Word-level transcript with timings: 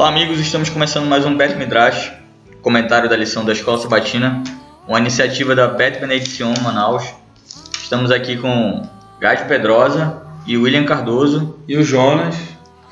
Olá 0.00 0.08
amigos, 0.08 0.40
estamos 0.40 0.70
começando 0.70 1.04
mais 1.04 1.26
um 1.26 1.36
Bet 1.36 1.56
Midrash, 1.56 2.10
comentário 2.62 3.06
da 3.06 3.14
lição 3.14 3.44
da 3.44 3.52
Escola 3.52 3.76
Sabatina, 3.76 4.42
uma 4.88 4.98
iniciativa 4.98 5.54
da 5.54 5.68
Bet 5.68 6.00
Benediction 6.00 6.54
Manaus. 6.62 7.04
Estamos 7.82 8.10
aqui 8.10 8.38
com 8.38 8.80
Gás 9.20 9.42
Pedrosa 9.42 10.22
e 10.46 10.56
William 10.56 10.86
Cardoso. 10.86 11.54
E 11.68 11.76
o 11.76 11.82
Jonas. 11.82 12.34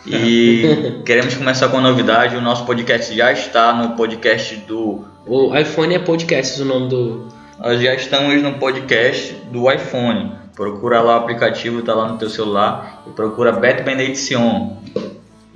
E 0.06 1.00
queremos 1.06 1.34
começar 1.34 1.68
com 1.68 1.78
uma 1.78 1.88
novidade, 1.88 2.36
o 2.36 2.42
nosso 2.42 2.66
podcast 2.66 3.16
já 3.16 3.32
está 3.32 3.72
no 3.72 3.96
podcast 3.96 4.56
do... 4.68 5.02
O 5.26 5.56
iPhone 5.56 5.94
é 5.94 5.98
podcast, 5.98 6.60
o 6.60 6.66
nome 6.66 6.90
do... 6.90 7.26
Nós 7.58 7.80
já 7.80 7.94
estamos 7.94 8.42
no 8.42 8.58
podcast 8.58 9.32
do 9.50 9.72
iPhone. 9.72 10.32
Procura 10.54 11.00
lá 11.00 11.14
o 11.14 11.20
aplicativo, 11.20 11.80
tá 11.80 11.94
lá 11.94 12.06
no 12.06 12.18
teu 12.18 12.28
celular 12.28 13.02
e 13.06 13.10
procura 13.12 13.50
Bet 13.52 13.82
Benediction. 13.82 14.76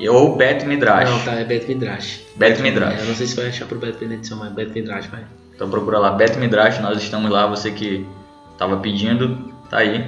Ou 0.08 0.36
Bet 0.36 0.64
Midrash. 0.66 1.10
Não, 1.10 1.18
tá, 1.20 1.32
é 1.34 1.44
Bet 1.44 1.66
Midrash. 1.66 2.20
Bet 2.36 2.60
Midrash. 2.60 2.98
É, 2.98 3.02
eu 3.02 3.06
não 3.06 3.14
sei 3.14 3.26
se 3.26 3.36
vai 3.36 3.46
achar 3.46 3.66
pro 3.66 3.78
Bet 3.78 3.98
Benedição, 3.98 4.38
mas 4.38 4.52
Bet 4.52 4.72
Midrash 4.72 5.06
vai. 5.06 5.24
Então 5.54 5.70
procura 5.70 5.98
lá 5.98 6.10
Bet 6.10 6.38
Midrash, 6.38 6.80
nós 6.80 7.02
estamos 7.02 7.30
lá, 7.30 7.46
você 7.46 7.70
que 7.70 8.06
estava 8.52 8.76
pedindo, 8.78 9.52
tá 9.70 9.78
aí. 9.78 10.04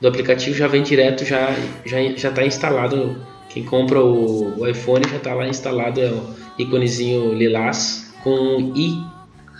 Do 0.00 0.08
aplicativo 0.08 0.56
já 0.56 0.66
vem 0.66 0.82
direto, 0.82 1.24
já, 1.24 1.54
já, 1.84 1.98
já 2.16 2.30
tá 2.30 2.44
instalado. 2.44 3.16
Quem 3.48 3.64
compra 3.64 4.00
o, 4.00 4.60
o 4.60 4.66
iPhone 4.66 5.04
já 5.08 5.18
tá 5.18 5.34
lá 5.34 5.46
instalado, 5.46 6.00
é 6.00 6.10
o 6.10 6.34
íconezinho 6.58 7.32
lilás 7.34 8.12
com 8.22 8.30
um 8.30 8.72
i, 8.76 9.02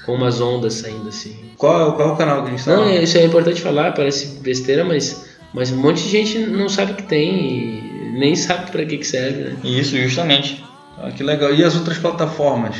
com 0.04 0.14
umas 0.14 0.40
ondas 0.40 0.74
saindo 0.74 1.08
assim. 1.08 1.36
Qual, 1.56 1.94
qual 1.94 2.10
é 2.10 2.12
o 2.12 2.16
canal 2.16 2.42
que 2.42 2.48
a 2.48 2.50
gente 2.50 2.64
tá? 2.64 2.76
Não, 2.76 2.92
isso 2.92 3.18
é 3.18 3.24
importante 3.24 3.60
falar, 3.60 3.92
parece 3.92 4.40
besteira, 4.40 4.84
mas, 4.84 5.28
mas 5.54 5.70
um 5.70 5.76
monte 5.76 6.02
de 6.02 6.08
gente 6.08 6.38
não 6.38 6.68
sabe 6.68 6.94
que 6.94 7.02
tem 7.02 7.78
e 7.78 7.81
nem 8.12 8.36
sabe 8.36 8.70
pra 8.70 8.84
que, 8.84 8.98
que 8.98 9.06
serve, 9.06 9.42
né? 9.42 9.56
Isso, 9.64 9.96
justamente. 9.96 10.62
Ah, 10.98 11.10
que 11.10 11.22
legal. 11.22 11.54
E 11.54 11.64
as 11.64 11.74
outras 11.74 11.98
plataformas? 11.98 12.76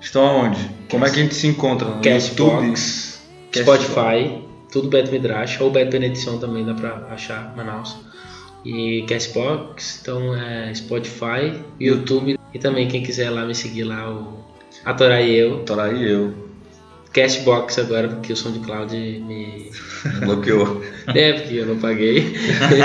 Estão 0.00 0.24
aonde? 0.26 0.70
Como 0.88 1.04
é 1.04 1.10
que 1.10 1.18
a 1.18 1.22
gente 1.22 1.34
se 1.34 1.46
encontra? 1.46 1.88
No 1.88 2.00
Castbox? 2.00 3.20
Spotify, 3.54 4.42
tudo 4.72 4.88
Beto 4.88 5.10
Midrash, 5.10 5.60
ou 5.60 5.70
Beto 5.70 5.90
Benedição 5.90 6.38
também 6.38 6.64
dá 6.64 6.72
pra 6.72 7.08
achar, 7.10 7.54
Manaus. 7.56 7.96
E 8.64 9.04
Castbox, 9.08 9.98
então 10.00 10.34
é 10.34 10.72
Spotify, 10.74 11.60
YouTube 11.78 12.38
e 12.52 12.58
também 12.58 12.86
quem 12.88 13.02
quiser 13.02 13.30
lá 13.30 13.44
me 13.44 13.54
seguir 13.54 13.84
lá, 13.84 14.10
o 14.10 14.38
Atorai 14.84 15.28
Eu, 15.30 15.64
Torá 15.64 15.92
e 15.92 16.08
eu. 16.08 16.49
Cashbox 17.12 17.78
agora, 17.78 18.08
porque 18.08 18.32
o 18.32 18.36
SoundCloud 18.36 18.94
me. 18.96 19.70
Bloqueou. 20.24 20.82
É, 21.12 21.32
porque 21.32 21.54
eu 21.54 21.66
não 21.66 21.76
paguei. 21.78 22.34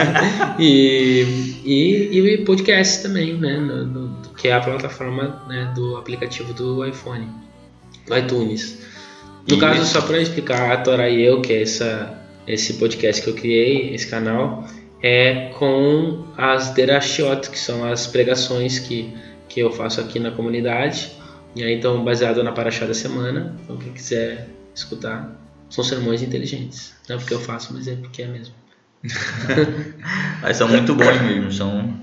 e, 0.59 1.21
e, 1.63 2.19
e 2.19 2.37
podcast 2.45 3.03
também, 3.03 3.33
né? 3.35 3.57
no- 3.59 3.85
no- 3.85 4.15
que 4.35 4.47
é 4.47 4.53
a 4.53 4.59
plataforma 4.59 5.43
né, 5.47 5.71
do 5.75 5.95
aplicativo 5.97 6.53
do 6.53 6.83
iPhone, 6.85 7.27
do 8.07 8.17
iTunes. 8.17 8.79
No 9.47 9.57
E- 9.57 9.59
caso, 9.59 9.85
só 9.85 10.01
para 10.01 10.19
explicar, 10.19 10.71
a 10.71 10.77
Torá 10.77 11.07
e 11.09 11.21
eu, 11.23 11.39
que 11.41 11.53
é 11.53 11.61
essa, 11.61 12.19
esse 12.47 12.73
podcast 12.73 13.21
que 13.21 13.29
eu 13.29 13.33
criei, 13.35 13.93
esse 13.93 14.07
canal, 14.07 14.67
é 15.03 15.51
com 15.57 16.25
as 16.35 16.69
Derashiot, 16.71 17.49
que 17.49 17.59
são 17.59 17.85
as 17.85 18.07
pregações 18.07 18.79
que, 18.79 19.13
que 19.47 19.59
eu 19.59 19.71
faço 19.71 20.01
aqui 20.01 20.19
na 20.19 20.31
comunidade. 20.31 21.11
E 21.55 21.63
aí, 21.63 21.73
então, 21.73 22.03
baseado 22.03 22.43
na 22.43 22.51
Paraxá 22.51 22.85
da 22.85 22.93
semana. 22.93 23.55
Então, 23.63 23.77
quem 23.77 23.93
quiser 23.93 24.49
escutar, 24.73 25.31
são 25.69 25.83
sermões 25.83 26.21
inteligentes. 26.21 26.93
Não 27.07 27.15
é 27.15 27.19
porque 27.19 27.33
eu 27.33 27.39
faço, 27.39 27.73
mas 27.73 27.87
é 27.87 27.95
porque 27.95 28.21
é 28.21 28.27
mesmo. 28.27 28.53
Mas 30.41 30.57
são 30.57 30.67
muito 30.67 30.95
bons 30.95 31.21
mesmo, 31.21 31.51
são 31.51 31.93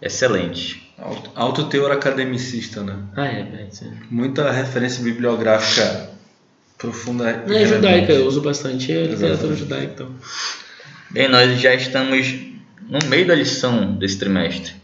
excelentes. 0.00 0.80
Alto, 0.98 1.30
alto 1.34 1.64
teor 1.68 1.92
academicista, 1.92 2.82
né? 2.82 2.96
Ah, 3.16 3.26
é, 3.26 3.40
é, 3.40 3.66
sim. 3.70 3.92
Muita 4.10 4.50
referência 4.50 5.02
bibliográfica 5.04 6.10
profunda. 6.76 7.44
Não 7.46 7.56
é 7.56 7.64
judaica, 7.64 8.12
eu 8.12 8.26
uso 8.26 8.42
bastante 8.42 8.90
a 8.90 9.02
literatura 9.02 9.32
Exatamente. 9.32 9.58
judaica, 9.60 9.92
então. 9.94 10.14
Bem, 11.10 11.28
nós 11.28 11.60
já 11.60 11.74
estamos 11.74 12.34
no 12.88 12.98
meio 13.08 13.26
da 13.26 13.34
lição 13.34 13.94
desse 13.94 14.18
trimestre. 14.18 14.74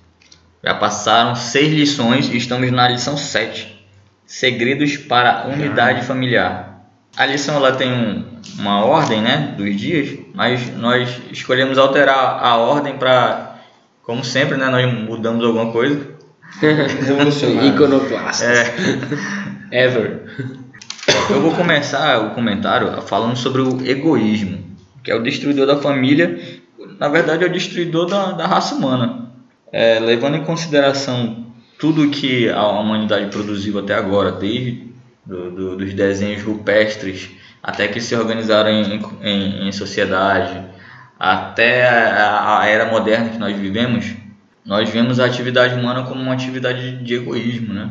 Já 0.62 0.74
passaram 0.74 1.34
seis 1.34 1.72
lições 1.72 2.28
e 2.28 2.36
estamos 2.36 2.70
na 2.70 2.88
lição 2.88 3.16
7. 3.16 3.77
Segredos 4.28 4.96
para 4.98 5.40
a 5.42 5.46
unidade 5.46 6.04
familiar. 6.04 6.84
A 7.16 7.24
lição 7.24 7.56
ela 7.56 7.72
tem 7.72 7.90
um- 7.90 8.24
uma 8.58 8.84
ordem, 8.84 9.22
né, 9.22 9.54
dos 9.56 9.74
dias, 9.74 10.18
mas 10.34 10.68
nós 10.76 11.08
escolhemos 11.32 11.78
alterar 11.78 12.38
a 12.44 12.56
ordem 12.58 12.98
para, 12.98 13.56
como 14.04 14.22
sempre, 14.22 14.58
né, 14.58 14.66
nós 14.68 14.92
mudamos 14.92 15.42
alguma 15.44 15.72
coisa. 15.72 16.06
Revolucionário. 16.60 17.68
Iconoclasta. 17.74 18.44
É, 18.44 18.74
Ever. 19.86 20.22
Eu 21.30 21.40
vou 21.40 21.52
começar 21.54 22.20
o 22.20 22.30
comentário 22.34 23.00
falando 23.02 23.34
sobre 23.36 23.62
o 23.62 23.80
egoísmo, 23.86 24.58
que 25.02 25.10
é 25.10 25.14
o 25.14 25.22
destruidor 25.22 25.66
da 25.66 25.76
família, 25.78 26.38
na 27.00 27.08
verdade 27.08 27.44
é 27.44 27.46
o 27.46 27.52
destruidor 27.52 28.04
da, 28.06 28.32
da 28.32 28.46
raça 28.46 28.74
humana. 28.74 29.26
É, 29.72 29.98
levando 30.00 30.36
em 30.36 30.44
consideração 30.44 31.46
tudo 31.78 32.10
que 32.10 32.48
a 32.50 32.66
humanidade 32.68 33.30
produziu 33.30 33.78
até 33.78 33.94
agora, 33.94 34.32
desde 34.32 34.88
do- 35.24 35.50
do- 35.50 35.76
dos 35.76 35.94
desenhos 35.94 36.42
rupestres 36.42 37.30
até 37.62 37.88
que 37.88 38.00
se 38.00 38.14
organizaram 38.16 38.70
em, 38.70 39.00
em- 39.22 39.68
em 39.68 39.72
sociedade, 39.72 40.64
até 41.18 41.86
a, 41.88 42.60
a 42.60 42.66
era 42.66 42.86
moderna 42.90 43.30
que 43.30 43.38
nós 43.38 43.56
vivemos, 43.56 44.14
nós 44.64 44.88
vemos 44.88 45.18
a 45.20 45.24
atividade 45.26 45.74
humana 45.74 46.04
como 46.04 46.20
uma 46.20 46.32
atividade 46.34 47.02
de 47.02 47.14
egoísmo, 47.14 47.72
né? 47.74 47.90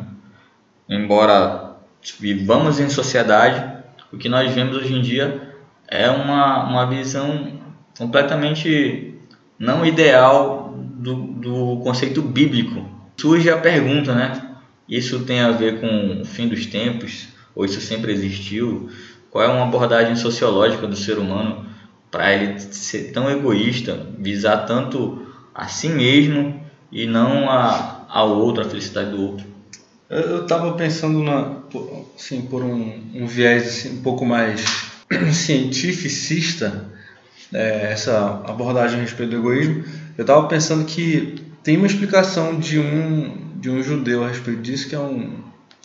Embora 0.88 1.76
vivamos 2.18 2.80
em 2.80 2.88
sociedade, 2.88 3.62
o 4.12 4.16
que 4.16 4.28
nós 4.28 4.50
vemos 4.52 4.76
hoje 4.76 4.94
em 4.94 5.02
dia 5.02 5.54
é 5.86 6.08
uma, 6.10 6.64
uma 6.64 6.86
visão 6.86 7.60
completamente 7.98 9.14
não 9.58 9.84
ideal 9.84 10.74
do, 10.78 11.14
do 11.14 11.80
conceito 11.82 12.22
bíblico. 12.22 12.88
Surge 13.20 13.50
a 13.50 13.58
pergunta, 13.58 14.14
né? 14.14 14.40
Isso 14.88 15.20
tem 15.20 15.40
a 15.40 15.50
ver 15.50 15.80
com 15.80 16.22
o 16.22 16.24
fim 16.24 16.46
dos 16.48 16.66
tempos? 16.66 17.28
Ou 17.54 17.64
isso 17.64 17.80
sempre 17.80 18.12
existiu? 18.12 18.88
Qual 19.30 19.44
é 19.44 19.48
uma 19.48 19.64
abordagem 19.64 20.14
sociológica 20.14 20.86
do 20.86 20.96
ser 20.96 21.18
humano 21.18 21.66
para 22.10 22.32
ele 22.32 22.60
ser 22.60 23.12
tão 23.12 23.28
egoísta, 23.28 24.06
visar 24.18 24.58
tanto 24.66 25.26
a 25.54 25.66
si 25.66 25.88
mesmo 25.88 26.62
e 26.92 27.06
não 27.06 27.50
a, 27.50 28.06
ao 28.08 28.38
outro, 28.38 28.62
a 28.62 28.68
felicidade 28.68 29.10
do 29.10 29.20
outro? 29.20 29.46
Eu, 30.08 30.20
eu 30.20 30.46
tava 30.46 30.72
pensando 30.74 31.22
na, 31.22 31.56
assim, 32.16 32.42
por 32.42 32.62
um, 32.62 33.02
um 33.14 33.26
viés 33.26 33.66
assim, 33.66 33.98
um 33.98 34.02
pouco 34.02 34.24
mais 34.24 34.64
cientificista, 35.34 36.86
é, 37.52 37.92
essa 37.92 38.42
abordagem 38.46 38.98
a 39.00 39.02
respeito 39.02 39.30
do 39.30 39.36
egoísmo. 39.36 39.84
Eu 40.16 40.24
tava 40.24 40.46
pensando 40.46 40.84
que 40.84 41.47
tem 41.68 41.76
uma 41.76 41.86
explicação 41.86 42.58
de 42.58 42.78
um 42.78 43.36
de 43.56 43.68
um 43.68 43.82
judeu 43.82 44.24
a 44.24 44.28
respeito 44.28 44.62
disso 44.62 44.88
que 44.88 44.94
é 44.94 44.98
um 44.98 45.32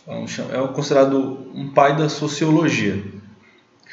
é, 0.07 0.13
um, 0.13 0.25
é 0.53 0.61
um 0.61 0.67
considerado 0.69 1.45
um 1.53 1.67
pai 1.73 1.93
da 1.97 2.07
sociologia. 2.07 3.03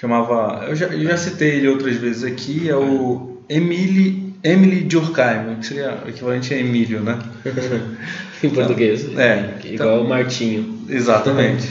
Chamava, 0.00 0.66
eu 0.68 0.76
já, 0.76 0.86
eu 0.86 1.02
já 1.02 1.16
citei 1.16 1.56
ele 1.56 1.66
outras 1.66 1.96
vezes 1.96 2.22
aqui, 2.22 2.68
é 2.68 2.76
o 2.76 3.38
Emile 3.48 4.32
Emily 4.44 4.82
Durkheim, 4.82 5.56
que 5.58 5.66
seria 5.66 6.00
o 6.06 6.08
equivalente 6.08 6.54
a 6.54 6.58
Emílio, 6.58 7.00
né? 7.00 7.18
Em 8.40 8.50
português. 8.50 9.08
É, 9.18 9.56
Igual 9.64 10.04
o 10.04 10.08
Martinho. 10.08 10.84
Exatamente. 10.88 11.68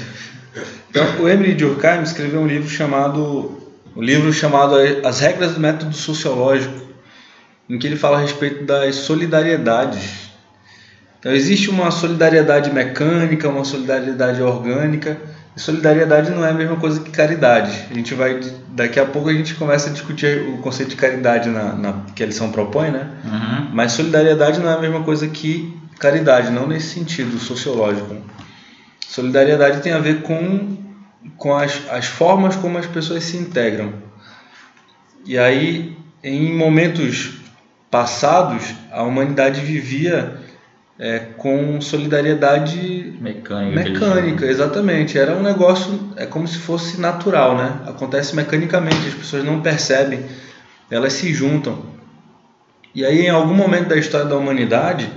Então, 0.90 1.22
o 1.22 1.30
Emily 1.30 1.54
Durkheim 1.54 2.04
escreveu 2.04 2.42
um 2.42 2.48
livro 2.48 2.68
chamado 2.68 3.58
o 3.96 4.02
livro 4.02 4.34
chamado 4.34 4.76
As 5.06 5.22
Regras 5.22 5.54
do 5.54 5.62
Método 5.62 5.96
Sociológico, 5.96 6.89
em 7.70 7.78
que 7.78 7.86
ele 7.86 7.96
fala 7.96 8.18
a 8.18 8.22
respeito 8.22 8.66
das 8.66 8.96
solidariedades. 8.96 10.30
Então, 11.20 11.32
existe 11.34 11.70
uma 11.70 11.92
solidariedade 11.92 12.72
mecânica, 12.74 13.48
uma 13.50 13.66
solidariedade 13.66 14.42
orgânica. 14.42 15.18
E 15.56 15.60
solidariedade 15.60 16.32
não 16.32 16.46
é 16.46 16.50
a 16.50 16.54
mesma 16.54 16.78
coisa 16.78 17.02
que 17.02 17.12
caridade. 17.12 17.88
A 17.92 17.94
gente 17.94 18.14
vai 18.14 18.40
daqui 18.70 19.00
a 19.00 19.06
pouco 19.06 19.30
a 19.30 19.34
gente 19.34 19.56
começa 19.56 19.90
a 19.90 19.94
discutir 19.94 20.42
o 20.48 20.58
conceito 20.60 20.92
de 20.92 20.96
caridade 20.96 21.50
na, 21.50 21.74
na 21.74 21.94
que 22.16 22.24
a 22.24 22.26
lição 22.26 22.52
propõe, 22.52 22.92
né? 22.92 23.10
Uhum. 23.26 23.70
Mas 23.74 23.92
solidariedade 23.92 24.60
não 24.60 24.70
é 24.70 24.76
a 24.76 24.80
mesma 24.80 25.04
coisa 25.04 25.28
que 25.28 25.78
caridade, 26.00 26.50
não 26.50 26.66
nesse 26.66 26.94
sentido 26.94 27.38
sociológico. 27.38 28.16
Solidariedade 29.08 29.82
tem 29.82 29.92
a 29.92 30.00
ver 30.00 30.22
com, 30.22 30.78
com 31.36 31.54
as, 31.54 31.82
as 31.90 32.06
formas 32.06 32.56
como 32.56 32.78
as 32.78 32.86
pessoas 32.86 33.24
se 33.26 33.36
integram. 33.36 33.94
E 35.26 35.38
aí, 35.38 35.98
em 36.24 36.56
momentos 36.56 37.39
passados, 37.90 38.74
a 38.92 39.04
humanidade 39.04 39.62
vivia 39.62 40.38
é, 40.98 41.20
com 41.38 41.80
solidariedade 41.82 43.16
Mecânica. 43.20 43.84
Mecânica, 43.84 44.46
exatamente. 44.46 45.18
Era 45.18 45.36
um 45.36 45.42
negócio, 45.42 46.12
é 46.16 46.26
como 46.26 46.48
se 46.48 46.58
fosse 46.58 47.00
natural, 47.00 47.58
né? 47.58 47.80
Acontece 47.88 48.36
mecanicamente, 48.36 49.08
as 49.08 49.14
pessoas 49.14 49.44
não 49.44 49.62
percebem, 49.62 50.26
elas 50.92 51.14
se 51.14 51.34
juntam. 51.34 51.84
E 52.94 53.06
aí, 53.06 53.28
em 53.28 53.30
algum 53.30 53.54
momento 53.54 53.90
da 53.90 53.98
história 53.98 54.26
da 54.26 54.36
humanidade, 54.36 55.10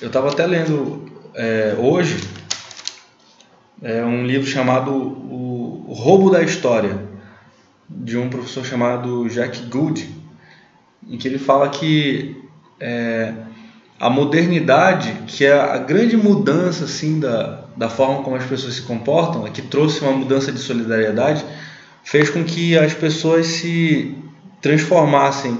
eu 0.00 0.08
estava 0.08 0.30
até 0.30 0.46
lendo 0.46 1.04
é, 1.34 1.74
hoje 1.78 2.18
é 3.82 4.02
um 4.02 4.24
livro 4.24 4.46
chamado 4.46 4.90
o, 4.92 5.84
o 5.88 5.92
Roubo 5.92 6.30
da 6.30 6.42
História, 6.42 6.98
de 7.88 8.16
um 8.16 8.30
professor 8.30 8.64
chamado 8.64 9.28
Jack 9.28 9.60
Good, 9.66 10.08
em 11.08 11.16
que 11.16 11.28
ele 11.28 11.38
fala 11.38 11.68
que 11.68 12.36
é, 12.80 13.32
a 13.98 14.10
modernidade, 14.10 15.12
que 15.26 15.44
é 15.44 15.52
a 15.52 15.78
grande 15.78 16.16
mudança 16.16 16.84
assim 16.84 17.20
da, 17.20 17.64
da 17.76 17.88
forma 17.88 18.22
como 18.22 18.36
as 18.36 18.44
pessoas 18.44 18.74
se 18.74 18.82
comportam, 18.82 19.46
é 19.46 19.50
que 19.50 19.62
trouxe 19.62 20.00
uma 20.00 20.12
mudança 20.12 20.52
de 20.52 20.58
solidariedade, 20.58 21.44
fez 22.02 22.28
com 22.28 22.44
que 22.44 22.76
as 22.76 22.92
pessoas 22.92 23.46
se 23.46 24.14
transformassem 24.60 25.58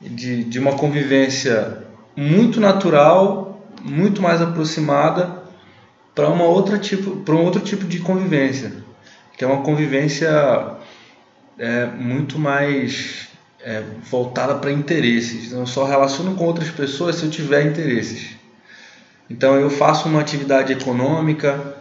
de, 0.00 0.44
de 0.44 0.58
uma 0.58 0.72
convivência 0.72 1.78
muito 2.16 2.60
natural, 2.60 3.66
muito 3.82 4.20
mais 4.20 4.42
aproximada 4.42 5.42
para 6.14 6.28
uma 6.28 6.44
outra 6.44 6.78
tipo, 6.78 7.16
para 7.16 7.34
um 7.34 7.42
outro 7.42 7.60
tipo 7.60 7.84
de 7.86 8.00
convivência, 8.00 8.72
que 9.36 9.44
é 9.44 9.46
uma 9.46 9.62
convivência 9.62 10.30
é, 11.58 11.86
muito 11.86 12.38
mais 12.38 13.31
é, 13.64 13.82
voltada 14.10 14.54
para 14.56 14.70
interesses. 14.70 15.52
Eu 15.52 15.66
só 15.66 15.84
relaciono 15.84 16.34
com 16.34 16.44
outras 16.44 16.70
pessoas 16.70 17.16
se 17.16 17.24
eu 17.24 17.30
tiver 17.30 17.66
interesses. 17.66 18.30
Então 19.28 19.56
eu 19.56 19.70
faço 19.70 20.08
uma 20.08 20.20
atividade 20.20 20.72
econômica 20.72 21.76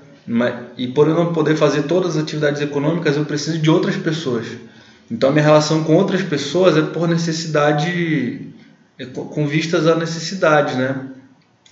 e 0.77 0.87
por 0.87 1.07
eu 1.07 1.15
não 1.15 1.33
poder 1.33 1.55
fazer 1.55 1.83
todas 1.83 2.15
as 2.15 2.23
atividades 2.23 2.61
econômicas 2.61 3.17
eu 3.17 3.25
preciso 3.25 3.59
de 3.59 3.69
outras 3.69 3.97
pessoas. 3.97 4.47
Então 5.09 5.31
minha 5.31 5.43
relação 5.43 5.83
com 5.83 5.95
outras 5.95 6.21
pessoas 6.21 6.77
é 6.77 6.81
por 6.81 7.07
necessidade, 7.07 8.47
é 8.97 9.05
com 9.05 9.45
vistas 9.45 9.87
à 9.87 9.95
necessidade, 9.95 10.75
né? 10.75 11.10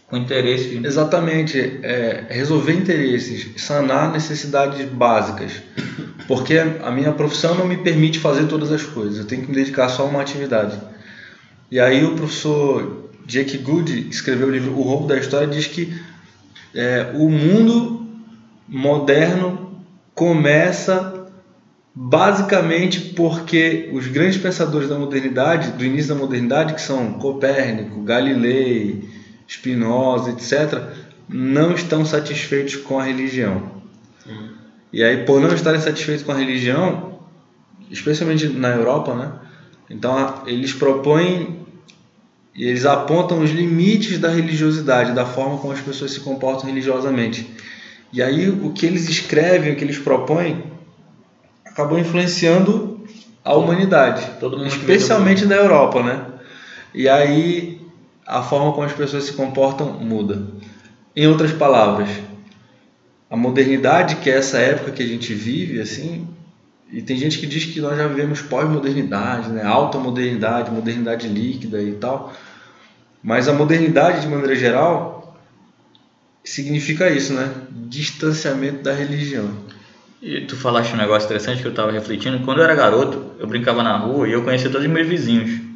Com 0.09 0.17
interesse. 0.17 0.81
Exatamente, 0.83 1.59
é, 1.83 2.25
resolver 2.29 2.73
interesses, 2.73 3.61
sanar 3.61 4.11
necessidades 4.11 4.83
básicas. 4.89 5.51
Porque 6.27 6.57
a 6.57 6.91
minha 6.91 7.11
profissão 7.11 7.55
não 7.55 7.67
me 7.67 7.77
permite 7.77 8.19
fazer 8.19 8.47
todas 8.47 8.71
as 8.71 8.83
coisas, 8.83 9.19
eu 9.19 9.25
tenho 9.25 9.43
que 9.43 9.49
me 9.49 9.55
dedicar 9.55 9.89
só 9.89 10.03
a 10.03 10.05
uma 10.05 10.21
atividade. 10.21 10.79
E 11.71 11.79
aí 11.79 12.03
o 12.03 12.15
professor 12.15 13.09
Jake 13.25 13.57
Good 13.59 14.09
escreveu 14.09 14.47
o 14.47 14.51
livro 14.51 14.71
O 14.77 14.81
Roubo 14.81 15.07
da 15.07 15.17
História 15.17 15.47
diz 15.47 15.67
que 15.67 15.93
é, 16.73 17.11
o 17.13 17.29
mundo 17.29 18.07
moderno 18.67 19.83
começa 20.15 21.27
basicamente 21.93 22.99
porque 23.15 23.89
os 23.91 24.07
grandes 24.07 24.37
pensadores 24.37 24.87
da 24.87 24.97
modernidade, 24.97 25.71
do 25.71 25.83
início 25.83 26.13
da 26.13 26.19
modernidade, 26.19 26.73
que 26.73 26.81
são 26.81 27.13
Copérnico, 27.13 28.01
Galilei, 28.03 29.03
Spinoza, 29.49 30.29
etc., 30.29 30.79
não 31.27 31.73
estão 31.73 32.05
satisfeitos 32.05 32.75
com 32.75 32.99
a 32.99 33.03
religião. 33.03 33.71
Uhum. 34.25 34.49
E 34.93 35.03
aí, 35.03 35.25
por 35.25 35.41
não 35.41 35.53
estarem 35.53 35.81
satisfeitos 35.81 36.23
com 36.23 36.31
a 36.31 36.35
religião, 36.35 37.19
especialmente 37.89 38.47
na 38.47 38.69
Europa, 38.69 39.15
né? 39.15 39.31
Então, 39.89 40.43
eles 40.45 40.71
propõem 40.71 41.65
e 42.55 42.65
eles 42.65 42.85
apontam 42.85 43.41
os 43.41 43.49
limites 43.49 44.19
da 44.19 44.29
religiosidade, 44.29 45.13
da 45.13 45.25
forma 45.25 45.57
como 45.57 45.73
as 45.73 45.81
pessoas 45.81 46.11
se 46.11 46.19
comportam 46.19 46.67
religiosamente. 46.67 47.49
E 48.13 48.21
aí, 48.21 48.49
o 48.49 48.71
que 48.71 48.85
eles 48.85 49.09
escrevem, 49.09 49.73
o 49.73 49.75
que 49.75 49.83
eles 49.83 49.97
propõem, 49.97 50.63
acabou 51.65 51.97
influenciando 51.97 53.03
a 53.43 53.55
humanidade, 53.55 54.27
especialmente 54.67 55.45
na 55.45 55.55
Europa, 55.55 56.03
né? 56.03 56.25
E 56.93 57.07
aí 57.07 57.79
a 58.29 58.43
forma 58.43 58.71
como 58.71 58.85
as 58.85 58.93
pessoas 58.93 59.23
se 59.23 59.33
comportam 59.33 59.91
muda. 59.93 60.43
Em 61.15 61.25
outras 61.27 61.51
palavras, 61.51 62.09
a 63.27 63.35
modernidade, 63.35 64.17
que 64.17 64.29
é 64.29 64.37
essa 64.37 64.59
época 64.59 64.91
que 64.91 65.01
a 65.01 65.07
gente 65.07 65.33
vive, 65.33 65.81
assim, 65.81 66.27
e 66.91 67.01
tem 67.01 67.17
gente 67.17 67.39
que 67.39 67.47
diz 67.47 67.65
que 67.65 67.81
nós 67.81 67.97
já 67.97 68.07
vivemos 68.07 68.41
pós-modernidade, 68.41 69.49
né? 69.49 69.63
alta 69.63 69.97
modernidade, 69.97 70.69
modernidade 70.69 71.27
líquida 71.27 71.81
e 71.81 71.93
tal. 71.93 72.33
Mas 73.21 73.47
a 73.47 73.53
modernidade, 73.53 74.21
de 74.21 74.27
maneira 74.27 74.55
geral, 74.55 75.39
significa 76.43 77.09
isso, 77.09 77.33
né? 77.33 77.51
Distanciamento 77.69 78.81
da 78.83 78.93
religião. 78.93 79.51
E 80.21 80.41
tu 80.41 80.55
falaste 80.55 80.93
um 80.93 80.97
negócio 80.97 81.25
interessante 81.25 81.61
que 81.61 81.67
eu 81.67 81.71
estava 81.71 81.91
refletindo. 81.91 82.39
Quando 82.45 82.59
eu 82.59 82.63
era 82.63 82.75
garoto, 82.75 83.33
eu 83.39 83.45
brincava 83.45 83.83
na 83.83 83.97
rua 83.97 84.27
e 84.27 84.31
eu 84.31 84.43
conhecia 84.43 84.69
todos 84.69 84.87
os 84.87 84.91
meus 84.91 85.07
vizinhos. 85.07 85.68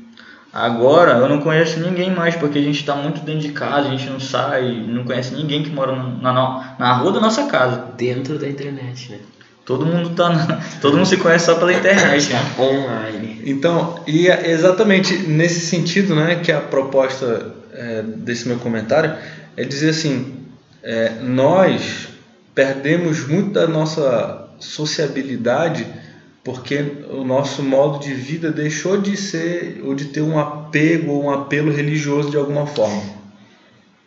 Agora 0.54 1.14
eu 1.14 1.28
não 1.28 1.42
conheço 1.42 1.80
ninguém 1.80 2.12
mais 2.12 2.36
porque 2.36 2.60
a 2.60 2.62
gente 2.62 2.80
está 2.80 2.96
muito 2.96 3.22
dentro 3.22 3.42
de 3.42 3.50
casa, 3.50 3.88
a 3.88 3.92
gente 3.92 4.08
não 4.08 4.20
sai, 4.20 4.86
não 4.88 5.04
conhece 5.04 5.34
ninguém 5.34 5.64
que 5.64 5.72
mora 5.72 5.96
na, 5.96 6.32
na, 6.32 6.76
na 6.78 6.94
rua 6.94 7.14
da 7.14 7.20
nossa 7.20 7.48
casa. 7.48 7.86
Dentro 7.98 8.38
da 8.38 8.48
internet, 8.48 9.12
né? 9.12 9.18
Todo 9.66 9.84
mundo 9.84 10.12
tá 10.12 10.30
na, 10.30 10.62
todo 10.80 10.96
mundo 10.96 11.08
se 11.08 11.18
conhece 11.18 11.46
só 11.46 11.56
pela 11.56 11.74
internet, 11.74 12.32
né? 12.32 12.40
online. 12.60 13.42
Então, 13.46 14.00
e 14.06 14.28
é 14.28 14.52
exatamente 14.52 15.18
nesse 15.18 15.62
sentido, 15.62 16.14
né, 16.14 16.36
que 16.36 16.52
a 16.52 16.62
proposta 16.62 17.52
é, 17.74 18.04
desse 18.04 18.48
meu 18.48 18.60
comentário 18.60 19.16
é 19.58 19.64
dizer 19.64 19.90
assim, 19.90 20.36
é, 20.84 21.14
nós 21.22 22.10
perdemos 22.54 23.28
muito 23.28 23.54
da 23.54 23.68
nossa 23.68 24.50
sociabilidade 24.60 25.88
porque 26.44 26.84
o 27.10 27.24
nosso 27.24 27.64
modo 27.64 28.00
de 28.00 28.14
vida 28.14 28.52
deixou 28.52 29.00
de 29.00 29.16
ser 29.16 29.82
ou 29.84 29.96
de 29.96 30.06
ter 30.06 30.22
um 30.22 30.38
apego 30.38 31.12
ou 31.12 31.26
um 31.26 31.32
apelo 31.32 31.72
religioso 31.72 32.30
de 32.30 32.38
alguma 32.38 32.66
forma. 32.66 33.02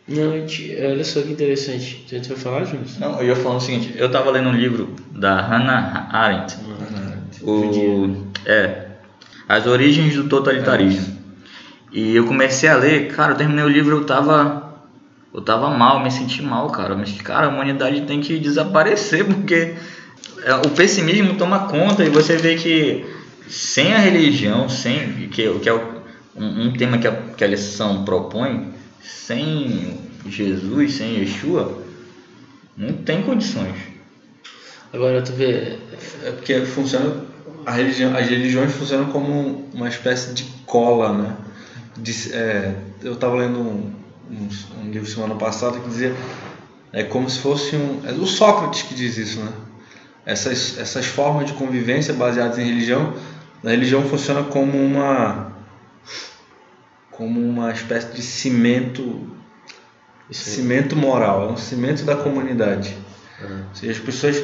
Não, 0.07 0.31
olha 0.31 1.03
só 1.03 1.21
que 1.21 1.31
interessante. 1.31 2.05
Você 2.07 2.19
vai 2.19 2.37
falar, 2.37 2.63
Jonas? 2.63 2.97
Não, 2.97 3.19
eu 3.19 3.27
ia 3.27 3.35
falar 3.35 3.57
o 3.57 3.59
seguinte: 3.59 3.93
eu 3.97 4.07
estava 4.07 4.31
lendo 4.31 4.49
um 4.49 4.55
livro 4.55 4.95
da 5.11 5.41
Hannah 5.41 6.07
Arendt. 6.11 6.57
O, 7.41 8.25
é, 8.45 8.85
As 9.49 9.65
Origens 9.65 10.15
do 10.15 10.29
Totalitarismo. 10.29 11.17
E 11.91 12.15
eu 12.15 12.25
comecei 12.25 12.69
a 12.69 12.77
ler, 12.77 13.07
cara, 13.13 13.33
eu 13.33 13.37
terminei 13.37 13.63
o 13.63 13.69
livro, 13.69 13.97
eu 13.97 14.05
tava 14.05 14.67
eu 15.33 15.41
tava 15.41 15.69
mal, 15.69 16.01
me 16.01 16.09
senti 16.09 16.41
mal, 16.41 16.69
cara. 16.69 16.95
Mas, 16.95 17.21
cara, 17.21 17.47
a 17.47 17.49
humanidade 17.49 18.01
tem 18.01 18.21
que 18.21 18.39
desaparecer, 18.39 19.25
porque 19.27 19.53
é, 19.53 19.75
o 20.55 20.69
pessimismo 20.71 21.35
toma 21.35 21.67
conta 21.67 22.03
e 22.03 22.09
você 22.09 22.37
vê 22.37 22.55
que 22.55 23.05
sem 23.49 23.93
a 23.93 23.97
religião, 23.97 24.69
sem 24.69 25.27
que, 25.29 25.59
que 25.59 25.69
é 25.69 25.73
um, 25.73 26.67
um 26.67 26.73
tema 26.73 26.97
que 26.97 27.07
a, 27.07 27.11
que 27.11 27.43
a 27.43 27.47
lição 27.47 28.05
propõe, 28.05 28.73
sem 29.01 29.99
Jesus, 30.25 30.93
sem 30.93 31.17
Yeshua, 31.19 31.81
não 32.75 32.93
tem 32.93 33.23
condições. 33.23 33.75
Agora 34.93 35.21
tu 35.21 35.33
vê. 35.33 35.77
É 36.23 36.31
porque 36.31 36.61
funciona. 36.65 37.25
A 37.65 37.71
religião, 37.71 38.15
as 38.15 38.29
religiões 38.29 38.71
funcionam 38.71 39.11
como 39.11 39.67
uma 39.73 39.89
espécie 39.89 40.33
de 40.33 40.45
cola, 40.65 41.11
né? 41.11 41.35
De, 41.97 42.33
é, 42.33 42.75
eu 43.03 43.13
estava 43.13 43.35
lendo 43.35 43.59
um, 43.59 43.91
um, 44.31 44.49
um, 44.81 44.91
livro 44.91 45.09
semana 45.09 45.35
passada 45.35 45.79
que 45.79 45.89
dizia 45.89 46.15
é 46.93 47.03
como 47.03 47.27
se 47.29 47.39
fosse 47.39 47.75
um 47.75 48.01
é 48.05 48.11
o 48.11 48.27
Sócrates 48.27 48.83
que 48.83 48.93
diz 48.93 49.17
isso 49.17 49.39
né 49.39 49.51
essas 50.27 50.77
essas 50.77 51.05
formas 51.05 51.47
de 51.47 51.53
convivência 51.53 52.13
baseadas 52.13 52.59
em 52.59 52.65
religião 52.65 53.13
a 53.63 53.69
religião 53.69 54.03
funciona 54.03 54.43
como 54.43 54.77
uma 54.77 55.53
como 57.09 57.39
uma 57.39 57.71
espécie 57.71 58.13
de 58.13 58.21
cimento 58.21 59.25
cimento 60.29 60.97
moral 60.97 61.47
é 61.47 61.51
um 61.53 61.57
cimento 61.57 62.03
da 62.03 62.17
comunidade 62.17 62.97
uhum. 63.41 63.59
ou 63.69 63.75
seja 63.75 63.93
as 63.93 63.99
pessoas 63.99 64.43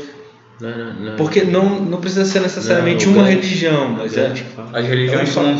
não, 0.61 0.77
não, 0.77 0.93
não. 0.93 1.15
porque 1.17 1.43
não 1.43 1.81
não 1.81 1.99
precisa 1.99 2.23
ser 2.23 2.39
necessariamente 2.39 3.05
uma 3.05 3.23
grande, 3.23 3.41
religião 3.41 3.89
mas 3.89 4.15
é, 4.15 4.33
as 4.71 4.85
religiões 4.87 5.29
é 5.29 5.31
são 5.33 5.57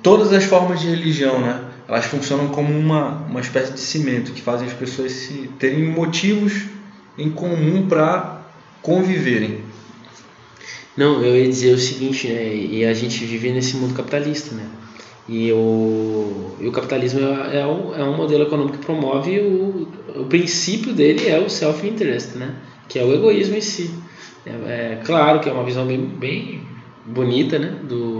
todas 0.00 0.32
as 0.32 0.44
formas 0.44 0.80
de 0.80 0.88
religião 0.88 1.40
né 1.40 1.60
elas 1.88 2.04
funcionam 2.06 2.48
como 2.48 2.72
uma, 2.72 3.24
uma 3.28 3.40
espécie 3.40 3.72
de 3.72 3.80
cimento 3.80 4.32
que 4.32 4.40
fazem 4.40 4.68
as 4.68 4.72
pessoas 4.72 5.10
se 5.12 5.50
terem 5.58 5.84
motivos 5.84 6.62
em 7.18 7.30
comum 7.30 7.86
para 7.88 8.33
conviverem. 8.84 9.62
Não, 10.96 11.24
eu 11.24 11.34
ia 11.34 11.48
dizer 11.48 11.74
o 11.74 11.78
seguinte, 11.78 12.28
né? 12.28 12.54
E 12.54 12.84
a 12.84 12.94
gente 12.94 13.24
vive 13.24 13.50
nesse 13.50 13.76
mundo 13.76 13.94
capitalista, 13.94 14.54
né? 14.54 14.68
E 15.26 15.50
o, 15.52 16.54
e 16.60 16.68
o 16.68 16.72
capitalismo 16.72 17.20
é, 17.20 17.60
é, 17.60 17.66
um, 17.66 17.94
é 17.94 18.04
um 18.04 18.14
modelo 18.14 18.44
econômico 18.44 18.78
que 18.78 18.84
promove 18.84 19.40
o, 19.40 19.88
o 20.14 20.26
princípio 20.26 20.92
dele 20.92 21.26
é 21.26 21.40
o 21.40 21.48
self-interest, 21.48 22.36
né? 22.36 22.54
Que 22.86 22.98
é 22.98 23.04
o 23.04 23.12
egoísmo 23.12 23.56
em 23.56 23.60
si. 23.60 23.90
É, 24.44 24.50
é, 24.50 25.00
claro 25.04 25.40
que 25.40 25.48
é 25.48 25.52
uma 25.52 25.64
visão 25.64 25.86
bem, 25.86 25.98
bem 25.98 26.60
bonita, 27.06 27.58
né? 27.58 27.74
Do, 27.88 28.18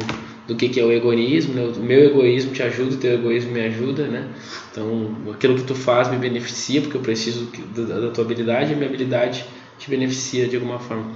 do 0.48 0.56
que, 0.56 0.70
que 0.70 0.80
é 0.80 0.84
o 0.84 0.90
egoísmo, 0.90 1.54
né? 1.54 1.62
o 1.76 1.80
meu 1.80 2.06
egoísmo 2.06 2.52
te 2.52 2.62
ajuda, 2.62 2.94
o 2.94 2.98
teu 2.98 3.14
egoísmo 3.14 3.52
me 3.52 3.60
ajuda, 3.60 4.06
né? 4.06 4.30
Então, 4.72 5.14
aquilo 5.30 5.56
que 5.56 5.64
tu 5.64 5.74
faz 5.74 6.10
me 6.10 6.16
beneficia 6.16 6.80
porque 6.80 6.96
eu 6.96 7.02
preciso 7.02 7.50
da, 7.76 8.00
da 8.00 8.10
tua 8.10 8.24
habilidade 8.24 8.72
a 8.72 8.76
minha 8.76 8.88
habilidade 8.88 9.44
te 9.84 9.90
beneficia 9.90 10.48
de 10.48 10.56
alguma 10.56 10.78
forma. 10.78 11.12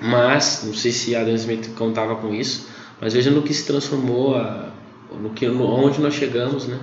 Mas, 0.00 0.64
não 0.66 0.74
sei 0.74 0.90
se 0.90 1.14
Adam 1.14 1.34
Smith 1.34 1.74
contava 1.76 2.16
com 2.16 2.34
isso, 2.34 2.68
mas 3.00 3.14
veja 3.14 3.30
no 3.30 3.42
que 3.42 3.54
se 3.54 3.64
transformou, 3.64 4.34
a, 4.34 4.72
no 5.20 5.30
que, 5.30 5.46
no, 5.46 5.64
onde 5.64 6.00
nós 6.00 6.14
chegamos, 6.14 6.66
né? 6.66 6.80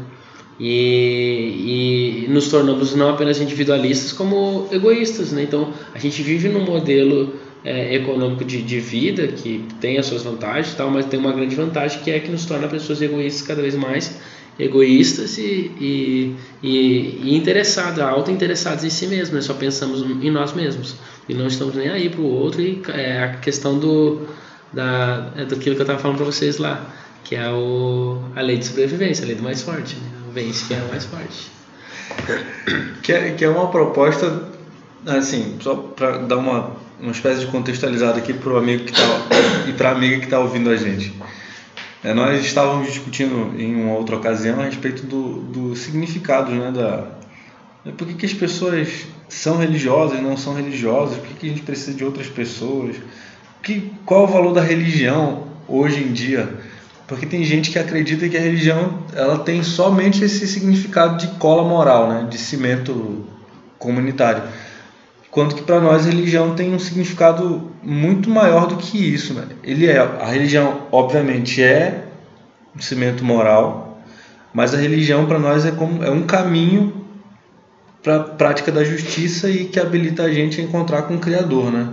e, 0.58 2.26
e 2.26 2.30
nos 2.30 2.50
tornamos 2.50 2.96
não 2.96 3.10
apenas 3.10 3.40
individualistas, 3.42 4.14
como 4.14 4.68
egoístas. 4.72 5.32
Né? 5.32 5.44
Então, 5.44 5.74
a 5.94 6.00
gente 6.00 6.22
vive 6.22 6.48
num 6.48 6.64
modelo 6.64 7.34
é, 7.66 7.96
econômico 7.96 8.46
de, 8.46 8.62
de 8.62 8.80
vida 8.80 9.28
que 9.28 9.66
tem 9.82 9.98
as 9.98 10.06
suas 10.06 10.24
vantagens, 10.24 10.74
tal, 10.76 10.90
mas 10.90 11.06
tem 11.06 11.20
uma 11.20 11.34
grande 11.34 11.56
vantagem 11.56 12.02
que 12.02 12.12
é 12.12 12.20
que 12.20 12.32
nos 12.32 12.46
torna 12.46 12.68
pessoas 12.70 13.02
egoístas 13.02 13.46
cada 13.46 13.62
vez 13.62 13.76
mais 13.76 14.20
egoístas 14.60 15.38
e, 15.38 15.72
e, 15.80 16.36
e, 16.62 17.20
e 17.24 17.36
interessados, 17.36 18.00
auto-interessados 18.00 18.84
em 18.84 18.90
si 18.90 19.08
mesmos, 19.08 19.32
né? 19.32 19.42
só 19.42 19.54
pensamos 19.54 20.02
em 20.02 20.30
nós 20.30 20.54
mesmos 20.54 20.96
e 21.30 21.34
não 21.34 21.48
estamos 21.48 21.76
nem 21.76 21.88
aí 21.88 22.10
para 22.10 22.20
o 22.20 22.26
outro. 22.26 22.62
E 22.62 22.82
é 22.90 23.24
a 23.24 23.38
questão 23.38 23.80
do, 23.80 24.28
da, 24.74 25.32
é 25.38 25.46
daquilo 25.46 25.76
que 25.76 25.82
eu 25.82 25.84
estava 25.84 26.00
falando 26.00 26.18
para 26.18 26.26
vocês 26.26 26.58
lá, 26.58 26.86
que 27.24 27.36
é 27.36 27.50
o, 27.50 28.22
a 28.36 28.42
lei 28.42 28.58
de 28.58 28.66
sobrevivência, 28.66 29.24
a 29.24 29.28
lei 29.28 29.36
do 29.36 29.44
mais 29.44 29.62
forte. 29.62 29.96
Né? 29.96 30.10
Vence 30.34 30.66
quem 30.68 30.78
é 30.78 30.82
o 30.82 30.90
mais 30.90 31.06
forte. 31.06 31.52
Que 33.02 33.14
é, 33.14 33.32
que 33.32 33.46
é 33.46 33.50
uma 33.50 33.68
proposta, 33.68 34.50
assim, 35.06 35.58
só 35.62 35.76
para 35.76 36.18
dar 36.18 36.38
uma, 36.38 36.72
uma 37.00 37.12
espécie 37.12 37.42
de 37.42 37.48
contextualizada 37.48 38.18
aqui 38.18 38.34
para 38.34 38.52
o 38.52 38.58
amigo 38.58 38.84
que 38.84 38.92
tá, 38.92 39.00
e 39.70 39.74
para 39.74 39.90
a 39.90 39.92
amiga 39.94 40.18
que 40.18 40.26
está 40.26 40.40
ouvindo 40.40 40.70
a 40.70 40.76
gente. 40.76 41.14
É, 42.04 42.14
nós 42.14 42.46
estávamos 42.46 42.88
discutindo 42.88 43.60
em 43.60 43.76
uma 43.76 43.94
outra 43.94 44.16
ocasião 44.16 44.62
a 44.62 44.66
respeito 44.66 45.06
do, 45.06 45.42
do 45.42 45.76
significado, 45.76 46.52
né, 46.52 46.72
da, 46.72 47.08
por 47.92 48.08
que, 48.08 48.14
que 48.14 48.26
as 48.26 48.34
pessoas 48.34 49.06
são 49.28 49.58
religiosas, 49.58 50.22
não 50.22 50.38
são 50.38 50.54
religiosas, 50.54 51.18
por 51.18 51.28
que, 51.28 51.34
que 51.34 51.46
a 51.48 51.50
gente 51.50 51.62
precisa 51.62 51.94
de 51.94 52.06
outras 52.06 52.28
pessoas, 52.28 52.96
que, 53.62 53.92
qual 54.06 54.24
o 54.24 54.28
valor 54.28 54.54
da 54.54 54.62
religião 54.62 55.50
hoje 55.68 56.02
em 56.02 56.14
dia, 56.14 56.50
porque 57.06 57.26
tem 57.26 57.44
gente 57.44 57.70
que 57.70 57.78
acredita 57.78 58.30
que 58.30 58.38
a 58.38 58.42
religião 58.42 59.04
ela 59.14 59.40
tem 59.40 59.62
somente 59.62 60.24
esse 60.24 60.48
significado 60.48 61.18
de 61.18 61.28
cola 61.38 61.68
moral, 61.68 62.08
né, 62.08 62.28
de 62.30 62.38
cimento 62.38 63.26
comunitário. 63.78 64.44
Quanto 65.32 65.56
que 65.56 65.62
para 65.62 65.80
nós 65.80 66.08
a 66.08 66.10
religião 66.10 66.56
tem 66.56 66.74
um 66.74 66.80
significado 66.80 67.72
muito 67.84 68.30
maior 68.30 68.66
do 68.66 68.78
que 68.78 68.98
isso. 68.98 69.34
Né? 69.34 69.46
Ele 69.64 69.86
é, 69.86 70.00
a 70.00 70.26
religião, 70.26 70.88
obviamente, 70.92 71.62
é 71.62 72.06
um 72.76 72.82
cimento 72.82 73.24
moral, 73.24 74.02
mas 74.54 74.74
a 74.74 74.78
religião 74.78 75.28
para 75.28 75.38
nós 75.38 75.66
é, 75.66 75.72
como, 75.72 76.04
é 76.04 76.10
um 76.10 76.24
caminho 76.24 77.06
para 78.02 78.16
a 78.16 78.20
prática 78.24 78.72
da 78.72 78.84
justiça 78.84 79.50
e 79.50 79.66
que 79.66 79.80
habilita 79.80 80.24
a 80.24 80.34
gente 80.34 80.60
a 80.60 80.64
encontrar 80.64 81.04
com 81.04 81.16
o 81.16 81.20
Criador. 81.20 81.72
Né? 81.72 81.88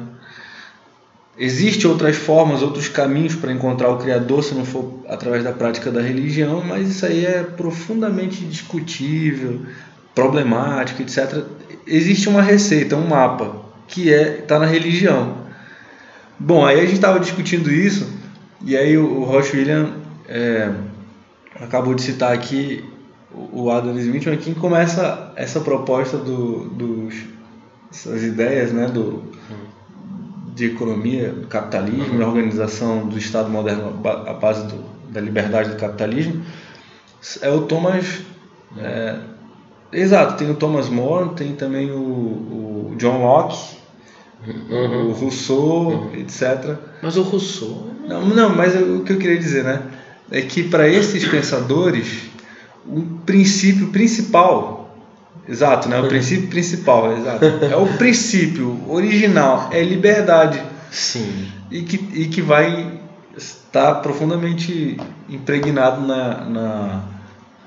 Existem 1.36 1.90
outras 1.90 2.16
formas, 2.16 2.62
outros 2.62 2.88
caminhos 2.88 3.34
para 3.34 3.52
encontrar 3.52 3.90
o 3.90 3.98
Criador, 3.98 4.42
se 4.42 4.54
não 4.54 4.64
for 4.64 5.00
através 5.08 5.44
da 5.44 5.52
prática 5.52 5.90
da 5.90 6.00
religião, 6.00 6.62
mas 6.64 6.88
isso 6.88 7.04
aí 7.04 7.26
é 7.26 7.42
profundamente 7.42 8.46
discutível, 8.46 9.60
problemático, 10.14 11.02
etc 11.02 11.44
existe 11.86 12.28
uma 12.28 12.42
receita, 12.42 12.96
um 12.96 13.06
mapa, 13.06 13.64
que 13.86 14.12
é 14.12 14.42
tá 14.42 14.58
na 14.58 14.66
religião. 14.66 15.46
Bom, 16.38 16.64
aí 16.64 16.78
a 16.78 16.82
gente 16.82 16.94
estava 16.94 17.20
discutindo 17.20 17.70
isso, 17.70 18.12
e 18.62 18.76
aí 18.76 18.96
o, 18.98 19.20
o 19.20 19.24
Roche 19.24 19.56
William 19.56 19.94
é, 20.28 20.70
acabou 21.60 21.94
de 21.94 22.02
citar 22.02 22.32
aqui 22.32 22.84
o 23.52 23.70
Adam 23.70 23.96
Smith, 23.98 24.26
mas 24.26 24.44
quem 24.44 24.54
começa 24.54 25.32
essa 25.36 25.60
proposta 25.60 26.16
do, 26.16 26.68
dos, 26.70 27.14
essas 27.90 28.22
ideias 28.22 28.72
né, 28.72 28.86
do, 28.86 29.22
de 30.54 30.66
economia, 30.66 31.30
do 31.30 31.46
capitalismo, 31.46 32.14
uhum. 32.14 32.18
da 32.18 32.26
organização 32.26 33.06
do 33.06 33.18
Estado 33.18 33.50
moderno 33.50 34.00
à 34.04 34.32
base 34.32 34.66
do, 34.66 34.84
da 35.10 35.20
liberdade 35.20 35.70
do 35.70 35.76
capitalismo, 35.76 36.42
é 37.40 37.50
o 37.50 37.62
Thomas 37.62 38.22
é, 38.78 39.18
Exato, 39.92 40.36
tem 40.36 40.50
o 40.50 40.54
Thomas 40.54 40.88
More, 40.88 41.30
tem 41.30 41.54
também 41.54 41.90
o, 41.90 41.96
o 41.96 42.94
John 42.96 43.22
Locke, 43.22 43.76
uhum. 44.46 45.08
o 45.08 45.12
Rousseau, 45.12 45.88
uhum. 45.88 46.14
etc. 46.14 46.76
Mas 47.02 47.16
o 47.16 47.22
Rousseau. 47.22 47.90
Não, 48.06 48.24
não 48.26 48.54
mas 48.54 48.74
o 48.74 49.00
que 49.00 49.12
eu 49.12 49.18
queria 49.18 49.38
dizer, 49.38 49.64
né? 49.64 49.82
É 50.30 50.42
que 50.42 50.64
para 50.64 50.88
esses 50.88 51.26
pensadores, 51.26 52.22
o 52.84 53.02
princípio 53.24 53.88
principal, 53.88 54.96
exato, 55.48 55.88
né? 55.88 56.00
O 56.00 56.08
princípio 56.08 56.48
principal, 56.48 57.16
exato, 57.16 57.44
é 57.64 57.76
o 57.76 57.86
princípio 57.96 58.80
original, 58.88 59.68
é 59.72 59.82
liberdade. 59.82 60.62
Sim. 60.90 61.48
E 61.70 61.82
que, 61.82 61.96
e 62.18 62.26
que 62.26 62.40
vai 62.40 63.00
estar 63.36 63.96
profundamente 63.96 64.96
impregnado 65.28 66.00
na, 66.06 66.44
na 66.44 67.04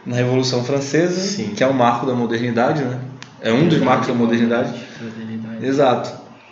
na 0.05 0.15
Revolução 0.15 0.63
Francesa, 0.63 1.19
Sim. 1.19 1.53
que 1.55 1.63
é 1.63 1.67
um 1.67 1.73
marco 1.73 2.05
da 2.05 2.13
modernidade, 2.13 2.83
né? 2.83 2.99
É 3.41 3.51
um 3.51 3.67
dos 3.67 3.79
marcos 3.79 4.07
da 4.07 4.13
modernidade. 4.13 4.73
modernidade. 5.01 5.65
Exato. 5.65 6.11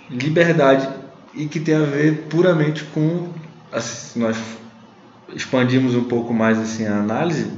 Liberdade 0.09 0.87
e 1.33 1.45
que 1.45 1.59
tem 1.59 1.75
a 1.75 1.83
ver 1.83 2.27
puramente 2.29 2.83
com 2.85 3.29
assim, 3.71 4.19
nós 4.19 4.37
expandimos 5.33 5.95
um 5.95 6.05
pouco 6.05 6.33
mais 6.33 6.57
assim 6.57 6.85
a 6.85 6.97
análise, 6.97 7.51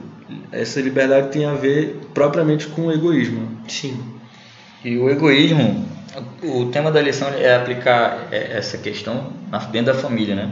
essa 0.51 0.81
liberdade 0.81 1.29
tem 1.29 1.45
a 1.45 1.53
ver 1.53 1.99
propriamente 2.13 2.67
com 2.67 2.87
o 2.87 2.91
egoísmo. 2.91 3.47
Sim. 3.67 3.97
E 4.83 4.97
o 4.97 5.09
egoísmo, 5.09 5.85
o 6.43 6.65
tema 6.67 6.91
da 6.91 7.01
lição 7.01 7.29
é 7.29 7.55
aplicar 7.55 8.27
essa 8.31 8.77
questão 8.77 9.31
dentro 9.71 9.93
da 9.93 9.99
família, 9.99 10.35
né? 10.35 10.51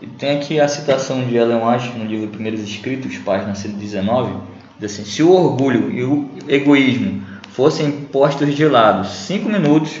E 0.00 0.06
tem 0.06 0.36
aqui 0.36 0.60
a 0.60 0.68
citação 0.68 1.24
de 1.24 1.36
Ellen 1.36 1.64
White 1.64 1.96
no 1.96 2.04
livro 2.04 2.28
Primeiros 2.28 2.60
Escritos, 2.60 3.16
página 3.18 3.54
119, 3.54 4.32
Diz 4.32 4.53
assim, 4.82 5.04
se 5.04 5.22
o 5.22 5.30
orgulho 5.30 5.90
e 5.90 6.02
o 6.02 6.30
egoísmo 6.48 7.22
fossem 7.50 7.90
postos 7.90 8.54
de 8.54 8.66
lado 8.66 9.06
cinco 9.06 9.48
minutos, 9.48 10.00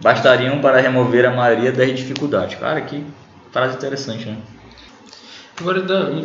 bastariam 0.00 0.60
para 0.60 0.80
remover 0.80 1.24
a 1.24 1.34
maioria 1.34 1.72
das 1.72 1.88
dificuldades. 1.96 2.58
Cara, 2.58 2.80
que 2.82 3.02
frase 3.50 3.76
interessante, 3.76 4.26
né? 4.26 4.36
Agora, 5.58 5.80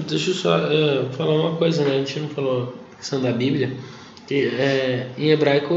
deixa 0.08 0.32
eu 0.32 0.34
só 0.34 0.58
é, 0.58 1.06
falar 1.12 1.36
uma 1.36 1.56
coisa, 1.56 1.84
né? 1.84 1.92
A 1.92 1.98
gente 2.00 2.20
não 2.20 2.30
falou 2.30 2.76
questão 2.98 3.22
da 3.22 3.32
Bíblia. 3.32 3.72
Que, 4.28 4.48
é, 4.48 5.08
em 5.18 5.30
hebraico, 5.30 5.74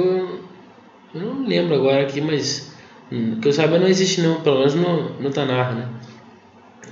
eu 1.15 1.21
não 1.21 1.47
lembro 1.47 1.75
agora 1.75 2.03
aqui, 2.03 2.21
mas 2.21 2.73
hum, 3.13 3.39
que 3.41 3.47
eu 3.47 3.53
saiba 3.53 3.79
não 3.79 3.87
existe 3.87 4.21
nenhum, 4.21 4.41
pelo 4.41 4.59
menos 4.59 4.75
no, 4.75 5.11
no 5.21 5.31
Tanar, 5.31 5.75
né? 5.75 5.89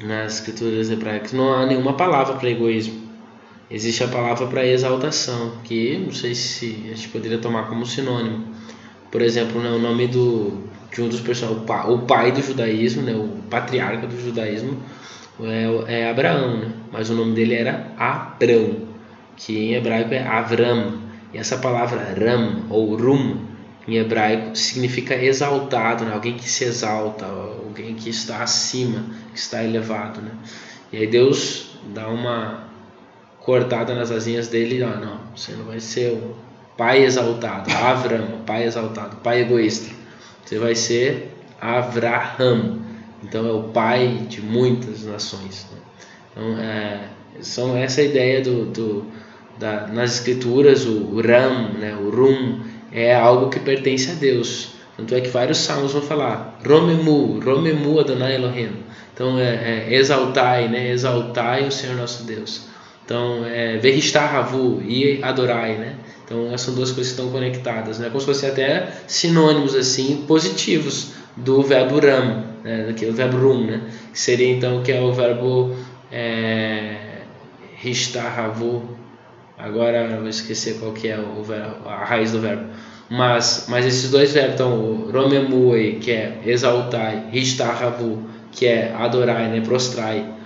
Nas 0.05 0.35
escrituras 0.35 0.91
hebraicas, 0.91 1.33
não 1.33 1.53
há 1.53 1.67
nenhuma 1.67 1.95
palavra 1.95 2.37
para 2.37 2.51
egoísmo 2.51 3.08
existe 3.71 4.03
a 4.05 4.09
palavra 4.09 4.47
para 4.47 4.67
exaltação, 4.67 5.53
que 5.65 5.99
não 5.99 6.13
sei 6.13 6.35
se 6.35 6.85
a 6.91 6.95
gente 6.95 7.09
poderia 7.09 7.39
tomar 7.39 7.69
como 7.69 7.85
sinônimo. 7.85 8.47
Por 9.11 9.23
exemplo, 9.23 9.61
né, 9.61 9.71
o 9.71 9.79
nome 9.79 10.07
do, 10.07 10.65
de 10.93 11.03
um 11.03 11.09
dos 11.09 11.21
personagens, 11.21 11.67
o 11.89 11.99
pai 12.01 12.33
do 12.33 12.43
judaísmo, 12.43 13.03
né, 13.03 13.15
o 13.15 13.29
patriarca 13.49 14.07
do 14.07 14.21
judaísmo, 14.21 14.79
é, 15.41 16.01
é 16.01 16.11
Abraão, 16.11 16.57
né? 16.59 16.73
mas 16.91 17.11
o 17.11 17.15
nome 17.15 17.35
dele 17.35 17.55
era 17.55 17.93
Abrão, 17.97 18.89
que 19.37 19.57
em 19.57 19.75
hebraico 19.75 20.13
é 20.15 20.27
Avram. 20.27 21.07
E 21.33 21.39
essa 21.39 21.59
palavra 21.59 22.15
Ram 22.19 22.65
ou 22.71 22.97
Rum 22.97 23.37
em 23.87 23.97
hebraico 23.97 24.57
significa 24.57 25.15
exaltado, 25.15 26.05
né? 26.05 26.13
alguém 26.13 26.35
que 26.35 26.49
se 26.49 26.65
exalta, 26.65 27.27
alguém 27.27 27.95
que 27.95 28.11
está 28.11 28.43
acima, 28.43 29.05
que 29.33 29.39
está 29.39 29.63
elevado. 29.63 30.21
Né? 30.21 30.31
E 30.93 30.97
aí 30.97 31.07
Deus 31.07 31.71
dá 31.95 32.09
uma 32.09 32.68
cortada 33.49 33.95
nas 33.95 34.11
asinhas 34.11 34.49
dele, 34.49 34.83
ah, 34.83 35.01
não, 35.01 35.21
você 35.35 35.53
não 35.53 35.65
vai 35.65 35.81
ser 35.81 36.13
o 36.13 36.37
pai 36.77 37.03
exaltado, 37.03 37.73
Avram, 37.73 38.43
pai 38.45 38.65
exaltado, 38.65 39.17
pai 39.25 39.41
egoísta. 39.41 39.91
Você 40.45 40.59
vai 40.59 40.75
ser 40.75 41.35
Avraham, 41.59 42.81
então 43.25 43.49
é 43.49 43.53
o 43.53 43.63
pai 43.63 44.27
de 44.29 44.43
muitas 44.43 45.07
nações. 45.07 45.67
Né? 45.73 45.79
Então, 46.31 46.59
é, 46.59 47.09
são 47.41 47.75
essa 47.75 48.03
ideia 48.03 48.43
do, 48.43 48.67
do 48.67 49.07
da, 49.59 49.87
nas 49.87 50.17
escrituras, 50.17 50.85
o, 50.85 51.15
o 51.15 51.23
Ram, 51.23 51.71
né, 51.73 51.97
o 51.97 52.11
Rum, 52.11 52.61
é 52.93 53.15
algo 53.15 53.49
que 53.49 53.61
pertence 53.61 54.11
a 54.11 54.15
Deus. 54.15 54.75
Tanto 54.95 55.15
é 55.15 55.23
que 55.23 55.29
vários 55.31 55.57
salmos 55.57 55.95
vão 55.95 56.03
falar 56.03 56.59
Romemu, 56.67 57.41
Romemu 57.41 57.99
Adonai 57.99 58.35
Elohim. 58.35 58.85
Então 59.15 59.39
é, 59.39 59.87
é 59.89 59.95
exaltai, 59.95 60.69
né? 60.69 60.91
Exaltai 60.91 61.67
o 61.67 61.73
Senhor 61.73 61.97
nosso 61.97 62.25
Deus. 62.25 62.68
Então, 63.09 63.43
é, 63.47 63.79
Veristaravu 63.79 64.83
e 64.83 65.19
Adorai, 65.23 65.79
né? 65.79 65.95
Então, 66.27 66.49
essas 66.49 66.61
são 66.61 66.75
duas 66.75 66.93
coisas 66.93 67.11
que 67.11 67.19
estão 67.19 67.33
conectadas, 67.33 67.99
né? 67.99 68.09
Como 68.09 68.21
se 68.21 68.27
fossem 68.27 68.51
até 68.51 68.87
sinônimos, 69.07 69.75
assim, 69.75 70.27
positivos 70.29 71.13
do 71.35 71.63
verbo 71.63 71.99
ram, 72.01 72.45
né? 72.63 72.95
o 73.09 73.13
verbo 73.15 73.39
rum, 73.39 73.65
né? 73.65 73.81
Que 74.13 74.21
seria, 74.21 74.53
então, 74.55 74.83
que 74.83 74.93
é 74.93 75.01
o 75.01 75.11
verbo 75.11 75.75
é, 76.13 77.23
Agora, 79.57 80.05
eu 80.05 80.21
vou 80.21 80.29
esquecer 80.29 80.79
qual 80.79 80.93
que 80.93 81.09
é 81.09 81.19
o 81.19 81.43
verbo, 81.43 81.89
a 81.89 82.05
raiz 82.05 82.33
do 82.33 82.41
verbo. 82.41 82.67
Mas, 83.09 83.69
mas 83.71 83.87
esses 83.87 84.11
dois 84.11 84.35
verbos, 84.35 84.53
então, 84.53 85.11
Romemuei, 85.11 85.95
que 85.95 86.11
é 86.11 86.43
exaltai, 86.45 87.25
Ristaravu, 87.31 88.29
que 88.53 88.67
é 88.67 88.95
adorai, 88.95 89.49
né? 89.49 89.63
Prostrai 89.63 90.37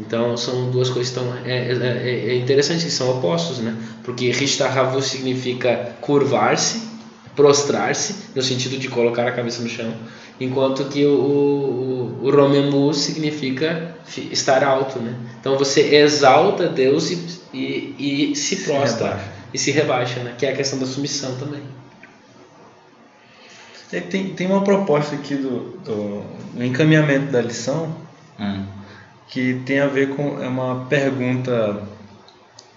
Então 0.00 0.36
são 0.36 0.70
duas 0.70 0.88
coisas 0.88 1.12
tão 1.12 1.24
é, 1.44 1.50
é, 1.50 1.72
é, 1.72 2.30
é 2.30 2.34
interessante 2.36 2.84
que 2.84 2.90
são 2.90 3.18
opostos, 3.18 3.58
né? 3.58 3.76
Porque 4.02 4.30
Rishtahavu 4.30 5.02
significa 5.02 5.94
curvar-se, 6.00 6.82
prostrar-se, 7.36 8.14
no 8.34 8.42
sentido 8.42 8.78
de 8.78 8.88
colocar 8.88 9.26
a 9.26 9.32
cabeça 9.32 9.62
no 9.62 9.68
chão, 9.68 9.94
enquanto 10.40 10.84
que 10.86 11.04
o, 11.04 11.14
o, 11.14 12.26
o 12.26 12.30
Romemu 12.30 12.92
significa 12.94 13.96
estar 14.30 14.64
alto, 14.64 14.98
né? 14.98 15.14
Então 15.40 15.56
você 15.58 15.94
exalta 15.94 16.68
Deus 16.68 17.10
e, 17.10 17.40
e, 17.52 18.32
e 18.32 18.36
se 18.36 18.56
prostra 18.56 19.18
se 19.18 19.42
e 19.54 19.58
se 19.58 19.70
rebaixa, 19.70 20.20
né? 20.20 20.34
Que 20.38 20.46
é 20.46 20.52
a 20.52 20.56
questão 20.56 20.78
da 20.78 20.86
submissão 20.86 21.36
também. 21.36 21.62
Tem, 24.08 24.30
tem 24.30 24.46
uma 24.46 24.64
proposta 24.64 25.14
aqui 25.14 25.34
do, 25.34 25.76
do, 25.84 26.24
do 26.54 26.64
encaminhamento 26.64 27.30
da 27.30 27.42
lição 27.42 27.94
hum. 28.40 28.64
Que 29.32 29.62
tem 29.64 29.80
a 29.80 29.86
ver 29.86 30.10
com 30.10 30.42
é 30.42 30.46
uma 30.46 30.84
pergunta. 30.90 31.82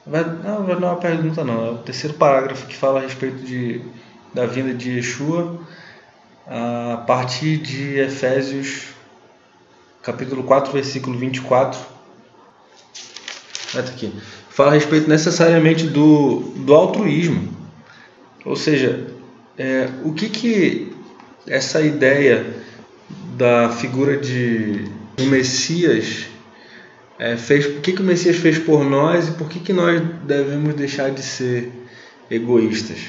Não, 0.07 0.63
não 0.63 0.71
é 0.71 0.75
uma 0.77 0.95
pergunta 0.95 1.43
não, 1.43 1.67
é 1.67 1.71
o 1.71 1.77
terceiro 1.79 2.15
parágrafo 2.15 2.65
que 2.65 2.75
fala 2.75 2.99
a 2.99 3.01
respeito 3.01 3.43
de, 3.43 3.81
da 4.33 4.45
vinda 4.45 4.73
de 4.73 4.91
Yeshua 4.91 5.59
a 6.47 7.03
partir 7.05 7.57
de 7.57 7.99
Efésios 7.99 8.93
capítulo 10.01 10.43
4, 10.43 10.71
versículo 10.71 11.17
24. 11.17 11.77
Olha 13.73 13.83
aqui. 13.83 14.13
Fala 14.49 14.71
a 14.71 14.73
respeito 14.75 15.09
necessariamente 15.09 15.87
do, 15.87 16.39
do 16.55 16.73
altruísmo. 16.73 17.53
Ou 18.45 18.55
seja, 18.55 19.07
é, 19.57 19.89
o 20.05 20.13
que, 20.13 20.29
que 20.29 20.95
essa 21.45 21.81
ideia 21.81 22.45
da 23.35 23.69
figura 23.69 24.15
de 24.15 24.85
do 25.17 25.25
Messias 25.25 26.27
é, 27.17 27.37
fez, 27.37 27.65
o 27.65 27.81
que, 27.81 27.93
que 27.93 28.01
o 28.01 28.05
Messias 28.05 28.35
fez 28.37 28.59
por 28.59 28.83
nós 28.83 29.29
e 29.29 29.31
por 29.31 29.49
que, 29.49 29.59
que 29.59 29.73
nós 29.73 30.01
devemos 30.23 30.73
deixar 30.75 31.11
de 31.11 31.21
ser 31.21 31.71
egoístas. 32.29 32.99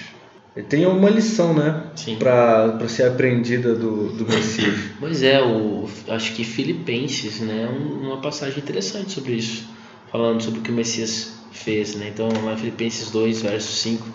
Tem 0.71 0.87
uma 0.87 1.11
lição, 1.11 1.53
né? 1.53 1.85
Para 2.19 2.89
ser 2.89 3.03
aprendida 3.03 3.75
do, 3.75 4.09
do 4.13 4.25
Messias. 4.25 4.75
Pois 4.99 5.23
é, 5.23 5.43
o, 5.43 5.87
acho 6.09 6.33
que 6.35 6.45
Filipenses, 6.45 7.41
né? 7.41 7.69
Uma 7.69 8.19
passagem 8.23 8.59
interessante 8.59 9.13
sobre 9.13 9.35
isso, 9.35 9.69
falando 10.11 10.43
sobre 10.43 10.61
o 10.61 10.63
que 10.63 10.71
o 10.71 10.75
Messias 10.75 11.35
fez, 11.53 11.95
né? 11.95 12.11
Então, 12.13 12.29
lá 12.43 12.55
em 12.55 12.57
Filipenses 12.57 13.11
2, 13.11 13.43
verso 13.43 13.71
5, 13.71 14.07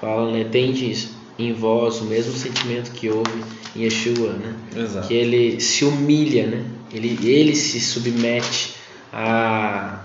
fala, 0.00 0.32
né? 0.32 0.44
Tendes 0.44 1.10
em 1.38 1.52
vós 1.52 2.00
o 2.00 2.04
mesmo 2.04 2.32
sentimento 2.32 2.92
que 2.92 3.10
houve 3.10 3.44
em 3.76 3.82
Yeshua, 3.82 4.32
né? 4.32 4.54
Exato. 4.74 5.06
Que 5.06 5.12
ele 5.12 5.60
se 5.60 5.84
humilha, 5.84 6.46
né? 6.46 6.64
Ele, 6.94 7.18
ele 7.22 7.54
se 7.54 7.78
submete 7.78 8.79
à, 9.12 10.00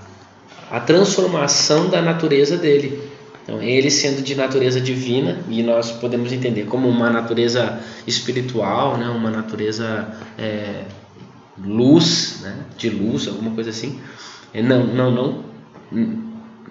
à 0.71 0.79
transformação 0.79 1.89
da 1.89 2.01
natureza 2.01 2.57
dele. 2.57 3.12
Então, 3.43 3.62
ele 3.62 3.91
sendo 3.91 4.24
de 4.24 4.33
natureza 4.33 4.81
divina, 4.81 5.39
e 5.47 5.62
nós 5.62 5.91
podemos 5.91 6.33
entender 6.33 6.65
como 6.65 6.89
uma 6.89 7.12
natureza 7.12 7.79
espiritual, 8.07 8.97
né? 8.97 9.07
uma 9.07 9.29
natureza 9.29 10.07
é, 10.35 10.85
luz, 11.63 12.39
né? 12.41 12.55
de 12.75 12.89
luz, 12.89 13.27
alguma 13.27 13.51
coisa 13.51 13.69
assim. 13.69 14.00
É, 14.51 14.63
não, 14.63 14.88
não, 14.88 15.12
não, 15.12 15.43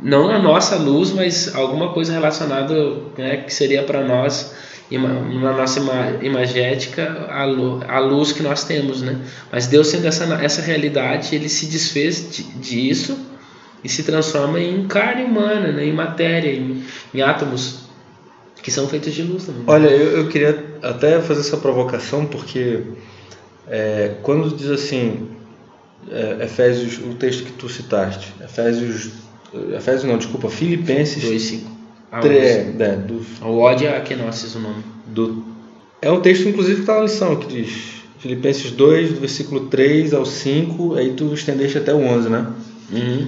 não 0.03 0.31
a 0.31 0.39
nossa 0.41 0.77
luz, 0.77 1.13
mas 1.13 1.55
alguma 1.55 1.93
coisa 1.93 2.13
relacionada 2.13 2.75
né, 3.17 3.37
que 3.37 3.55
seria 3.55 3.85
para 3.85 4.03
nós 4.03 4.53
na 4.91 5.53
nossa 5.53 5.81
imagética 6.23 7.27
a 7.89 7.99
luz 7.99 8.33
que 8.33 8.43
nós 8.43 8.65
temos, 8.65 9.01
né? 9.01 9.19
Mas 9.51 9.67
Deus 9.67 9.89
sendo 9.89 10.07
essa, 10.07 10.25
essa 10.43 10.61
realidade, 10.61 11.35
ele 11.35 11.49
se 11.49 11.67
desfez 11.67 12.31
de, 12.31 12.43
disso 12.43 13.19
e 13.83 13.89
se 13.89 14.03
transforma 14.03 14.61
em 14.61 14.87
carne 14.87 15.25
humana, 15.25 15.73
né? 15.73 15.85
em 15.87 15.93
matéria, 15.93 16.51
em, 16.51 16.85
em 17.13 17.23
átomos 17.23 17.85
que 18.63 18.71
são 18.71 18.89
feitos 18.89 19.13
de 19.13 19.23
luz 19.23 19.45
também. 19.45 19.63
Olha, 19.67 19.89
eu, 19.89 20.19
eu 20.19 20.29
queria 20.29 20.65
até 20.83 21.21
fazer 21.21 21.41
essa 21.41 21.57
provocação 21.57 22.27
porque 22.27 22.83
é, 23.67 24.17
quando 24.23 24.55
diz 24.55 24.71
assim 24.71 25.29
é, 26.11 26.45
Efésios, 26.45 26.99
o 26.99 27.15
texto 27.15 27.45
que 27.45 27.53
tu 27.53 27.69
citaste, 27.69 28.35
Efésios, 28.43 29.11
Efésios 29.75 30.05
não, 30.05 30.19
desculpa, 30.19 30.49
Filipenses 30.49 31.23
2, 31.23 31.43
5 31.43 31.75
Tre, 32.21 32.37
é, 32.37 32.99
o 33.43 33.59
ódio 33.59 33.95
a 33.95 34.01
que 34.01 34.15
não 34.15 34.29
assiste 34.29 34.57
o 34.57 34.61
nome. 34.61 34.85
Do, 35.07 35.45
é 36.01 36.11
um 36.11 36.21
texto, 36.21 36.49
inclusive, 36.49 36.77
que 36.77 36.81
está 36.83 36.95
na 36.95 37.03
lição, 37.03 37.37
que 37.37 37.47
diz 37.47 38.03
Filipenses 38.19 38.71
2, 38.71 39.11
do 39.11 39.21
versículo 39.21 39.67
3 39.67 40.15
ao 40.15 40.25
5, 40.25 40.95
aí 40.95 41.13
tu 41.13 41.33
estendeste 41.35 41.79
até 41.79 41.93
o 41.93 41.99
11, 41.99 42.29
né? 42.29 42.47
Uhum. 42.93 43.27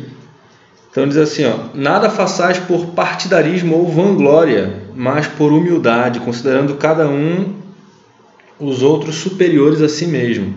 Então 0.90 1.06
diz 1.06 1.18
assim, 1.18 1.44
ó, 1.44 1.54
nada 1.74 2.08
façais 2.08 2.58
por 2.58 2.86
partidarismo 2.86 3.76
ou 3.76 3.86
vanglória, 3.86 4.84
mas 4.94 5.26
por 5.26 5.52
humildade, 5.52 6.20
considerando 6.20 6.76
cada 6.76 7.06
um 7.06 7.56
os 8.58 8.82
outros 8.82 9.16
superiores 9.16 9.82
a 9.82 9.88
si 9.88 10.06
mesmo. 10.06 10.54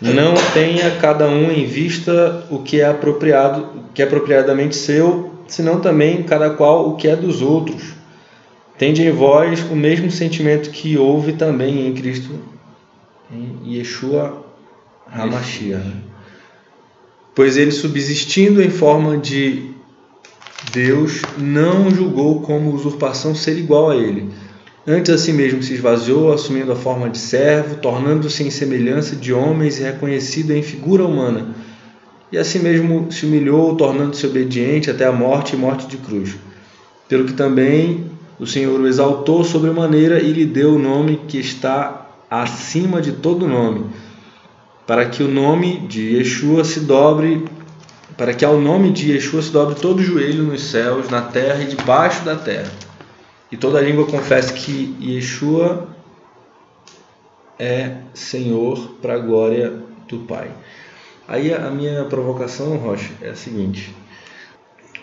Não 0.00 0.34
tenha 0.52 0.90
cada 0.96 1.26
um 1.26 1.50
em 1.50 1.66
vista 1.66 2.46
o 2.50 2.58
que 2.58 2.80
é 2.80 2.86
apropriado, 2.86 3.68
que 3.94 4.02
é 4.02 4.04
apropriadamente 4.04 4.76
seu, 4.76 5.29
senão 5.50 5.80
também 5.80 6.22
cada 6.22 6.50
qual 6.50 6.88
o 6.88 6.96
que 6.96 7.08
é 7.08 7.16
dos 7.16 7.42
outros. 7.42 7.94
Tende 8.78 9.02
em 9.02 9.10
vós 9.10 9.60
o 9.70 9.76
mesmo 9.76 10.10
sentimento 10.10 10.70
que 10.70 10.96
houve 10.96 11.34
também 11.34 11.86
em 11.86 11.92
Cristo, 11.92 12.30
em 13.30 13.74
Yeshua 13.74 14.46
HaMashiach. 15.12 15.84
Pois 17.34 17.56
ele, 17.56 17.70
subsistindo 17.70 18.62
em 18.62 18.70
forma 18.70 19.18
de 19.18 19.70
Deus, 20.72 21.20
não 21.36 21.90
julgou 21.90 22.40
como 22.40 22.72
usurpação 22.72 23.34
ser 23.34 23.58
igual 23.58 23.90
a 23.90 23.96
ele. 23.96 24.30
Antes 24.86 25.12
a 25.12 25.18
si 25.18 25.32
mesmo 25.32 25.62
se 25.62 25.74
esvaziou, 25.74 26.32
assumindo 26.32 26.72
a 26.72 26.76
forma 26.76 27.10
de 27.10 27.18
servo, 27.18 27.76
tornando-se 27.76 28.42
em 28.42 28.50
semelhança 28.50 29.14
de 29.14 29.32
homens 29.32 29.78
e 29.78 29.82
reconhecido 29.82 30.52
em 30.52 30.62
figura 30.62 31.04
humana 31.04 31.54
e 32.32 32.38
assim 32.38 32.60
mesmo 32.60 33.10
se 33.10 33.26
humilhou, 33.26 33.74
tornando-se 33.76 34.26
obediente 34.26 34.90
até 34.90 35.04
a 35.04 35.12
morte 35.12 35.54
e 35.54 35.58
morte 35.58 35.86
de 35.86 35.96
cruz. 35.96 36.36
Pelo 37.08 37.24
que 37.24 37.32
também 37.32 38.10
o 38.38 38.46
Senhor 38.46 38.80
o 38.80 38.86
exaltou 38.86 39.42
sobremaneira 39.44 40.20
e 40.20 40.32
lhe 40.32 40.46
deu 40.46 40.74
o 40.74 40.78
nome 40.78 41.20
que 41.26 41.38
está 41.38 42.08
acima 42.30 43.00
de 43.02 43.12
todo 43.12 43.48
nome, 43.48 43.86
para 44.86 45.06
que 45.06 45.22
o 45.22 45.28
nome 45.28 45.80
de 45.88 46.16
Yeshua 46.16 46.64
se 46.64 46.80
dobre, 46.80 47.44
para 48.16 48.32
que 48.32 48.44
ao 48.44 48.60
nome 48.60 48.92
de 48.92 49.12
Yeshua 49.12 49.42
se 49.42 49.50
dobre 49.50 49.74
todo 49.74 49.98
o 49.98 50.02
joelho 50.02 50.44
nos 50.44 50.62
céus, 50.62 51.10
na 51.10 51.22
terra 51.22 51.62
e 51.62 51.66
debaixo 51.66 52.24
da 52.24 52.36
terra. 52.36 52.70
E 53.50 53.56
toda 53.56 53.80
língua 53.80 54.06
confesse 54.06 54.52
que 54.52 54.96
Yeshua 55.00 55.88
é 57.58 57.96
Senhor 58.14 58.94
para 59.02 59.14
a 59.14 59.18
glória 59.18 59.82
do 60.08 60.20
Pai. 60.20 60.50
Aí 61.30 61.54
a 61.54 61.70
minha 61.70 62.04
provocação, 62.06 62.76
Rocha, 62.76 63.12
é 63.22 63.30
a 63.30 63.36
seguinte: 63.36 63.94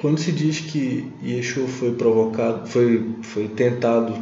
quando 0.01 0.19
se 0.19 0.29
diz 0.33 0.59
que 0.59 1.09
Yeshua 1.23 1.69
foi 1.69 1.93
provocado, 1.93 2.67
foi, 2.67 3.15
foi 3.23 3.47
tentado 3.47 4.13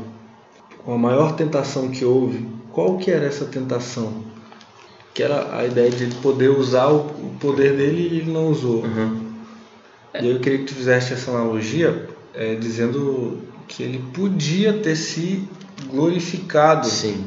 com 0.84 0.94
a 0.94 0.98
maior 1.00 1.36
tentação 1.36 1.90
que 1.90 2.06
houve, 2.06 2.46
qual 2.72 3.00
que 3.00 3.10
era 3.10 3.26
essa 3.26 3.46
tentação? 3.46 4.24
Que 5.16 5.24
era 5.24 5.58
a 5.58 5.66
ideia 5.66 5.90
de 5.90 6.04
ele 6.04 6.16
poder 6.22 6.50
usar 6.50 6.90
o, 6.90 7.10
poder 7.40 7.76
dele 7.76 8.02
e 8.02 8.18
ele 8.20 8.32
não 8.32 8.52
usou. 8.52 8.84
Uhum. 8.84 9.26
E 10.22 10.30
eu 10.30 10.40
queria 10.40 10.60
que 10.60 10.66
tu 10.66 10.76
fizesse 10.76 11.12
essa 11.12 11.32
analogia 11.32 12.08
é, 12.36 12.54
dizendo 12.54 13.42
que 13.68 13.82
ele 13.82 14.04
podia 14.14 14.74
ter 14.74 14.96
se 14.96 15.44
glorificado. 15.88 16.86
Sim. 16.86 17.26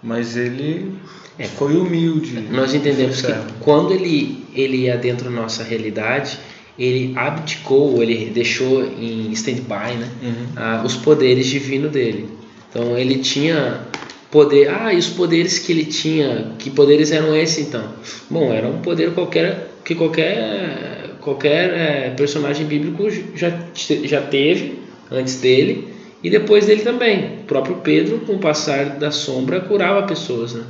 Mas 0.00 0.36
ele 0.36 0.96
é, 1.38 1.44
foi 1.44 1.76
humilde. 1.76 2.40
Nós 2.50 2.74
entendemos 2.74 3.22
que 3.22 3.32
quando 3.60 3.92
ele, 3.92 4.44
ele 4.54 4.90
adentra 4.90 5.28
a 5.28 5.32
nossa 5.32 5.62
realidade, 5.62 6.38
ele 6.78 7.12
abdicou, 7.16 8.02
ele 8.02 8.30
deixou 8.30 8.84
em 8.84 9.30
stand-by 9.32 9.96
né, 9.98 10.08
uhum. 10.22 10.46
ah, 10.56 10.82
os 10.84 10.94
poderes 10.94 11.46
divinos 11.46 11.90
dele. 11.90 12.28
Então 12.70 12.96
ele 12.96 13.18
tinha 13.18 13.82
poder. 14.30 14.70
Ah, 14.70 14.92
e 14.92 14.98
os 14.98 15.08
poderes 15.08 15.58
que 15.58 15.72
ele 15.72 15.84
tinha, 15.84 16.52
que 16.58 16.70
poderes 16.70 17.12
eram 17.12 17.36
esses 17.36 17.66
então? 17.66 17.84
Bom, 18.30 18.52
era 18.52 18.66
um 18.66 18.78
poder 18.78 19.12
qualquer 19.12 19.70
que 19.84 19.94
qualquer 19.94 21.16
qualquer 21.20 21.70
é, 21.70 22.10
personagem 22.10 22.66
bíblico 22.66 23.08
já, 23.36 23.56
já 24.04 24.20
teve 24.20 24.80
antes 25.10 25.40
dele 25.40 25.88
e 26.22 26.30
depois 26.30 26.66
dele 26.66 26.82
também. 26.82 27.40
O 27.42 27.44
próprio 27.44 27.76
Pedro, 27.76 28.20
com 28.20 28.34
o 28.34 28.38
passar 28.38 28.98
da 28.98 29.10
sombra, 29.10 29.60
curava 29.60 30.06
pessoas, 30.06 30.54
né? 30.54 30.64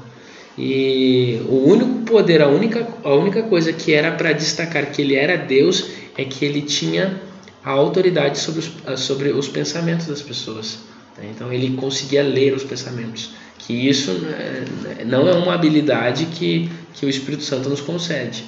E 0.57 1.41
o 1.49 1.69
único 1.69 2.01
poder, 2.01 2.43
a 2.43 2.49
única, 2.49 2.87
a 3.03 3.15
única 3.15 3.43
coisa 3.45 3.73
que 3.73 3.93
era 3.93 4.13
para 4.13 4.33
destacar 4.33 4.87
que 4.91 5.01
ele 5.01 5.15
era 5.15 5.37
Deus 5.37 5.89
é 6.17 6.25
que 6.25 6.45
ele 6.45 6.63
tinha 6.63 7.21
a 7.65 7.71
autoridade 7.71 8.39
sobre 8.39 8.61
os, 8.61 9.01
sobre 9.01 9.31
os 9.31 9.49
pensamentos 9.49 10.07
das 10.07 10.21
pessoas. 10.21 10.79
Né? 11.17 11.31
Então 11.35 11.53
ele 11.53 11.75
conseguia 11.77 12.23
ler 12.23 12.55
os 12.55 12.65
pensamentos. 12.65 13.31
Que 13.59 13.73
isso 13.73 14.13
né, 14.13 14.65
não 15.07 15.29
é 15.29 15.33
uma 15.33 15.55
habilidade 15.55 16.27
que, 16.27 16.69
que 16.95 17.07
o 17.07 17.09
Espírito 17.09 17.45
Santo 17.45 17.69
nos 17.69 17.81
concede. 17.81 18.45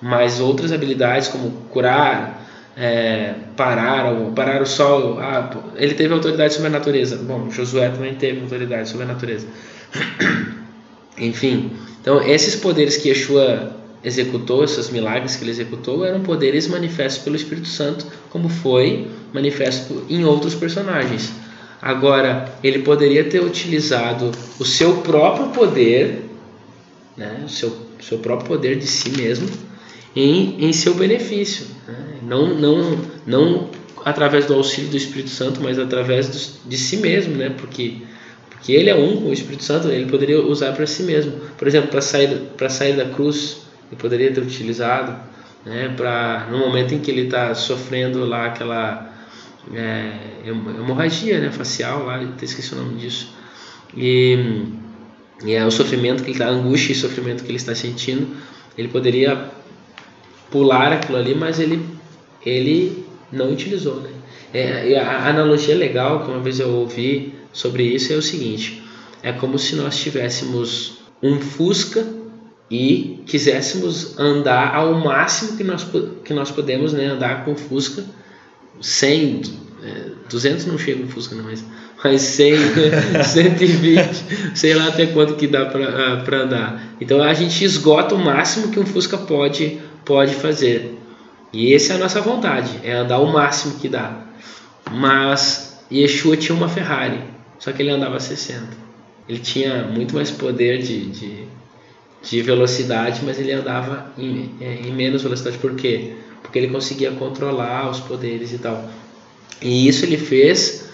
mas 0.00 0.40
outras 0.40 0.72
habilidades 0.72 1.28
como 1.28 1.50
curar, 1.70 2.42
é, 2.76 3.34
parar, 3.56 4.12
parar 4.34 4.62
o 4.62 4.66
sol, 4.66 5.18
ah, 5.20 5.50
ele 5.76 5.94
teve 5.94 6.12
autoridade 6.12 6.54
sobre 6.54 6.68
a 6.68 6.70
natureza. 6.70 7.16
Bom, 7.16 7.50
Josué 7.50 7.88
também 7.90 8.14
teve 8.14 8.40
autoridade 8.40 8.88
sobre 8.88 9.04
a 9.04 9.08
natureza. 9.08 9.46
Enfim, 11.18 11.70
então 12.00 12.22
esses 12.22 12.56
poderes 12.56 12.96
que 12.96 13.08
Yeshua 13.08 13.76
executou, 14.04 14.64
esses 14.64 14.90
milagres 14.90 15.36
que 15.36 15.44
ele 15.44 15.50
executou, 15.50 16.04
eram 16.04 16.20
poderes 16.20 16.66
manifestos 16.66 17.22
pelo 17.22 17.36
Espírito 17.36 17.68
Santo, 17.68 18.06
como 18.30 18.48
foi 18.48 19.08
manifesto 19.32 20.04
em 20.08 20.24
outros 20.24 20.54
personagens. 20.54 21.32
Agora, 21.80 22.52
ele 22.62 22.80
poderia 22.80 23.24
ter 23.24 23.42
utilizado 23.42 24.30
o 24.58 24.64
seu 24.64 24.98
próprio 24.98 25.48
poder, 25.48 26.24
né, 27.16 27.42
o 27.44 27.48
seu, 27.48 27.76
seu 28.00 28.18
próprio 28.18 28.48
poder 28.48 28.78
de 28.78 28.86
si 28.86 29.10
mesmo, 29.10 29.48
em, 30.14 30.64
em 30.64 30.72
seu 30.72 30.94
benefício. 30.94 31.66
Né? 31.86 31.96
Não, 32.22 32.54
não, 32.54 32.98
não 33.26 33.68
através 34.04 34.46
do 34.46 34.54
auxílio 34.54 34.90
do 34.90 34.96
Espírito 34.96 35.30
Santo, 35.30 35.60
mas 35.60 35.78
através 35.78 36.28
do, 36.28 36.68
de 36.68 36.76
si 36.76 36.98
mesmo, 36.98 37.34
né? 37.34 37.50
porque, 37.50 37.98
porque 38.62 38.74
ele 38.74 38.88
é 38.88 38.94
um 38.94 39.26
o 39.28 39.32
Espírito 39.32 39.64
Santo, 39.64 39.88
ele 39.88 40.08
poderia 40.08 40.40
usar 40.40 40.70
para 40.72 40.86
si 40.86 41.02
mesmo. 41.02 41.32
Por 41.58 41.66
exemplo, 41.66 41.90
para 41.90 42.00
sair, 42.00 42.42
sair 42.70 42.96
da 42.96 43.06
cruz, 43.06 43.62
ele 43.90 44.00
poderia 44.00 44.32
ter 44.32 44.40
utilizado 44.40 45.16
né? 45.66 45.92
para 45.96 46.46
no 46.48 46.58
momento 46.58 46.94
em 46.94 47.00
que 47.00 47.10
ele 47.10 47.22
está 47.22 47.56
sofrendo 47.56 48.24
lá 48.24 48.46
aquela 48.46 49.12
é, 49.74 50.12
hemorragia 50.46 51.40
né, 51.40 51.50
facial, 51.50 52.04
lá, 52.04 52.20
até 52.20 52.44
esqueci 52.44 52.72
o 52.72 52.76
nome 52.76 53.00
disso. 53.00 53.34
E, 53.96 54.64
e 55.44 55.54
é 55.54 55.66
o 55.66 55.70
sofrimento 55.72 56.22
que 56.22 56.30
ele 56.30 56.36
está, 56.36 56.46
a 56.46 56.50
angústia 56.50 56.92
e 56.92 56.94
sofrimento 56.94 57.42
que 57.42 57.50
ele 57.50 57.58
está 57.58 57.74
sentindo. 57.74 58.28
Ele 58.78 58.86
poderia 58.86 59.50
pular 60.52 60.92
aquilo 60.92 61.18
ali, 61.18 61.34
mas 61.34 61.58
ele, 61.58 61.84
ele 62.46 63.04
não 63.32 63.50
utilizou. 63.50 63.96
Né? 63.96 64.10
É, 64.54 65.00
a 65.00 65.28
analogia 65.28 65.74
legal 65.74 66.24
que 66.24 66.30
uma 66.30 66.38
vez 66.38 66.60
eu 66.60 66.68
ouvi 66.70 67.41
sobre 67.52 67.84
isso 67.84 68.12
é 68.12 68.16
o 68.16 68.22
seguinte: 68.22 68.82
é 69.22 69.32
como 69.32 69.58
se 69.58 69.76
nós 69.76 69.98
tivéssemos 69.98 70.98
um 71.22 71.40
Fusca 71.40 72.04
e 72.70 73.22
quiséssemos 73.26 74.18
andar 74.18 74.74
ao 74.74 74.94
máximo 74.94 75.56
que 75.56 75.62
nós, 75.62 75.86
que 76.24 76.32
nós 76.32 76.50
podemos 76.50 76.92
né, 76.92 77.06
andar 77.06 77.44
com 77.44 77.54
Fusca 77.54 78.04
100, 78.80 79.42
200 80.28 80.64
é, 80.64 80.68
não 80.68 80.78
chega 80.78 81.04
no 81.04 81.08
Fusca 81.08 81.34
não, 81.34 81.44
mas, 81.44 81.64
mas 82.02 82.20
100, 82.22 82.56
120, 83.24 84.54
sei 84.56 84.74
lá 84.74 84.88
até 84.88 85.06
quanto 85.06 85.34
que 85.34 85.46
dá 85.46 85.66
para 85.66 85.86
ah, 85.86 86.42
andar. 86.42 86.94
Então 87.00 87.22
a 87.22 87.34
gente 87.34 87.64
esgota 87.64 88.14
o 88.14 88.18
máximo 88.18 88.68
que 88.72 88.80
um 88.80 88.86
Fusca 88.86 89.18
pode, 89.18 89.78
pode 90.04 90.34
fazer. 90.34 90.98
E 91.52 91.74
essa 91.74 91.92
é 91.92 91.96
a 91.96 91.98
nossa 91.98 92.20
vontade, 92.20 92.80
é 92.82 92.92
andar 92.92 93.18
o 93.18 93.30
máximo 93.30 93.78
que 93.78 93.88
dá. 93.88 94.22
Mas 94.90 95.84
Yeshua 95.92 96.36
tinha 96.36 96.56
uma 96.56 96.68
Ferrari, 96.68 97.20
só 97.62 97.70
que 97.70 97.80
ele 97.80 97.90
andava 97.90 98.16
a 98.16 98.20
60. 98.20 98.66
Ele 99.28 99.38
tinha 99.38 99.84
muito 99.84 100.14
mais 100.14 100.30
poder 100.30 100.82
de, 100.82 101.06
de, 101.06 101.44
de 102.22 102.42
velocidade, 102.42 103.20
mas 103.24 103.38
ele 103.38 103.52
andava 103.52 104.12
em, 104.18 104.50
é, 104.60 104.80
em 104.84 104.92
menos 104.92 105.22
velocidade. 105.22 105.58
Por 105.58 105.76
quê? 105.76 106.16
porque 106.42 106.58
ele 106.58 106.68
conseguia 106.68 107.12
controlar 107.12 107.88
os 107.88 108.00
poderes 108.00 108.52
e 108.52 108.58
tal. 108.58 108.84
E 109.60 109.88
isso 109.88 110.04
ele 110.04 110.18
fez 110.18 110.90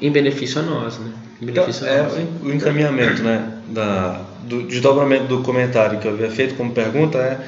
em 0.00 0.10
benefício 0.10 0.60
a 0.60 0.64
nós, 0.64 0.98
né? 0.98 1.12
Então. 1.42 1.64
É, 1.64 2.24
o 2.42 2.52
encaminhamento, 2.52 3.22
né, 3.22 3.60
da, 3.68 4.24
do 4.42 4.62
desdobramento 4.62 5.26
do 5.26 5.42
comentário 5.42 5.98
que 5.98 6.06
eu 6.06 6.12
havia 6.12 6.30
feito 6.30 6.54
como 6.54 6.72
pergunta 6.72 7.18
é 7.18 7.40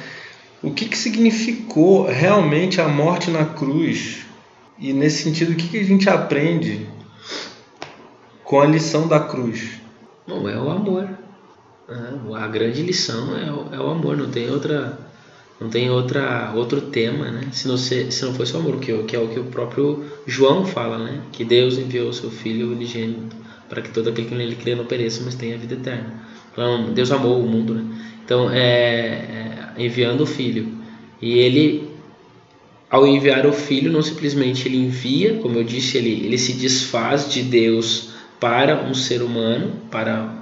o 0.63 0.71
que, 0.71 0.85
que 0.85 0.99
significou 0.99 2.07
realmente 2.07 2.81
a 2.81 2.87
morte 2.87 3.31
na 3.31 3.47
cruz 3.47 4.19
e 4.79 4.93
nesse 4.93 5.23
sentido 5.23 5.53
o 5.53 5.55
que, 5.55 5.69
que 5.69 5.79
a 5.79 5.85
gente 5.85 6.09
aprende 6.09 6.87
com 8.51 8.61
a 8.61 8.67
lição 8.67 9.07
da 9.07 9.21
cruz? 9.21 9.81
Bom, 10.27 10.49
é 10.49 10.59
o 10.59 10.69
amor. 10.69 11.09
É, 11.89 12.37
a 12.37 12.49
grande 12.49 12.83
lição 12.83 13.39
é 13.39 13.49
o, 13.49 13.73
é 13.73 13.79
o 13.79 13.89
amor, 13.89 14.17
não 14.17 14.29
tem 14.29 14.51
outra 14.51 14.99
não 15.61 15.69
tem 15.69 15.89
outra, 15.89 16.53
outro 16.57 16.81
tema, 16.81 17.31
né? 17.31 17.47
Se 17.53 17.69
não, 17.69 17.77
se, 17.77 18.11
se 18.11 18.25
não 18.25 18.35
fosse 18.35 18.57
o 18.57 18.59
amor, 18.59 18.81
que, 18.81 18.93
que 19.05 19.15
é 19.15 19.21
o 19.21 19.29
que 19.29 19.39
o 19.39 19.45
próprio 19.45 20.05
João 20.27 20.67
fala, 20.67 20.99
né? 20.99 21.21
Que 21.31 21.45
Deus 21.45 21.79
enviou 21.79 22.09
o 22.09 22.13
seu 22.13 22.29
Filho 22.29 22.73
unigênito 22.73 23.37
para 23.69 23.83
que 23.83 23.91
todo 23.91 24.09
aquele 24.09 24.27
que 24.27 24.35
nele 24.35 24.57
crê 24.57 24.75
não 24.75 24.85
pereça, 24.85 25.23
mas 25.25 25.37
tenha 25.37 25.55
a 25.55 25.59
vida 25.59 25.75
eterna. 25.75 26.13
Então, 26.51 26.93
Deus 26.93 27.13
amou 27.13 27.41
o 27.41 27.47
mundo, 27.47 27.75
né? 27.75 27.85
Então, 28.25 28.51
é, 28.51 28.59
é, 28.59 29.73
enviando 29.79 30.23
o 30.23 30.27
Filho. 30.27 30.67
E 31.23 31.39
ele, 31.39 31.89
ao 32.91 33.07
enviar 33.07 33.47
o 33.47 33.53
Filho, 33.53 33.93
não 33.93 34.03
simplesmente 34.03 34.67
ele 34.67 34.79
envia, 34.79 35.35
como 35.35 35.57
eu 35.57 35.63
disse, 35.63 35.99
ele, 35.99 36.27
ele 36.27 36.39
se 36.39 36.55
desfaz 36.55 37.33
de 37.33 37.43
Deus 37.43 38.10
para 38.41 38.83
um 38.83 38.95
ser 38.95 39.23
humano, 39.23 39.73
para 39.91 40.41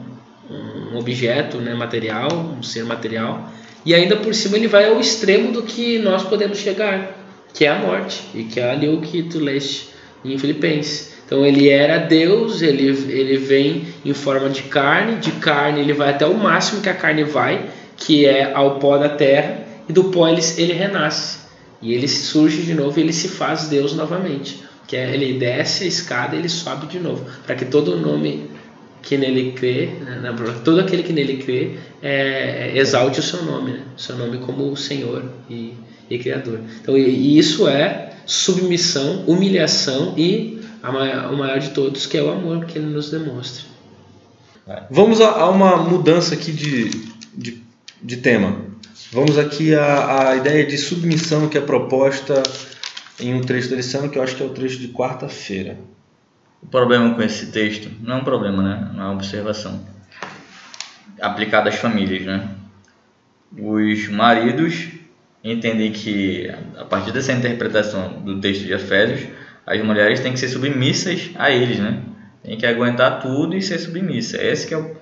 um 0.48 0.96
objeto 0.96 1.58
né, 1.58 1.74
material, 1.74 2.28
um 2.58 2.62
ser 2.62 2.84
material, 2.84 3.52
e 3.84 3.94
ainda 3.94 4.16
por 4.16 4.34
cima 4.34 4.56
ele 4.56 4.68
vai 4.68 4.87
ao 4.87 5.00
extremo 5.00 5.52
do 5.52 5.62
que 5.62 5.98
nós 5.98 6.22
podemos 6.22 6.58
chegar, 6.58 7.16
que 7.52 7.64
é 7.64 7.68
a 7.68 7.78
morte, 7.78 8.22
e 8.34 8.44
que 8.44 8.61
é 8.61 8.70
ali 8.70 8.88
o 8.88 9.00
que 9.00 9.22
tu 9.24 9.38
leste 9.38 9.88
em 10.24 10.38
Filipenses. 10.38 11.18
Então 11.26 11.44
ele 11.44 11.68
era 11.68 11.98
Deus, 11.98 12.62
ele, 12.62 12.87
ele 12.87 13.37
vem 13.37 13.88
em 14.04 14.14
forma 14.14 14.48
de 14.48 14.62
carne, 14.62 15.16
de 15.16 15.32
carne 15.32 15.80
ele 15.80 15.92
vai 15.92 16.11
até 16.11 16.26
o 16.26 16.34
máximo 16.34 16.80
que 16.80 16.88
a 16.88 16.94
carne 16.94 17.24
vai, 17.24 17.68
que 17.96 18.24
é 18.24 18.52
ao 18.54 18.78
pó 18.78 18.96
da 18.96 19.08
terra, 19.08 19.66
e 19.88 19.92
do 19.92 20.04
pó 20.04 20.28
ele, 20.28 20.40
ele 20.56 20.72
renasce. 20.72 21.38
E 21.80 21.92
ele 21.92 22.08
surge 22.08 22.62
de 22.62 22.74
novo 22.74 22.98
e 22.98 23.02
ele 23.02 23.12
se 23.12 23.28
faz 23.28 23.68
Deus 23.68 23.94
novamente. 23.94 24.67
Que 24.88 24.96
é, 24.96 25.14
ele 25.14 25.38
desce 25.38 25.85
a 25.85 25.87
escada 25.87 26.35
e 26.35 26.40
ele 26.40 26.48
sobe 26.48 26.87
de 26.87 26.98
novo, 26.98 27.24
para 27.46 27.55
que 27.55 27.66
todo 27.66 27.96
nome 27.96 28.51
que 29.03 29.16
nele 29.16 29.53
crê, 29.53 29.87
né, 29.87 30.35
todo 30.64 30.81
aquele 30.81 31.03
que 31.03 31.12
nele 31.12 31.37
crê, 31.37 31.77
é, 32.03 32.72
exalte 32.77 33.20
o 33.20 33.22
seu 33.22 33.42
nome, 33.44 33.72
né? 33.72 33.83
seu 33.96 34.16
nome 34.16 34.38
como 34.38 34.77
Senhor 34.77 35.24
e, 35.48 35.74
e 36.11 36.18
Criador. 36.18 36.61
Então, 36.81 36.98
e 36.98 37.38
isso 37.38 37.68
é 37.68 38.12
submissão, 38.27 39.24
humilhação 39.27 40.14
e 40.16 40.61
maior, 40.83 41.33
o 41.33 41.37
maior 41.37 41.59
de 41.59 41.70
todos, 41.70 42.07
que 42.07 42.18
é 42.18 42.22
o 42.22 42.31
amor 42.31 42.66
que 42.66 42.79
ele 42.79 42.87
nos 42.87 43.11
demonstra. 43.11 43.64
Vamos 44.90 45.20
a, 45.20 45.31
a 45.31 45.48
uma 45.48 45.77
mudança 45.79 46.35
aqui 46.35 46.53
de, 46.53 46.90
de, 47.35 47.62
de 48.03 48.16
tema. 48.18 48.57
Vamos 49.11 49.38
aqui 49.38 49.74
à, 49.74 50.29
à 50.29 50.37
ideia 50.37 50.66
de 50.66 50.77
submissão 50.77 51.48
que 51.48 51.57
é 51.57 51.61
proposta 51.61 52.42
em 53.20 53.35
um 53.35 53.40
trecho 53.40 53.70
da 53.70 53.76
lição, 53.76 54.09
que 54.09 54.18
eu 54.18 54.22
acho 54.22 54.37
que 54.37 54.42
é 54.42 54.46
o 54.46 54.50
trecho 54.50 54.78
de 54.78 54.88
quarta-feira. 54.88 55.78
O 56.62 56.66
problema 56.66 57.14
com 57.14 57.22
esse 57.22 57.52
texto 57.52 57.90
não 58.00 58.16
é 58.16 58.20
um 58.20 58.24
problema, 58.24 58.62
né? 58.62 58.90
É 58.94 58.96
uma 58.96 59.12
observação 59.12 59.85
aplicada 61.20 61.68
às 61.68 61.76
famílias, 61.76 62.24
né? 62.24 62.48
Os 63.57 64.09
maridos 64.09 64.88
entendem 65.42 65.92
que 65.92 66.48
a 66.76 66.85
partir 66.85 67.12
dessa 67.12 67.33
interpretação 67.33 68.20
do 68.22 68.40
texto 68.40 68.64
de 68.64 68.72
Efésios, 68.72 69.28
as 69.66 69.83
mulheres 69.83 70.20
têm 70.20 70.33
que 70.33 70.38
ser 70.38 70.48
submissas 70.48 71.31
a 71.37 71.50
eles, 71.50 71.78
né? 71.78 72.02
Tem 72.42 72.57
que 72.57 72.66
aguentar 72.66 73.20
tudo 73.20 73.57
e 73.57 73.62
ser 73.62 73.78
submissa. 73.78 74.42
Esse 74.42 74.66
que 74.66 74.74
é 74.74 74.78
o 74.78 74.96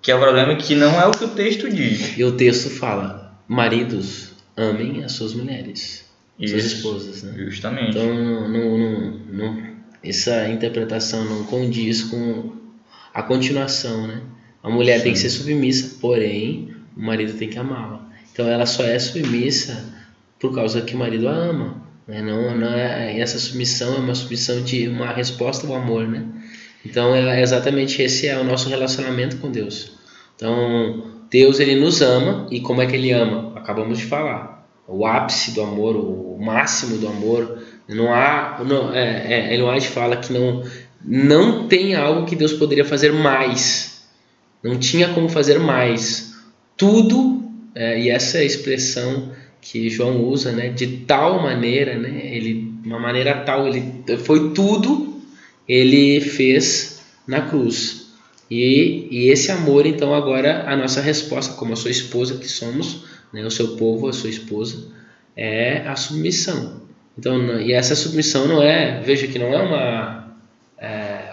que 0.00 0.12
é 0.12 0.14
o 0.14 0.20
problema 0.20 0.54
que 0.56 0.74
não 0.74 1.00
é 1.00 1.06
o 1.06 1.10
que 1.10 1.24
o 1.24 1.28
texto 1.28 1.68
diz. 1.68 2.16
E 2.16 2.24
o 2.24 2.32
texto 2.32 2.70
fala: 2.70 3.36
maridos 3.46 4.32
amem 4.56 5.04
as 5.04 5.12
suas 5.12 5.34
mulheres, 5.34 6.07
Isso, 6.38 6.58
suas 6.58 6.72
esposas, 6.72 7.22
né? 7.22 7.34
Justamente. 7.36 7.90
Então 7.90 8.14
não, 8.14 8.48
não, 8.48 9.10
não, 9.32 9.62
essa 10.02 10.48
interpretação 10.48 11.24
não 11.24 11.44
condiz 11.44 12.04
com 12.04 12.52
a 13.12 13.22
continuação, 13.22 14.06
né? 14.06 14.20
A 14.62 14.70
mulher 14.70 14.98
Sim. 14.98 15.04
tem 15.04 15.12
que 15.12 15.18
ser 15.18 15.30
submissa, 15.30 15.96
porém 16.00 16.74
o 16.96 17.02
marido 17.02 17.32
tem 17.34 17.48
que 17.48 17.58
amá-la. 17.58 18.08
Então 18.32 18.46
ela 18.48 18.66
só 18.66 18.84
é 18.84 18.98
submissa 18.98 19.84
por 20.38 20.54
causa 20.54 20.82
que 20.82 20.94
o 20.94 20.98
marido 20.98 21.28
a 21.28 21.32
ama. 21.32 21.82
Né? 22.06 22.22
Não, 22.22 22.56
não 22.56 22.72
é, 22.72 23.18
essa 23.18 23.38
submissão 23.38 23.96
é 23.96 23.98
uma 23.98 24.14
submissão 24.14 24.62
de 24.62 24.88
uma 24.88 25.12
resposta 25.12 25.66
ao 25.66 25.74
amor, 25.74 26.06
né? 26.06 26.24
Então 26.84 27.14
é 27.14 27.42
exatamente 27.42 28.00
esse 28.00 28.28
é 28.28 28.38
o 28.38 28.44
nosso 28.44 28.68
relacionamento 28.68 29.36
com 29.38 29.50
Deus. 29.50 29.92
Então 30.36 31.04
Deus 31.30 31.60
ele 31.60 31.74
nos 31.74 32.00
ama 32.00 32.46
e 32.50 32.60
como 32.60 32.80
é 32.80 32.86
que 32.86 32.96
ele 32.96 33.10
ama? 33.12 33.52
Acabamos 33.56 33.98
de 33.98 34.04
falar. 34.04 34.57
O 34.88 35.06
ápice 35.06 35.52
do 35.52 35.62
amor, 35.62 35.94
o 35.96 36.38
máximo 36.40 36.96
do 36.96 37.06
amor, 37.06 37.62
não 37.86 38.12
há, 38.12 38.62
não, 38.66 38.92
é, 38.92 39.54
é, 39.54 39.62
White 39.62 39.88
fala 39.88 40.16
que 40.16 40.32
não, 40.32 40.62
não 41.04 41.68
tem 41.68 41.94
algo 41.94 42.26
que 42.26 42.34
Deus 42.34 42.54
poderia 42.54 42.84
fazer 42.84 43.12
mais. 43.12 44.02
Não 44.62 44.78
tinha 44.78 45.08
como 45.08 45.28
fazer 45.28 45.58
mais. 45.58 46.34
Tudo, 46.76 47.42
é, 47.74 48.00
e 48.00 48.08
essa 48.08 48.38
é 48.38 48.40
a 48.40 48.44
expressão 48.44 49.30
que 49.60 49.90
João 49.90 50.24
usa, 50.24 50.52
né, 50.52 50.68
de 50.70 50.86
tal 50.98 51.42
maneira, 51.42 51.98
né, 51.98 52.34
ele, 52.34 52.72
uma 52.84 52.98
maneira 52.98 53.34
tal, 53.44 53.68
ele 53.68 54.02
foi 54.18 54.52
tudo, 54.52 55.20
ele 55.68 56.20
fez 56.20 57.02
na 57.26 57.42
cruz. 57.42 58.08
E, 58.50 59.08
e 59.10 59.28
esse 59.28 59.50
amor, 59.50 59.84
então, 59.84 60.14
agora 60.14 60.64
a 60.66 60.74
nossa 60.74 61.00
resposta, 61.02 61.54
como 61.54 61.74
a 61.74 61.76
sua 61.76 61.90
esposa 61.90 62.38
que 62.38 62.48
somos, 62.48 63.04
né, 63.32 63.44
o 63.44 63.50
seu 63.50 63.76
povo, 63.76 64.08
a 64.08 64.12
sua 64.12 64.30
esposa, 64.30 64.88
é 65.36 65.86
a 65.86 65.96
submissão. 65.96 66.82
Então, 67.18 67.60
e 67.60 67.72
essa 67.72 67.94
submissão 67.94 68.46
não 68.46 68.62
é, 68.62 69.00
veja 69.00 69.26
que 69.26 69.38
não 69.38 69.52
é 69.52 69.62
uma 69.62 70.34
é, 70.78 71.30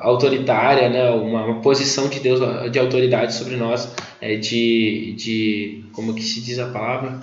autoritária, 0.00 0.88
né, 0.88 1.10
uma, 1.10 1.44
uma, 1.44 1.60
posição 1.60 2.08
de 2.08 2.20
Deus 2.20 2.40
de 2.70 2.78
autoridade 2.78 3.34
sobre 3.34 3.56
nós, 3.56 3.92
é, 4.20 4.36
de, 4.36 5.14
de 5.16 5.84
como 5.92 6.14
que 6.14 6.22
se 6.22 6.40
diz 6.40 6.58
a 6.58 6.68
palavra, 6.68 7.20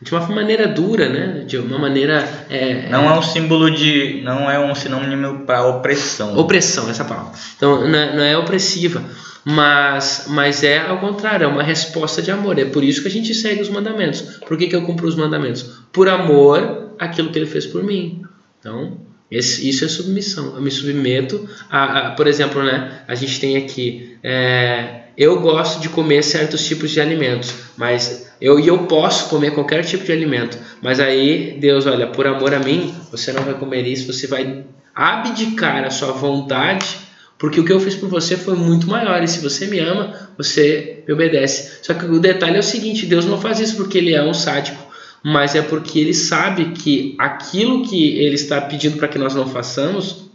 de 0.00 0.12
uma 0.12 0.26
maneira 0.28 0.68
dura, 0.68 1.08
né? 1.08 1.44
De 1.46 1.56
uma 1.56 1.78
maneira 1.78 2.28
é, 2.50 2.88
não 2.90 3.08
é 3.08 3.18
um 3.18 3.22
símbolo 3.22 3.70
de, 3.70 4.20
não 4.22 4.50
é 4.50 4.58
um 4.58 4.74
sinônimo 4.74 5.46
para 5.46 5.66
opressão. 5.66 6.36
Opressão, 6.36 6.88
essa 6.90 7.04
palavra. 7.04 7.32
Então 7.56 7.88
não 7.88 7.98
é, 7.98 8.16
não 8.16 8.22
é, 8.22 8.36
opressiva, 8.36 9.02
mas 9.44 10.26
mas 10.28 10.62
é 10.62 10.80
ao 10.80 10.98
contrário, 10.98 11.44
é 11.44 11.46
uma 11.46 11.62
resposta 11.62 12.20
de 12.20 12.30
amor. 12.30 12.58
É 12.58 12.66
por 12.66 12.84
isso 12.84 13.00
que 13.00 13.08
a 13.08 13.10
gente 13.10 13.34
segue 13.34 13.62
os 13.62 13.70
mandamentos. 13.70 14.20
Por 14.46 14.58
que, 14.58 14.66
que 14.66 14.76
eu 14.76 14.82
cumpro 14.82 15.06
os 15.08 15.16
mandamentos? 15.16 15.62
Por 15.92 16.08
amor 16.08 16.94
àquilo 16.98 17.30
que 17.30 17.38
Ele 17.38 17.46
fez 17.46 17.64
por 17.66 17.82
mim. 17.82 18.22
Então 18.60 18.98
esse, 19.30 19.68
isso 19.68 19.84
é 19.84 19.88
submissão. 19.88 20.54
Eu 20.54 20.60
me 20.60 20.70
submeto 20.70 21.48
a, 21.70 22.08
a, 22.08 22.10
por 22.10 22.26
exemplo, 22.26 22.62
né? 22.62 23.02
A 23.08 23.14
gente 23.14 23.40
tem 23.40 23.56
aqui 23.56 24.18
é, 24.22 25.05
eu 25.16 25.40
gosto 25.40 25.80
de 25.80 25.88
comer 25.88 26.22
certos 26.22 26.66
tipos 26.66 26.90
de 26.90 27.00
alimentos, 27.00 27.52
mas 27.76 28.30
eu 28.40 28.60
e 28.60 28.68
eu 28.68 28.80
posso 28.80 29.30
comer 29.30 29.52
qualquer 29.52 29.84
tipo 29.84 30.04
de 30.04 30.12
alimento, 30.12 30.58
mas 30.82 31.00
aí 31.00 31.56
Deus, 31.58 31.86
olha, 31.86 32.06
por 32.06 32.26
amor 32.26 32.52
a 32.52 32.58
mim, 32.58 32.94
você 33.10 33.32
não 33.32 33.42
vai 33.42 33.54
comer 33.54 33.86
isso, 33.86 34.12
você 34.12 34.26
vai 34.26 34.64
abdicar 34.94 35.84
a 35.84 35.90
sua 35.90 36.12
vontade, 36.12 36.98
porque 37.38 37.60
o 37.60 37.64
que 37.64 37.72
eu 37.72 37.80
fiz 37.80 37.94
por 37.94 38.08
você 38.08 38.36
foi 38.36 38.54
muito 38.54 38.88
maior 38.88 39.22
e 39.22 39.28
se 39.28 39.40
você 39.40 39.66
me 39.66 39.78
ama, 39.78 40.30
você 40.38 41.02
me 41.06 41.12
obedece. 41.12 41.80
Só 41.82 41.92
que 41.92 42.06
o 42.06 42.18
detalhe 42.18 42.56
é 42.56 42.60
o 42.60 42.62
seguinte, 42.62 43.04
Deus 43.04 43.26
não 43.26 43.40
faz 43.40 43.60
isso 43.60 43.76
porque 43.76 43.98
ele 43.98 44.14
é 44.14 44.22
um 44.22 44.32
sádico, 44.32 44.82
mas 45.22 45.54
é 45.54 45.62
porque 45.62 45.98
ele 45.98 46.14
sabe 46.14 46.72
que 46.72 47.14
aquilo 47.18 47.82
que 47.82 48.18
ele 48.18 48.34
está 48.34 48.60
pedindo 48.60 48.96
para 48.96 49.08
que 49.08 49.18
nós 49.18 49.34
não 49.34 49.46
façamos 49.46 50.30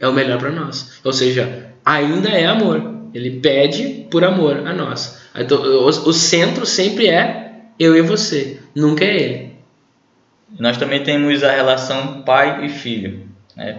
é 0.00 0.08
o 0.08 0.12
melhor 0.12 0.38
para 0.38 0.50
nós. 0.50 1.00
Ou 1.04 1.12
seja, 1.12 1.72
ainda 1.84 2.28
é 2.28 2.46
amor. 2.46 3.01
Ele 3.14 3.40
pede 3.40 4.06
por 4.10 4.24
amor 4.24 4.66
a 4.66 4.72
nós. 4.72 5.22
Então, 5.34 5.60
o, 5.60 5.86
o 5.86 6.12
centro 6.12 6.66
sempre 6.66 7.08
é 7.08 7.52
eu 7.78 7.96
e 7.96 8.02
você, 8.02 8.60
nunca 8.74 9.04
é 9.04 9.16
ele. 9.16 9.52
Nós 10.58 10.76
também 10.76 11.02
temos 11.02 11.42
a 11.42 11.50
relação 11.50 12.22
pai 12.22 12.66
e 12.66 12.68
filho. 12.68 13.26
Né? 13.56 13.78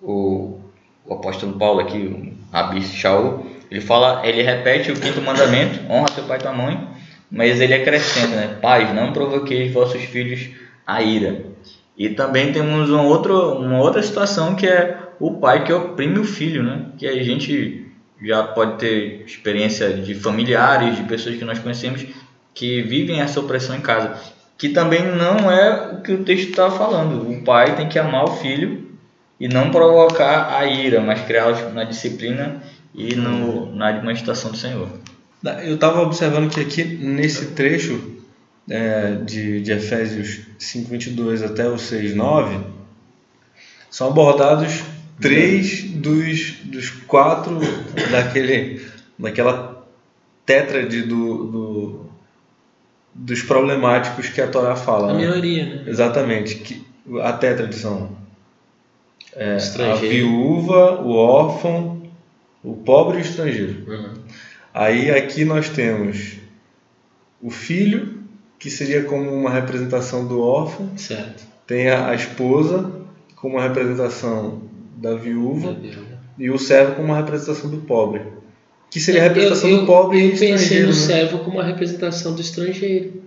O, 0.00 0.60
o 1.04 1.14
apóstolo 1.14 1.58
Paulo 1.58 1.80
aqui, 1.80 1.98
o 1.98 2.32
Rabi 2.52 2.82
Shaul, 2.82 3.46
ele 3.70 3.80
fala, 3.80 4.24
ele 4.24 4.42
repete 4.42 4.92
o 4.92 4.94
quinto 4.94 5.20
mandamento, 5.20 5.80
honra 5.90 6.08
teu 6.14 6.24
pai 6.24 6.38
e 6.38 6.42
tua 6.42 6.52
mãe, 6.52 6.88
mas 7.30 7.60
ele 7.60 7.74
acrescenta, 7.74 8.36
né? 8.36 8.58
Pais, 8.60 8.94
não 8.94 9.12
provoqueis 9.12 9.72
vossos 9.72 10.02
filhos 10.02 10.50
a 10.86 11.02
ira. 11.02 11.44
E 11.96 12.10
também 12.10 12.52
temos 12.52 12.90
uma 12.90 13.02
outra, 13.02 13.32
uma 13.32 13.80
outra 13.80 14.02
situação 14.02 14.54
que 14.54 14.66
é 14.66 14.98
o 15.18 15.34
pai 15.34 15.64
que 15.64 15.72
oprime 15.72 16.18
o 16.18 16.24
filho, 16.24 16.62
né? 16.62 16.86
Que 16.96 17.08
a 17.08 17.22
gente 17.22 17.83
já 18.22 18.42
pode 18.42 18.78
ter 18.78 19.24
experiência 19.26 19.92
de 19.92 20.14
familiares, 20.14 20.96
de 20.96 21.02
pessoas 21.04 21.36
que 21.36 21.44
nós 21.44 21.58
conhecemos 21.58 22.06
que 22.52 22.82
vivem 22.82 23.20
essa 23.20 23.40
opressão 23.40 23.76
em 23.76 23.80
casa, 23.80 24.16
que 24.56 24.68
também 24.68 25.04
não 25.04 25.50
é 25.50 25.92
o 25.92 26.02
que 26.02 26.12
o 26.12 26.24
texto 26.24 26.50
está 26.50 26.70
falando. 26.70 27.28
O 27.28 27.42
pai 27.42 27.76
tem 27.76 27.88
que 27.88 27.98
amar 27.98 28.24
o 28.24 28.36
filho 28.36 28.92
e 29.38 29.48
não 29.48 29.70
provocar 29.70 30.56
a 30.56 30.64
ira, 30.64 31.00
mas 31.00 31.22
criá-lo 31.22 31.70
na 31.70 31.84
disciplina 31.84 32.62
e 32.94 33.16
no, 33.16 33.74
na 33.74 33.88
administração 33.88 34.52
do 34.52 34.56
Senhor. 34.56 34.88
Eu 35.64 35.74
estava 35.74 36.00
observando 36.00 36.50
que 36.50 36.60
aqui 36.60 36.84
nesse 36.84 37.46
trecho 37.48 38.14
é, 38.70 39.16
de, 39.16 39.60
de 39.60 39.72
Efésios 39.72 40.40
5:22 40.58 41.44
até 41.44 41.68
o 41.68 41.74
6:9 41.74 42.62
são 43.90 44.08
abordados 44.08 44.82
três 45.20 45.82
dos, 45.84 46.52
dos 46.64 46.90
quatro 46.90 47.60
daquele, 48.10 48.84
daquela 49.18 49.84
tétrade 50.44 51.02
do, 51.02 51.44
do, 51.46 52.06
dos 53.14 53.42
problemáticos 53.42 54.28
que 54.28 54.40
a 54.40 54.48
Torá 54.48 54.76
fala. 54.76 55.10
A 55.10 55.14
né? 55.14 55.26
minoria, 55.26 55.66
né? 55.66 55.84
Exatamente. 55.86 56.56
Que, 56.56 56.84
a 57.22 57.32
tétrade 57.32 57.74
são 57.74 58.16
é, 59.34 59.58
a 59.90 59.94
viúva, 59.96 61.02
o 61.02 61.12
órfão, 61.12 62.02
o 62.62 62.74
pobre 62.76 63.18
e 63.18 63.20
o 63.20 63.24
estrangeiro. 63.24 63.84
Uhum. 63.86 64.14
Aí 64.72 65.10
aqui 65.10 65.44
nós 65.44 65.68
temos 65.68 66.38
o 67.40 67.50
filho, 67.50 68.22
que 68.58 68.70
seria 68.70 69.04
como 69.04 69.30
uma 69.30 69.50
representação 69.50 70.26
do 70.26 70.40
órfão. 70.40 70.96
Certo. 70.96 71.44
Tem 71.66 71.90
a, 71.90 72.08
a 72.08 72.14
esposa, 72.14 72.90
como 73.36 73.56
uma 73.56 73.62
representação 73.62 74.62
da 75.04 75.14
viúva 75.14 75.76
e 76.38 76.50
o 76.50 76.58
servo 76.58 76.94
como 76.94 77.08
uma 77.08 77.16
representação 77.16 77.70
do 77.70 77.76
pobre. 77.82 78.22
Que 78.90 78.98
seria 78.98 79.20
a 79.20 79.24
representação 79.24 79.68
eu, 79.68 79.80
do 79.80 79.86
pobre 79.86 80.18
eu, 80.18 80.30
eu 80.30 80.38
pensei 80.38 80.80
no 80.80 80.86
né? 80.86 80.92
servo 80.94 81.38
como 81.40 81.58
uma 81.58 81.64
representação 81.64 82.34
do 82.34 82.40
estrangeiro. 82.40 83.22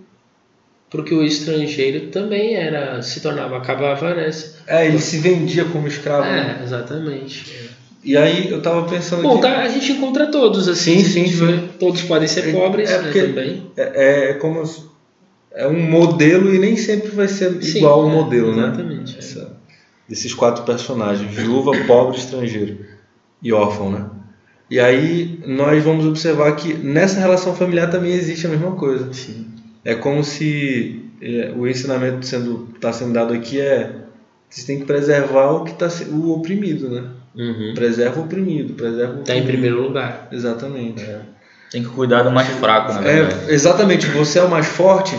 Porque 0.90 1.14
o 1.14 1.22
estrangeiro 1.22 2.08
também 2.08 2.54
era, 2.54 3.00
se 3.02 3.20
tornava, 3.20 3.58
acabava 3.58 4.14
nessa. 4.14 4.56
É, 4.66 4.86
ele 4.86 4.98
se 4.98 5.18
vendia 5.18 5.66
como 5.66 5.86
escravo. 5.86 6.26
É, 6.26 6.44
né? 6.44 6.60
exatamente. 6.64 7.68
E 8.02 8.16
aí 8.16 8.50
eu 8.50 8.62
tava 8.62 8.88
pensando 8.88 9.22
Bom, 9.22 9.36
que... 9.36 9.42
tá, 9.42 9.58
a 9.58 9.68
gente 9.68 9.92
encontra 9.92 10.28
todos, 10.28 10.66
assim. 10.66 11.04
Sim, 11.04 11.26
sim, 11.26 11.28
sim. 11.28 11.68
Todos 11.78 12.02
podem 12.02 12.26
ser 12.26 12.48
é, 12.48 12.52
pobres 12.52 12.90
é 12.90 13.02
né, 13.02 13.12
também. 13.12 13.70
É, 13.76 14.30
é 14.30 14.34
como... 14.34 14.62
É 15.52 15.66
um 15.66 15.80
modelo 15.80 16.54
e 16.54 16.58
nem 16.58 16.76
sempre 16.76 17.10
vai 17.10 17.28
ser 17.28 17.62
sim, 17.62 17.78
igual 17.78 18.02
ao 18.02 18.10
é, 18.10 18.12
modelo, 18.12 18.56
né? 18.56 18.68
Exatamente. 18.68 19.18
Essa 19.18 19.57
desses 20.08 20.32
quatro 20.32 20.64
personagens, 20.64 21.30
viúva, 21.30 21.72
pobre, 21.86 22.18
estrangeiro 22.18 22.78
e 23.42 23.52
órfão, 23.52 23.90
né? 23.90 24.06
E 24.70 24.78
aí 24.78 25.40
nós 25.46 25.82
vamos 25.82 26.06
observar 26.06 26.54
que 26.56 26.74
nessa 26.74 27.20
relação 27.20 27.54
familiar 27.54 27.90
também 27.90 28.12
existe 28.12 28.46
a 28.46 28.50
mesma 28.50 28.72
coisa. 28.72 29.12
Sim. 29.12 29.46
É 29.84 29.94
como 29.94 30.22
se 30.22 31.02
é, 31.20 31.52
o 31.56 31.66
ensinamento 31.66 32.26
sendo 32.26 32.68
está 32.74 32.92
sendo 32.92 33.12
dado 33.12 33.32
aqui 33.32 33.60
é 33.60 33.92
você 34.48 34.66
tem 34.66 34.78
que 34.78 34.86
preservar 34.86 35.50
o 35.50 35.64
que 35.64 35.72
está 35.72 35.88
o 36.10 36.32
oprimido, 36.32 36.88
né? 36.88 37.04
Uhum. 37.36 37.72
Preserva 37.74 38.20
o 38.20 38.24
oprimido, 38.24 38.74
preserva 38.74 39.18
o 39.18 39.20
Está 39.20 39.36
em 39.36 39.44
primeiro 39.44 39.82
lugar. 39.82 40.28
Exatamente. 40.32 41.02
É. 41.02 41.20
Tem 41.70 41.82
que 41.82 41.88
cuidar 41.90 42.22
do 42.22 42.30
mais 42.30 42.48
fraco, 42.48 42.94
na 42.94 43.00
é, 43.00 43.22
verdade. 43.22 43.50
É, 43.50 43.54
exatamente. 43.54 44.06
Você 44.06 44.38
é 44.38 44.42
o 44.42 44.50
mais 44.50 44.66
forte, 44.66 45.16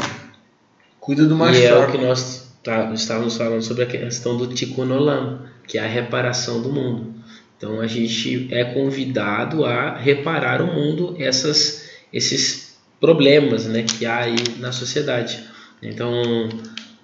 cuida 1.00 1.26
do 1.26 1.36
mais 1.36 1.58
e 1.58 1.68
fraco. 1.68 1.82
É 1.82 1.86
o 1.86 1.92
que 1.92 1.98
nós 2.00 2.49
tá, 2.64 2.92
estávamos 2.94 3.38
falando 3.38 3.62
sobre 3.62 3.84
a 3.84 3.88
questão 3.88 4.38
do 4.38 4.48
Tikkun 4.48 4.92
Olam, 4.92 5.42
que 5.68 5.78
é 5.78 5.82
a 5.82 5.88
reparação 5.88 6.62
do 6.62 6.72
mundo. 6.72 7.14
Então 7.58 7.82
a 7.82 7.88
gente 7.88 8.48
é 8.52 8.64
convidado 8.64 9.66
a 9.66 9.98
reparar 9.98 10.62
o 10.62 10.74
mundo, 10.74 11.16
essas, 11.20 11.90
esses 12.12 12.78
problemas 13.00 13.66
né, 13.66 13.84
que 13.84 14.06
há 14.06 14.20
aí 14.20 14.38
na 14.60 14.72
sociedade. 14.72 15.44
Então, 15.82 16.50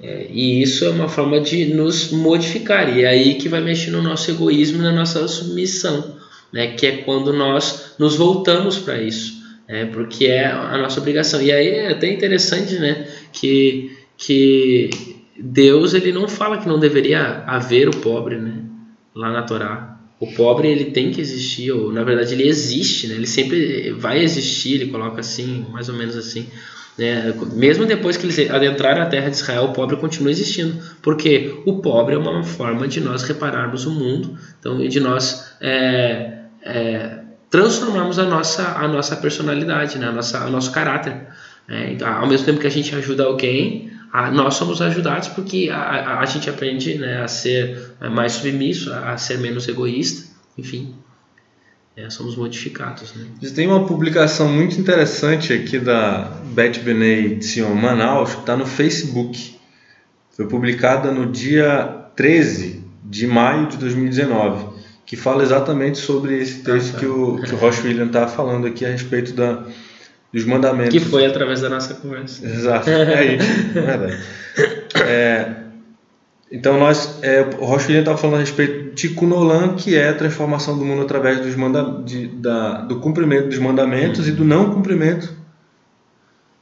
é, 0.02 0.28
e 0.30 0.62
isso 0.62 0.86
é 0.86 0.90
uma 0.90 1.08
forma 1.08 1.40
de 1.40 1.66
nos 1.74 2.12
modificar, 2.12 2.96
e 2.98 3.04
é 3.04 3.08
aí 3.08 3.36
que 3.36 3.48
vai 3.48 3.62
mexer 3.62 3.92
no 3.92 4.02
nosso 4.02 4.32
egoísmo 4.32 4.82
na 4.82 4.92
nossa 4.92 5.28
submissão, 5.28 6.18
né, 6.52 6.68
que 6.68 6.86
é 6.86 6.98
quando 6.98 7.34
nós 7.34 7.96
nos 7.98 8.16
voltamos 8.16 8.78
para 8.78 9.02
isso, 9.02 9.42
né, 9.68 9.86
porque 9.86 10.26
é 10.26 10.46
a 10.46 10.78
nossa 10.78 11.00
obrigação. 11.00 11.42
E 11.42 11.52
aí 11.52 11.68
é 11.68 11.92
até 11.92 12.12
interessante 12.12 12.76
né, 12.76 13.08
que, 13.32 13.98
que 14.18 15.15
Deus 15.38 15.94
ele 15.94 16.12
não 16.12 16.28
fala 16.28 16.58
que 16.58 16.68
não 16.68 16.80
deveria 16.80 17.44
haver 17.46 17.90
o 17.90 17.98
pobre, 17.98 18.38
né? 18.38 18.64
Lá 19.14 19.32
na 19.32 19.44
Torá. 19.44 19.98
O 20.20 20.28
pobre 20.34 20.70
ele 20.70 20.86
tem 20.86 21.12
que 21.12 21.20
existir, 21.20 21.72
ou 21.72 21.92
na 21.92 22.04
verdade 22.04 22.34
ele 22.34 22.48
existe, 22.48 23.08
né? 23.08 23.16
Ele 23.16 23.28
sempre 23.28 23.92
vai 23.92 24.24
existir, 24.24 24.76
ele 24.76 24.92
coloca 24.92 25.20
assim, 25.20 25.66
mais 25.72 25.90
ou 25.90 25.96
menos 25.96 26.16
assim. 26.16 26.48
Né? 26.98 27.34
Mesmo 27.54 27.86
depois 27.86 28.16
que 28.16 28.26
eles 28.26 28.50
adentraram 28.50 29.02
a 29.02 29.06
terra 29.08 29.30
de 29.30 29.36
Israel, 29.36 29.66
o 29.66 29.74
pobre 29.74 29.98
continua 29.98 30.32
existindo, 30.32 30.82
porque 31.02 31.62
o 31.66 31.82
pobre 31.82 32.16
é 32.16 32.18
uma 32.18 32.44
forma 32.44 32.88
de 32.88 33.02
nós 33.02 33.24
repararmos 33.24 33.86
o 33.86 33.92
mundo, 33.92 34.38
então 34.58 34.78
de 34.88 35.00
nós 35.02 35.54
é, 35.60 36.40
é, 36.64 37.20
transformarmos 37.50 38.18
a 38.18 38.24
nossa, 38.24 38.78
a 38.78 38.88
nossa 38.88 39.18
personalidade, 39.18 39.98
né? 39.98 40.08
a 40.08 40.12
nossa, 40.14 40.46
o 40.46 40.50
nosso 40.50 40.72
caráter. 40.72 41.28
Então, 41.68 42.08
ao 42.08 42.28
mesmo 42.28 42.46
tempo 42.46 42.60
que 42.60 42.68
a 42.68 42.72
gente 42.72 42.94
ajuda 42.96 43.24
alguém, 43.24 43.92
a, 44.16 44.32
nós 44.32 44.54
somos 44.54 44.82
ajudados 44.82 45.28
porque 45.28 45.70
a, 45.70 45.78
a, 45.78 46.20
a 46.22 46.26
gente 46.26 46.50
aprende 46.50 46.98
né, 46.98 47.22
a 47.22 47.28
ser 47.28 47.96
mais 48.12 48.32
submisso, 48.32 48.94
a, 48.94 49.18
ser 49.18 49.40
menos 49.40 49.68
egoísta, 49.68 50.32
enfim. 50.58 50.96
É, 51.98 52.10
somos 52.10 52.38
modificados. 52.38 53.14
Né? 53.14 53.26
Tem 53.54 53.68
uma 53.68 53.86
publicação 53.86 54.48
muito 54.50 54.80
interessante 54.80 55.52
aqui 55.52 55.80
da 55.80 56.32
Beth 56.54 56.80
Benei 56.84 57.42
Sion 57.42 57.74
Manaus, 57.74 58.34
que 58.34 58.40
está 58.40 58.56
no 58.56 58.66
Facebook. 58.66 59.56
Foi 60.32 60.48
publicada 60.48 61.12
no 61.12 61.30
dia 61.30 62.08
13 62.16 62.86
de 63.04 63.28
maio 63.28 63.68
de 63.68 63.78
2019, 63.78 64.76
que 65.06 65.18
fala 65.18 65.44
exatamente 65.44 65.98
sobre 65.98 66.40
esse 66.42 66.64
texto 66.64 66.90
ah, 66.90 66.94
tá. 66.94 67.00
que 67.00 67.06
o, 67.06 67.42
que 67.42 67.54
o 67.54 67.58
Roche 67.58 67.86
William 67.86 68.08
está 68.08 68.28
falando 68.28 68.66
aqui 68.66 68.86
a 68.86 68.90
respeito 68.90 69.34
da, 69.34 69.66
dos 70.36 70.44
mandamentos. 70.44 70.92
Que 70.92 71.00
foi 71.00 71.26
através 71.26 71.62
da 71.62 71.70
nossa 71.70 71.94
conversa. 71.94 72.46
Exato. 72.46 72.90
É 72.90 73.36
isso. 73.36 74.26
É, 75.06 75.52
então 76.50 76.80
nós, 76.80 77.20
é, 77.22 77.42
o 77.60 77.66
Rocha 77.66 77.92
estava 77.92 78.18
falando 78.18 78.38
a 78.38 78.40
respeito 78.40 78.96
de 78.96 79.10
Kunolan, 79.10 79.76
que 79.76 79.94
é 79.94 80.08
a 80.08 80.14
transformação 80.14 80.78
do 80.78 80.86
mundo 80.86 81.02
através 81.02 81.42
dos 81.42 81.54
manda, 81.56 82.02
de, 82.06 82.28
da, 82.28 82.80
do 82.82 83.02
cumprimento 83.02 83.50
dos 83.50 83.60
mandamentos 83.60 84.26
e 84.30 84.32
do 84.32 84.46
não 84.46 84.74
cumprimento. 84.74 85.34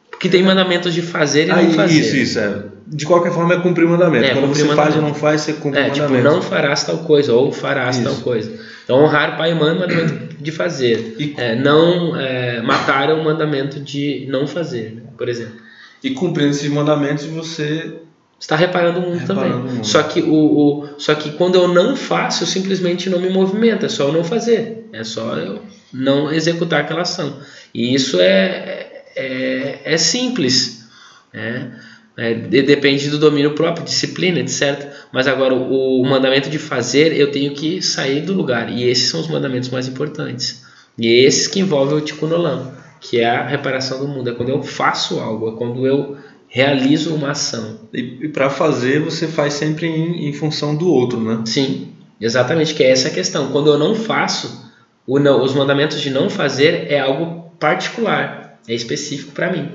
Porque 0.10 0.28
tem 0.28 0.42
mandamentos 0.42 0.92
de 0.96 1.04
fazer 1.04 1.48
e 1.48 1.52
Ah, 1.52 1.62
não 1.62 1.72
fazer. 1.74 2.00
isso, 2.00 2.16
isso. 2.16 2.40
É. 2.40 2.64
De 2.86 3.06
qualquer 3.06 3.32
forma 3.32 3.54
é 3.56 3.60
cumprir 3.60 3.86
o 3.86 3.90
mandamento. 3.90 4.26
É, 4.26 4.34
Quando 4.34 4.48
você 4.50 4.64
o 4.64 4.68
faz 4.68 4.96
ou 4.96 5.02
mandamento. 5.02 5.08
não 5.08 5.14
faz, 5.16 5.42
você 5.42 5.54
cumpre 5.54 5.80
É, 5.80 5.84
o 5.88 5.92
tipo, 5.92 6.02
mandamento. 6.10 6.24
não 6.36 6.42
farás 6.42 6.84
tal 6.84 6.98
coisa, 7.00 7.34
ou 7.34 7.52
farás 7.52 7.96
Isso. 7.98 8.06
tal 8.06 8.16
coisa. 8.18 8.52
Então, 8.84 9.04
honrar 9.04 9.38
pai 9.38 9.52
e 9.52 9.56
mãe 9.56 9.70
é 9.70 9.74
um 9.74 9.80
mandamento 9.80 10.36
de 10.38 10.52
fazer. 10.52 11.16
E- 11.18 11.34
É, 11.38 11.56
não 11.56 12.16
é, 12.20 12.62
matar 12.62 13.10
é 13.10 13.14
um 13.14 13.24
mandamento 13.24 13.80
de 13.80 14.28
não 14.30 14.46
fazer, 14.46 14.96
né, 14.96 15.02
por 15.18 15.30
exemplo. 15.30 15.56
E 16.04 16.10
cumprindo 16.12 16.50
esses 16.52 16.70
mandamentos, 16.70 17.24
você 17.26 17.94
está 18.38 18.58
reparando 18.58 19.00
o 19.00 19.04
mundo 19.04 19.20
Reparando 19.20 19.44
também. 19.54 19.54
o 19.72 19.74
mundo. 19.76 19.88
Só 19.88 20.04
que 20.04 20.22
o, 20.22 20.34
o- 20.34 20.90
só 20.98 21.16
que 21.16 21.32
quando 21.32 21.56
eu 21.56 21.70
não 21.70 21.96
faço, 21.96 22.44
eu 22.44 22.48
simplesmente 22.48 23.10
não 23.10 23.20
me 23.22 23.30
movimento, 23.30 23.86
é 23.86 23.90
só 23.90 24.08
eu 24.10 24.12
não 24.14 24.24
fazer, 24.26 24.90
é 24.92 25.06
só 25.06 25.38
eu 25.38 25.62
não 25.94 26.30
executar 26.34 26.82
aquela 26.82 27.04
ação. 27.04 27.38
E 27.74 27.94
isso 27.96 28.20
é 28.20 28.90
é, 29.16 29.80
é 29.86 29.98
simples, 29.98 30.88
né? 31.34 31.72
É, 32.16 32.34
de- 32.34 32.62
depende 32.62 33.10
do 33.10 33.18
domínio 33.18 33.56
próprio, 33.56 33.84
disciplina, 33.86 34.40
etc. 34.40 34.88
Mas 35.12 35.28
agora 35.28 35.54
o, 35.54 36.02
o 36.02 36.06
mandamento 36.06 36.50
de 36.50 36.60
fazer, 36.60 37.12
eu 37.18 37.32
tenho 37.32 37.54
que 37.54 37.82
sair 37.82 38.22
do 38.22 38.34
lugar. 38.34 38.70
E 38.72 38.84
esses 38.84 39.10
são 39.10 39.20
os 39.20 39.28
mandamentos 39.28 39.70
mais 39.70 39.88
importantes. 39.88 40.64
E 40.98 41.08
esses 41.26 41.48
que 41.48 41.60
envolvem 41.60 41.98
o 41.98 42.02
Tikkun 42.02 42.32
Olam, 42.32 42.72
que 43.02 43.20
é 43.20 43.26
a 43.30 43.44
reparação 43.48 44.00
do 44.00 44.08
mundo. 44.08 44.30
É 44.30 44.34
quando 44.34 44.50
eu 44.50 44.62
faço 44.62 45.20
algo, 45.20 45.50
é 45.50 45.58
quando 45.58 45.88
eu 45.88 46.16
realizo 46.48 47.16
uma 47.16 47.32
ação. 47.32 47.80
E, 47.92 48.20
e 48.22 48.28
para 48.30 48.48
fazer, 48.50 49.00
você 49.00 49.28
faz 49.28 49.54
sempre 49.54 49.88
em, 49.88 50.28
em 50.30 50.34
função 50.34 50.76
do 50.76 50.88
outro, 50.88 51.20
né? 51.20 51.42
Sim, 51.46 51.94
exatamente, 52.22 52.76
que 52.76 52.84
é 52.84 52.92
essa 52.92 53.08
a 53.08 53.12
questão. 53.12 53.52
Quando 53.52 53.72
eu 53.72 53.78
não 53.80 53.96
faço, 53.96 54.72
não- 55.08 55.44
os 55.44 55.56
mandamentos 55.56 56.00
de 56.00 56.12
não 56.12 56.30
fazer 56.30 56.92
é 56.92 57.00
algo 57.00 57.52
particular, 57.60 58.60
é 58.68 58.74
específico 58.76 59.32
para 59.32 59.52
mim. 59.52 59.68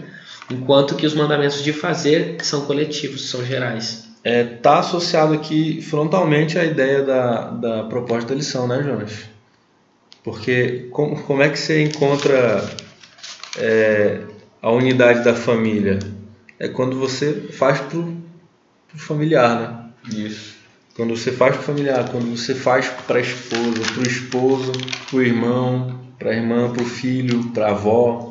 Enquanto 0.50 0.94
que 0.94 1.06
os 1.06 1.14
mandamentos 1.14 1.62
de 1.62 1.72
fazer 1.72 2.36
são 2.42 2.64
coletivos, 2.64 3.28
são 3.28 3.44
gerais. 3.44 4.08
É, 4.24 4.44
tá 4.44 4.78
associado 4.78 5.34
aqui 5.34 5.80
frontalmente 5.82 6.58
à 6.58 6.64
ideia 6.64 7.02
da, 7.02 7.50
da 7.50 7.84
proposta 7.84 8.30
da 8.30 8.34
lição, 8.34 8.66
né, 8.66 8.82
Jonas? 8.82 9.12
Porque 10.24 10.88
como, 10.90 11.22
como 11.22 11.42
é 11.42 11.48
que 11.48 11.58
você 11.58 11.82
encontra 11.82 12.68
é, 13.56 14.20
a 14.60 14.70
unidade 14.70 15.22
da 15.22 15.34
família? 15.34 15.98
É 16.58 16.68
quando 16.68 16.98
você 16.98 17.32
faz 17.52 17.80
pro, 17.80 18.16
pro 18.88 18.98
familiar, 18.98 19.60
né? 19.60 20.24
Isso. 20.26 20.56
Quando 20.96 21.16
você 21.16 21.30
faz 21.30 21.54
pro 21.54 21.64
familiar, 21.64 22.08
quando 22.10 22.36
você 22.36 22.54
faz 22.54 22.88
para 23.06 23.18
a 23.18 23.22
esposa, 23.22 23.80
pro 23.94 24.02
esposo, 24.02 24.72
pro 25.08 25.22
irmão, 25.22 26.00
pra 26.18 26.34
irmã, 26.34 26.72
pro 26.72 26.84
filho, 26.84 27.44
pra 27.54 27.70
avó, 27.70 28.27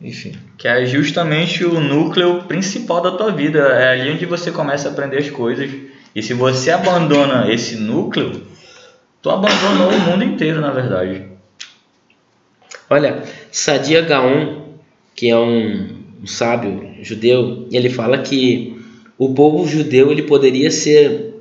enfim. 0.00 0.32
Que 0.56 0.66
é 0.66 0.86
justamente 0.86 1.64
o 1.64 1.80
núcleo 1.80 2.44
principal 2.44 3.02
da 3.02 3.12
tua 3.12 3.30
vida. 3.30 3.58
É 3.58 3.92
ali 3.92 4.12
onde 4.12 4.24
você 4.24 4.50
começa 4.50 4.88
a 4.88 4.92
aprender 4.92 5.18
as 5.18 5.30
coisas. 5.30 5.70
E 6.14 6.22
se 6.22 6.32
você 6.32 6.70
abandona 6.70 7.52
esse 7.52 7.76
núcleo, 7.76 8.42
tu 9.20 9.30
abandonou 9.30 9.90
o 9.90 10.00
mundo 10.00 10.24
inteiro, 10.24 10.60
na 10.60 10.70
verdade. 10.70 11.24
Olha, 12.88 13.22
Sadia 13.52 14.00
Gaon, 14.00 14.64
que 15.14 15.28
é 15.28 15.38
um, 15.38 15.98
um 16.22 16.26
sábio 16.26 16.96
judeu, 17.02 17.68
ele 17.70 17.90
fala 17.90 18.18
que 18.18 18.82
o 19.18 19.34
povo 19.34 19.68
judeu 19.68 20.10
ele 20.10 20.22
poderia 20.22 20.70
ser 20.70 21.34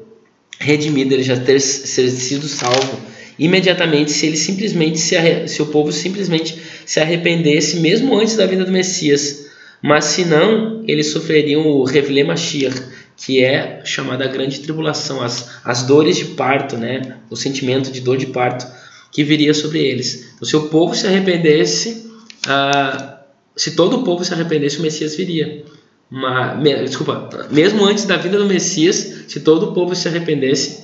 redimido, 0.60 1.14
ele 1.14 1.24
já 1.24 1.40
ter 1.40 1.60
ser 1.60 2.10
sido 2.10 2.48
salvo 2.48 3.09
imediatamente 3.40 4.12
se 4.12 4.26
ele 4.26 4.38
simplesmente 4.38 5.00
se, 5.00 5.48
se 5.48 5.62
o 5.62 5.68
povo 5.68 5.92
simplesmente 5.92 6.62
se 6.86 7.00
arrependesse 7.00 7.80
mesmo 7.80 8.18
antes 8.18 8.36
da 8.36 8.46
vinda 8.46 8.66
do 8.66 8.72
Messias. 8.72 9.48
Mas 9.82 10.06
se 10.06 10.26
não, 10.26 10.84
eles 10.88 11.08
sofreriam 11.08 11.66
o 11.66 11.84
Revle 11.86 12.24
Mashiach, 12.24 12.82
que 13.16 13.44
é 13.44 13.82
chamada 13.86 14.26
a 14.26 14.28
grande 14.28 14.60
tribulação, 14.60 15.22
as, 15.22 15.50
as 15.64 15.84
dores 15.84 16.18
de 16.18 16.26
parto, 16.26 16.78
né? 16.78 17.18
o 17.30 17.36
sentimento 17.36 17.92
de 17.92 18.02
dor 18.02 18.18
de 18.18 18.28
parto 18.28 18.68
que 19.12 19.24
viria 19.24 19.54
sobre 19.54 19.80
eles. 19.80 20.32
Então, 20.36 20.48
se 20.48 20.56
o 20.56 20.68
povo 20.68 20.96
se 20.96 21.08
arrependesse, 21.08 22.10
ah, 22.48 23.20
se 23.56 23.72
todo 23.76 23.98
o 23.98 24.04
povo 24.04 24.24
se 24.24 24.34
arrependesse, 24.34 24.80
o 24.80 24.82
Messias 24.82 25.16
viria. 25.16 25.64
Me- 26.10 26.84
desculpa, 26.84 27.48
mesmo 27.52 27.86
antes 27.86 28.06
da 28.06 28.18
vinda 28.18 28.38
do 28.38 28.46
Messias, 28.46 29.26
se 29.28 29.42
todo 29.42 29.68
o 29.68 29.74
povo 29.74 29.94
se 29.96 30.08
arrependesse, 30.08 30.84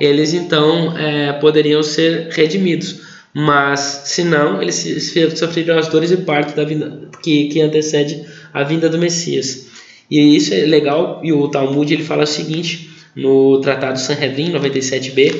eles 0.00 0.32
então 0.32 0.96
eh, 0.96 1.32
poderiam 1.34 1.82
ser 1.82 2.28
redimidos. 2.30 3.00
Mas, 3.38 4.02
se 4.06 4.24
não, 4.24 4.62
eles 4.62 5.12
sofreriam 5.36 5.78
as 5.78 5.88
dores 5.88 6.08
de 6.08 6.16
parto 6.18 6.56
da 6.56 6.64
vinda, 6.64 7.10
que, 7.22 7.48
que 7.48 7.60
antecede 7.60 8.24
a 8.52 8.62
vinda 8.62 8.88
do 8.88 8.96
Messias. 8.96 9.66
E 10.10 10.36
isso 10.36 10.54
é 10.54 10.60
legal, 10.60 11.20
e 11.22 11.32
o 11.32 11.48
Talmud 11.48 11.92
ele 11.92 12.02
fala 12.02 12.24
o 12.24 12.26
seguinte, 12.26 12.88
no 13.14 13.60
Tratado 13.60 13.98
Sanhedrin 13.98 14.52
97b, 14.52 15.34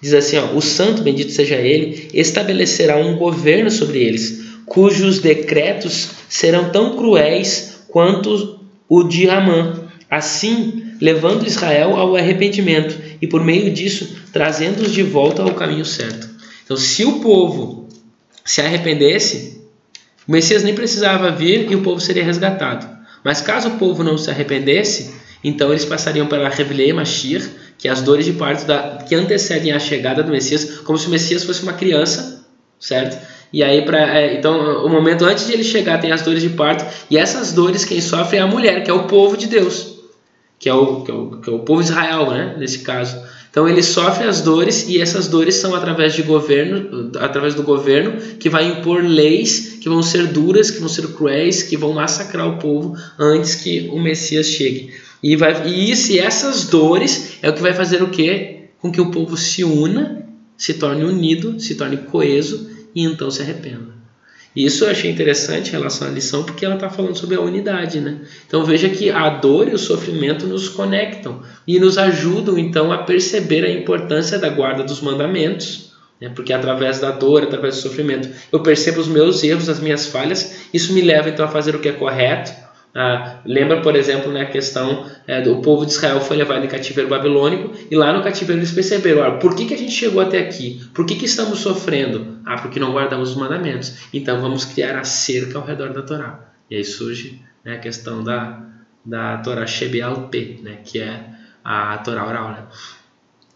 diz 0.00 0.14
assim, 0.14 0.36
ó, 0.36 0.54
o 0.54 0.60
santo, 0.60 1.02
bendito 1.02 1.32
seja 1.32 1.56
ele, 1.56 2.08
estabelecerá 2.14 2.96
um 2.96 3.16
governo 3.16 3.70
sobre 3.70 4.02
eles, 4.02 4.44
cujos 4.66 5.18
decretos 5.18 6.10
serão 6.28 6.70
tão 6.70 6.96
cruéis 6.96 7.84
quanto 7.88 8.60
o 8.88 9.02
de 9.02 9.28
Amã, 9.28 9.88
assim 10.08 10.81
levando 11.02 11.44
Israel 11.44 11.96
ao 11.96 12.14
arrependimento 12.14 12.96
e 13.20 13.26
por 13.26 13.42
meio 13.42 13.72
disso 13.72 14.18
trazendo-os 14.32 14.92
de 14.92 15.02
volta 15.02 15.42
ao 15.42 15.52
caminho 15.52 15.84
certo. 15.84 16.30
Então, 16.64 16.76
se 16.76 17.04
o 17.04 17.18
povo 17.18 17.88
se 18.44 18.60
arrependesse, 18.60 19.60
o 20.28 20.30
Messias 20.30 20.62
nem 20.62 20.76
precisava 20.76 21.32
vir 21.32 21.68
e 21.68 21.74
o 21.74 21.82
povo 21.82 22.00
seria 22.00 22.22
resgatado. 22.22 22.88
Mas 23.24 23.40
caso 23.40 23.70
o 23.70 23.78
povo 23.78 24.04
não 24.04 24.16
se 24.16 24.30
arrependesse, 24.30 25.12
então 25.42 25.70
eles 25.70 25.84
passariam 25.84 26.28
pela 26.28 26.48
Revelei 26.48 26.92
Mashiach, 26.92 27.50
que 27.76 27.88
é 27.88 27.90
as 27.90 28.00
dores 28.00 28.24
de 28.24 28.34
parto 28.34 28.64
da, 28.64 28.98
que 29.08 29.16
antecedem 29.16 29.72
a 29.72 29.80
chegada 29.80 30.22
do 30.22 30.30
Messias, 30.30 30.78
como 30.84 30.96
se 30.96 31.08
o 31.08 31.10
Messias 31.10 31.42
fosse 31.42 31.64
uma 31.64 31.72
criança, 31.72 32.46
certo? 32.78 33.18
E 33.52 33.64
aí, 33.64 33.84
pra, 33.84 34.18
é, 34.18 34.38
então, 34.38 34.86
o 34.86 34.88
momento 34.88 35.24
antes 35.24 35.48
de 35.48 35.52
ele 35.52 35.64
chegar 35.64 36.00
tem 36.00 36.12
as 36.12 36.22
dores 36.22 36.42
de 36.42 36.50
parto, 36.50 36.86
e 37.10 37.18
essas 37.18 37.52
dores 37.52 37.84
quem 37.84 38.00
sofre 38.00 38.36
é 38.38 38.40
a 38.40 38.46
mulher, 38.46 38.84
que 38.84 38.90
é 38.90 38.94
o 38.94 39.08
povo 39.08 39.36
de 39.36 39.48
Deus, 39.48 39.91
que 40.62 40.68
é 40.68 40.74
o, 40.74 41.02
que 41.02 41.10
é 41.10 41.14
o, 41.14 41.30
que 41.40 41.50
é 41.50 41.52
o 41.52 41.58
povo 41.58 41.82
de 41.82 41.88
Israel, 41.88 42.30
né? 42.30 42.54
Nesse 42.56 42.78
caso. 42.78 43.20
Então 43.50 43.68
ele 43.68 43.82
sofre 43.82 44.28
as 44.28 44.40
dores 44.42 44.88
e 44.88 45.00
essas 45.00 45.26
dores 45.26 45.56
são 45.56 45.74
através 45.74 46.14
de 46.14 46.22
governo, 46.22 47.10
através 47.18 47.56
do 47.56 47.64
governo 47.64 48.12
que 48.38 48.48
vai 48.48 48.68
impor 48.68 49.02
leis 49.02 49.78
que 49.80 49.88
vão 49.88 50.04
ser 50.04 50.28
duras, 50.28 50.70
que 50.70 50.78
vão 50.78 50.88
ser 50.88 51.08
cruéis, 51.08 51.64
que 51.64 51.76
vão 51.76 51.92
massacrar 51.92 52.48
o 52.48 52.58
povo 52.58 52.96
antes 53.18 53.56
que 53.56 53.90
o 53.92 54.00
Messias 54.00 54.46
chegue. 54.46 54.94
E 55.20 55.34
vai 55.34 55.68
e 55.68 55.90
isso 55.90 56.12
e 56.12 56.20
essas 56.20 56.64
dores 56.66 57.38
é 57.42 57.50
o 57.50 57.52
que 57.52 57.60
vai 57.60 57.74
fazer 57.74 58.00
o 58.00 58.10
quê? 58.10 58.68
Com 58.80 58.92
que 58.92 59.00
o 59.00 59.10
povo 59.10 59.36
se 59.36 59.64
una, 59.64 60.24
se 60.56 60.74
torne 60.74 61.02
unido, 61.02 61.58
se 61.58 61.74
torne 61.74 61.96
coeso 61.96 62.70
e 62.94 63.02
então 63.02 63.32
se 63.32 63.42
arrependa. 63.42 64.01
Isso 64.54 64.84
eu 64.84 64.90
achei 64.90 65.10
interessante 65.10 65.68
em 65.68 65.72
relação 65.72 66.08
à 66.08 66.10
lição, 66.10 66.44
porque 66.44 66.64
ela 66.64 66.74
está 66.74 66.90
falando 66.90 67.16
sobre 67.16 67.36
a 67.36 67.40
unidade, 67.40 68.00
né? 68.00 68.18
Então 68.46 68.64
veja 68.64 68.88
que 68.88 69.10
a 69.10 69.30
dor 69.30 69.68
e 69.68 69.74
o 69.74 69.78
sofrimento 69.78 70.46
nos 70.46 70.68
conectam 70.68 71.42
e 71.66 71.80
nos 71.80 71.96
ajudam 71.96 72.58
então 72.58 72.92
a 72.92 72.98
perceber 72.98 73.64
a 73.64 73.70
importância 73.70 74.38
da 74.38 74.50
guarda 74.50 74.84
dos 74.84 75.00
mandamentos, 75.00 75.92
né? 76.20 76.30
Porque 76.34 76.52
através 76.52 77.00
da 77.00 77.10
dor, 77.10 77.44
através 77.44 77.76
do 77.76 77.80
sofrimento, 77.80 78.28
eu 78.52 78.60
percebo 78.60 79.00
os 79.00 79.08
meus 79.08 79.42
erros, 79.42 79.70
as 79.70 79.80
minhas 79.80 80.06
falhas. 80.06 80.66
Isso 80.72 80.92
me 80.92 81.00
leva 81.00 81.30
então 81.30 81.44
a 81.46 81.48
fazer 81.48 81.74
o 81.74 81.80
que 81.80 81.88
é 81.88 81.92
correto. 81.92 82.52
Ah, 82.94 83.40
lembra, 83.46 83.80
por 83.80 83.96
exemplo, 83.96 84.30
né, 84.30 84.42
a 84.42 84.50
questão 84.50 85.10
é, 85.26 85.40
do 85.40 85.62
povo 85.62 85.86
de 85.86 85.92
Israel 85.92 86.20
foi 86.20 86.36
levado 86.36 86.64
em 86.64 86.68
cativeiro 86.68 87.08
babilônico 87.08 87.72
e 87.90 87.96
lá 87.96 88.12
no 88.12 88.22
cativeiro 88.22 88.60
eles 88.60 88.72
perceberam, 88.72 89.22
ah, 89.22 89.30
por 89.38 89.56
que, 89.56 89.64
que 89.64 89.72
a 89.72 89.78
gente 89.78 89.92
chegou 89.92 90.20
até 90.20 90.38
aqui? 90.38 90.86
Por 90.92 91.06
que, 91.06 91.16
que 91.16 91.24
estamos 91.24 91.60
sofrendo? 91.60 92.38
Ah, 92.44 92.56
porque 92.56 92.78
não 92.78 92.92
guardamos 92.92 93.30
os 93.30 93.36
mandamentos. 93.36 94.08
Então 94.12 94.40
vamos 94.40 94.66
criar 94.66 94.98
a 94.98 95.04
cerca 95.04 95.58
ao 95.58 95.64
redor 95.64 95.92
da 95.94 96.02
Torá. 96.02 96.52
E 96.70 96.76
aí 96.76 96.84
surge 96.84 97.40
né, 97.64 97.76
a 97.76 97.78
questão 97.78 98.22
da, 98.22 98.62
da 99.04 99.38
Torá 99.38 99.66
Shebeal 99.66 100.28
né, 100.62 100.78
que 100.84 101.00
é 101.00 101.24
a 101.64 101.96
Torá 101.98 102.26
oral. 102.26 102.50
Né? 102.50 102.66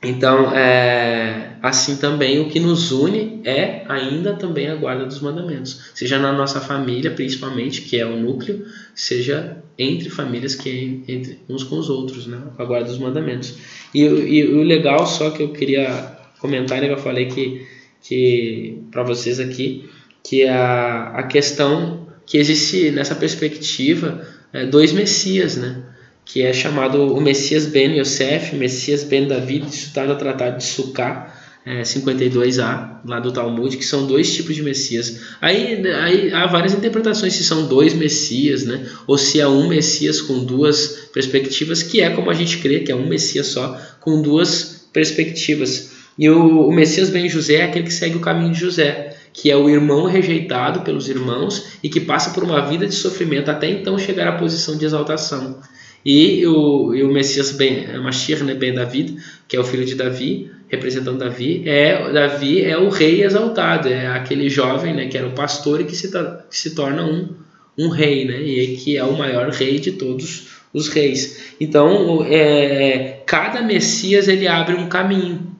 Então, 0.08 0.54
é, 0.54 1.56
assim 1.60 1.96
também 1.96 2.38
o 2.40 2.48
que 2.48 2.60
nos 2.60 2.92
une 2.92 3.40
é 3.44 3.82
ainda 3.88 4.34
também 4.34 4.68
a 4.68 4.76
guarda 4.76 5.04
dos 5.04 5.20
mandamentos, 5.20 5.90
seja 5.94 6.18
na 6.18 6.32
nossa 6.32 6.60
família, 6.60 7.10
principalmente, 7.10 7.82
que 7.82 7.98
é 7.98 8.06
o 8.06 8.16
núcleo, 8.16 8.64
seja 8.94 9.56
entre 9.76 10.08
famílias 10.08 10.54
que 10.54 11.02
é 11.08 11.12
entre 11.12 11.40
uns 11.48 11.64
com 11.64 11.76
os 11.76 11.90
outros, 11.90 12.26
né, 12.26 12.40
a 12.56 12.64
guarda 12.64 12.88
dos 12.88 12.98
mandamentos. 12.98 13.54
E, 13.92 14.02
e 14.02 14.46
o 14.46 14.62
legal 14.62 15.06
só 15.06 15.30
que 15.30 15.42
eu 15.42 15.48
queria 15.52 16.16
comentar, 16.38 16.80
né, 16.80 16.92
eu 16.92 16.98
falei 16.98 17.26
que, 17.26 17.66
que 18.00 18.78
para 18.92 19.02
vocês 19.02 19.40
aqui, 19.40 19.88
que 20.22 20.46
a, 20.46 21.14
a 21.16 21.22
questão 21.24 22.06
que 22.24 22.38
existe 22.38 22.90
nessa 22.90 23.14
perspectiva 23.14 24.26
é, 24.52 24.66
dois 24.66 24.92
Messias, 24.92 25.56
né? 25.56 25.82
Que 26.26 26.42
é 26.42 26.52
chamado 26.52 27.14
o 27.14 27.20
Messias 27.20 27.66
Ben 27.66 27.98
Yosef, 27.98 28.54
Messias 28.56 29.04
Ben 29.04 29.28
David, 29.28 29.68
isso 29.68 29.86
está 29.86 30.04
no 30.04 30.16
Tratado 30.16 30.58
de 30.58 30.64
Sukkah, 30.64 31.32
é, 31.64 31.82
52a, 31.82 32.98
lá 33.04 33.20
do 33.20 33.32
Talmud, 33.32 33.76
que 33.76 33.84
são 33.84 34.06
dois 34.06 34.34
tipos 34.34 34.56
de 34.56 34.62
Messias. 34.62 35.20
Aí, 35.40 35.86
aí 35.88 36.32
há 36.32 36.46
várias 36.46 36.74
interpretações 36.74 37.32
se 37.32 37.44
são 37.44 37.66
dois 37.66 37.94
Messias, 37.94 38.64
né? 38.64 38.86
ou 39.06 39.16
se 39.16 39.40
é 39.40 39.46
um 39.46 39.68
Messias 39.68 40.20
com 40.20 40.44
duas 40.44 41.08
perspectivas, 41.12 41.82
que 41.82 42.00
é 42.00 42.10
como 42.10 42.28
a 42.28 42.34
gente 42.34 42.58
crê, 42.58 42.80
que 42.80 42.90
é 42.90 42.94
um 42.94 43.06
Messias 43.06 43.46
só, 43.46 43.80
com 44.00 44.20
duas 44.20 44.88
perspectivas. 44.92 45.92
E 46.18 46.28
o, 46.28 46.68
o 46.68 46.72
Messias 46.72 47.08
Ben 47.08 47.28
José 47.28 47.54
é 47.54 47.62
aquele 47.64 47.84
que 47.84 47.92
segue 47.92 48.16
o 48.16 48.20
caminho 48.20 48.52
de 48.52 48.60
José, 48.60 49.16
que 49.32 49.48
é 49.50 49.56
o 49.56 49.68
irmão 49.70 50.06
rejeitado 50.06 50.80
pelos 50.80 51.08
irmãos 51.08 51.78
e 51.82 51.88
que 51.88 52.00
passa 52.00 52.30
por 52.30 52.42
uma 52.42 52.66
vida 52.68 52.86
de 52.86 52.94
sofrimento 52.94 53.50
até 53.50 53.68
então 53.70 53.96
chegar 53.96 54.26
à 54.26 54.32
posição 54.32 54.76
de 54.76 54.84
exaltação. 54.84 55.60
E 56.08 56.46
o, 56.46 56.94
e 56.94 57.02
o 57.02 57.12
Messias 57.12 57.50
Ben, 57.50 57.98
Mashiach, 57.98 58.44
né, 58.44 58.54
Ben 58.54 58.72
David, 58.72 59.16
que 59.48 59.56
é 59.56 59.60
o 59.60 59.64
filho 59.64 59.84
de 59.84 59.96
Davi, 59.96 60.48
representando 60.68 61.18
Davi, 61.18 61.68
é 61.68 62.12
Davi 62.12 62.62
é 62.62 62.78
o 62.78 62.88
rei 62.88 63.24
exaltado, 63.24 63.88
é 63.88 64.06
aquele 64.06 64.48
jovem, 64.48 64.94
né, 64.94 65.08
que 65.08 65.18
era 65.18 65.26
o 65.26 65.32
pastor 65.32 65.80
e 65.80 65.84
que 65.84 65.96
se, 65.96 66.08
que 66.08 66.56
se 66.56 66.76
torna 66.76 67.04
um, 67.04 67.30
um 67.76 67.88
rei, 67.88 68.24
né, 68.24 68.40
e 68.40 68.76
que 68.76 68.96
é 68.96 69.02
o 69.02 69.18
maior 69.18 69.50
rei 69.50 69.80
de 69.80 69.90
todos 69.92 70.46
os 70.72 70.86
reis. 70.86 71.54
Então, 71.60 72.24
é, 72.24 73.22
cada 73.26 73.60
Messias 73.62 74.28
ele 74.28 74.46
abre 74.46 74.76
um 74.76 74.88
caminho. 74.88 75.56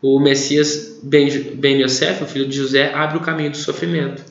O 0.00 0.18
Messias 0.18 0.98
Ben, 1.02 1.28
ben 1.56 1.82
Yosef, 1.82 2.22
o 2.22 2.26
filho 2.26 2.48
de 2.48 2.56
José, 2.56 2.90
abre 2.94 3.18
o 3.18 3.20
caminho 3.20 3.50
do 3.50 3.58
sofrimento, 3.58 4.24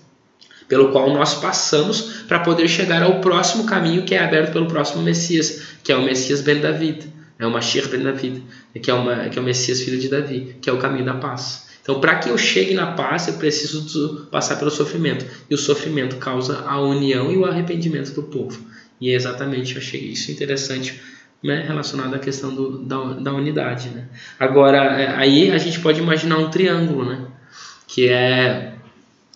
pelo 0.68 0.91
qual 0.91 1.14
nós 1.14 1.36
passamos 1.36 2.24
para 2.28 2.39
poder 2.39 2.68
chegar 2.68 3.03
ao 3.03 3.22
próximo 3.22 3.66
caminho 3.66 4.03
que 4.03 4.16
é 4.16 4.24
aberto 4.24 4.53
pelo 4.53 4.68
próximo 4.68 5.01
Messias, 5.01 5.61
que 5.84 5.91
é 5.91 5.95
o 5.95 6.03
Messias 6.03 6.41
Ben 6.41 6.59
David 6.59 7.14
é 7.43 7.47
o 7.47 7.51
Mashiach 7.51 7.89
ben 7.89 8.03
David, 8.03 8.43
que 8.82 8.89
é, 8.89 8.93
uma, 8.93 9.30
que 9.30 9.38
é 9.38 9.41
o 9.41 9.45
Messias 9.45 9.82
filho 9.82 9.99
de 9.99 10.07
Davi, 10.07 10.55
que 10.61 10.70
é 10.70 10.74
o 10.74 10.78
caminho 10.78 11.05
da 11.05 11.16
paz. 11.16 11.68
Então, 11.82 11.99
para 11.99 12.16
que 12.16 12.30
eu 12.30 12.38
chegue 12.38 12.74
na 12.74 12.93
paz, 12.93 13.28
eu 13.28 13.34
preciso 13.34 14.28
passar 14.32 14.55
pelo 14.55 14.72
sofrimento. 14.72 15.26
E 15.49 15.53
o 15.53 15.57
sofrimento 15.57 16.16
causa 16.16 16.61
a 16.61 16.80
união 16.80 17.30
e 17.32 17.38
o 17.38 17.45
arrependimento 17.45 18.14
do 18.14 18.24
povo. 18.24 18.57
E 19.01 19.09
é 19.09 19.14
exatamente, 19.14 19.76
eu 19.76 19.82
isso 19.82 20.32
interessante, 20.32 21.01
né, 21.43 21.66
relacionado 21.68 22.14
à 22.16 22.20
questão 22.20 22.55
do, 22.55 22.78
da, 22.86 23.14
da 23.16 23.34
unidade. 23.34 23.89
Né? 23.89 24.05
Agora, 24.39 24.78
é, 24.78 25.14
aí 25.14 25.51
a 25.51 25.57
gente 25.57 25.82
pode 25.82 25.99
imaginar 25.99 26.38
um 26.38 26.49
triângulo, 26.49 27.03
né? 27.03 27.26
que 27.86 28.07
é. 28.07 28.72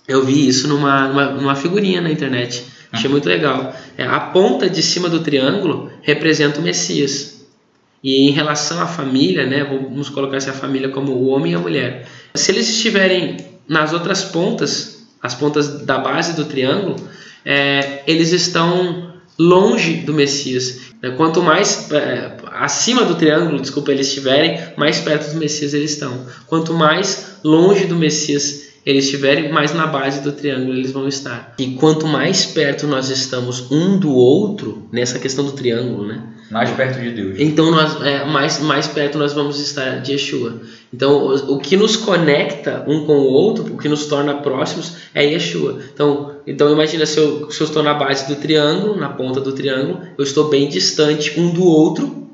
Eu 0.08 0.26
vi 0.26 0.48
isso 0.48 0.68
numa, 0.68 1.08
numa, 1.08 1.26
numa 1.32 1.56
figurinha 1.56 2.00
na 2.00 2.10
internet, 2.10 2.66
achei 2.92 3.10
muito 3.10 3.28
legal. 3.28 3.76
É, 3.98 4.06
a 4.06 4.20
ponta 4.20 4.70
de 4.70 4.82
cima 4.82 5.10
do 5.10 5.20
triângulo 5.20 5.92
representa 6.02 6.60
o 6.60 6.64
Messias. 6.64 7.46
E 8.04 8.30
em 8.30 8.32
relação 8.32 8.80
à 8.82 8.88
família, 8.88 9.46
né, 9.46 9.64
vamos 9.64 10.08
colocar 10.10 10.38
essa 10.38 10.54
família 10.54 10.90
como 10.90 11.12
o 11.12 11.28
homem 11.28 11.52
e 11.52 11.56
a 11.56 11.60
mulher. 11.60 12.08
Se 12.36 12.52
eles 12.52 12.70
estiverem 12.70 13.38
nas 13.68 13.92
outras 13.92 14.24
pontas, 14.24 15.08
as 15.22 15.36
pontas 15.36 15.82
da 15.84 15.98
base 15.98 16.36
do 16.36 16.46
triângulo, 16.46 16.96
é, 17.44 18.04
eles 18.08 18.32
estão 18.32 19.14
longe 19.38 19.96
do 19.96 20.14
Messias. 20.14 20.88
Quanto 21.16 21.42
mais 21.42 21.92
é, 21.92 22.38
acima 22.54 23.04
do 23.04 23.16
triângulo, 23.16 23.60
desculpa, 23.60 23.92
eles 23.92 24.08
estiverem, 24.08 24.60
mais 24.78 25.00
perto 25.00 25.32
do 25.32 25.38
Messias 25.38 25.74
eles 25.74 25.92
estão. 25.92 26.26
Quanto 26.48 26.74
mais 26.74 27.38
longe 27.44 27.86
do 27.86 27.96
Messias 27.96 28.68
eles 28.88 29.04
estiverem, 29.04 29.52
mais 29.52 29.74
na 29.74 29.86
base 29.86 30.22
do 30.22 30.32
triângulo 30.32 30.74
eles 30.74 30.92
vão 30.92 31.10
estar. 31.10 31.54
E 31.60 31.72
quanto 31.72 32.08
mais 32.08 32.46
perto 32.46 32.88
nós 32.88 33.10
estamos 33.10 33.70
um 33.70 34.00
do 34.00 34.16
outro, 34.16 34.88
nessa 34.94 35.20
questão 35.20 35.44
do 35.44 35.52
triângulo, 35.52 36.08
né? 36.08 36.24
Mais 36.50 36.72
perto 36.72 37.02
de 37.02 37.12
Deus. 37.12 37.36
Então, 37.38 37.70
nós, 37.70 38.02
é, 38.02 38.24
mais, 38.24 38.62
mais 38.62 38.88
perto 38.88 39.18
nós 39.18 39.34
vamos 39.34 39.60
estar 39.60 40.02
de 40.02 40.14
Yeshua. 40.14 40.62
Então, 40.94 41.18
o, 41.18 41.56
o, 41.56 41.60
que 41.60 41.76
nos 41.76 41.98
conecta 41.98 42.86
um 42.88 43.06
com 43.06 43.18
o 43.18 43.26
outro, 43.26 43.74
o 43.74 43.78
que 43.78 43.90
nos 43.90 44.06
torna 44.06 44.36
próximos, 44.36 44.94
é 45.14 45.26
Yeshua. 45.26 45.82
Então, 45.94 46.38
então 46.48 46.72
imagina 46.72 47.06
se 47.06 47.20
eu, 47.20 47.52
se 47.52 47.60
eu 47.60 47.68
estou 47.68 47.84
na 47.84 47.94
base 47.94 48.34
do 48.34 48.40
triângulo, 48.40 48.96
na 48.96 49.10
ponta 49.10 49.42
do 49.42 49.52
triângulo, 49.52 50.00
eu 50.18 50.24
estou 50.24 50.48
bem 50.48 50.70
distante 50.70 51.38
um 51.38 51.52
do 51.52 51.66
outro 51.66 52.26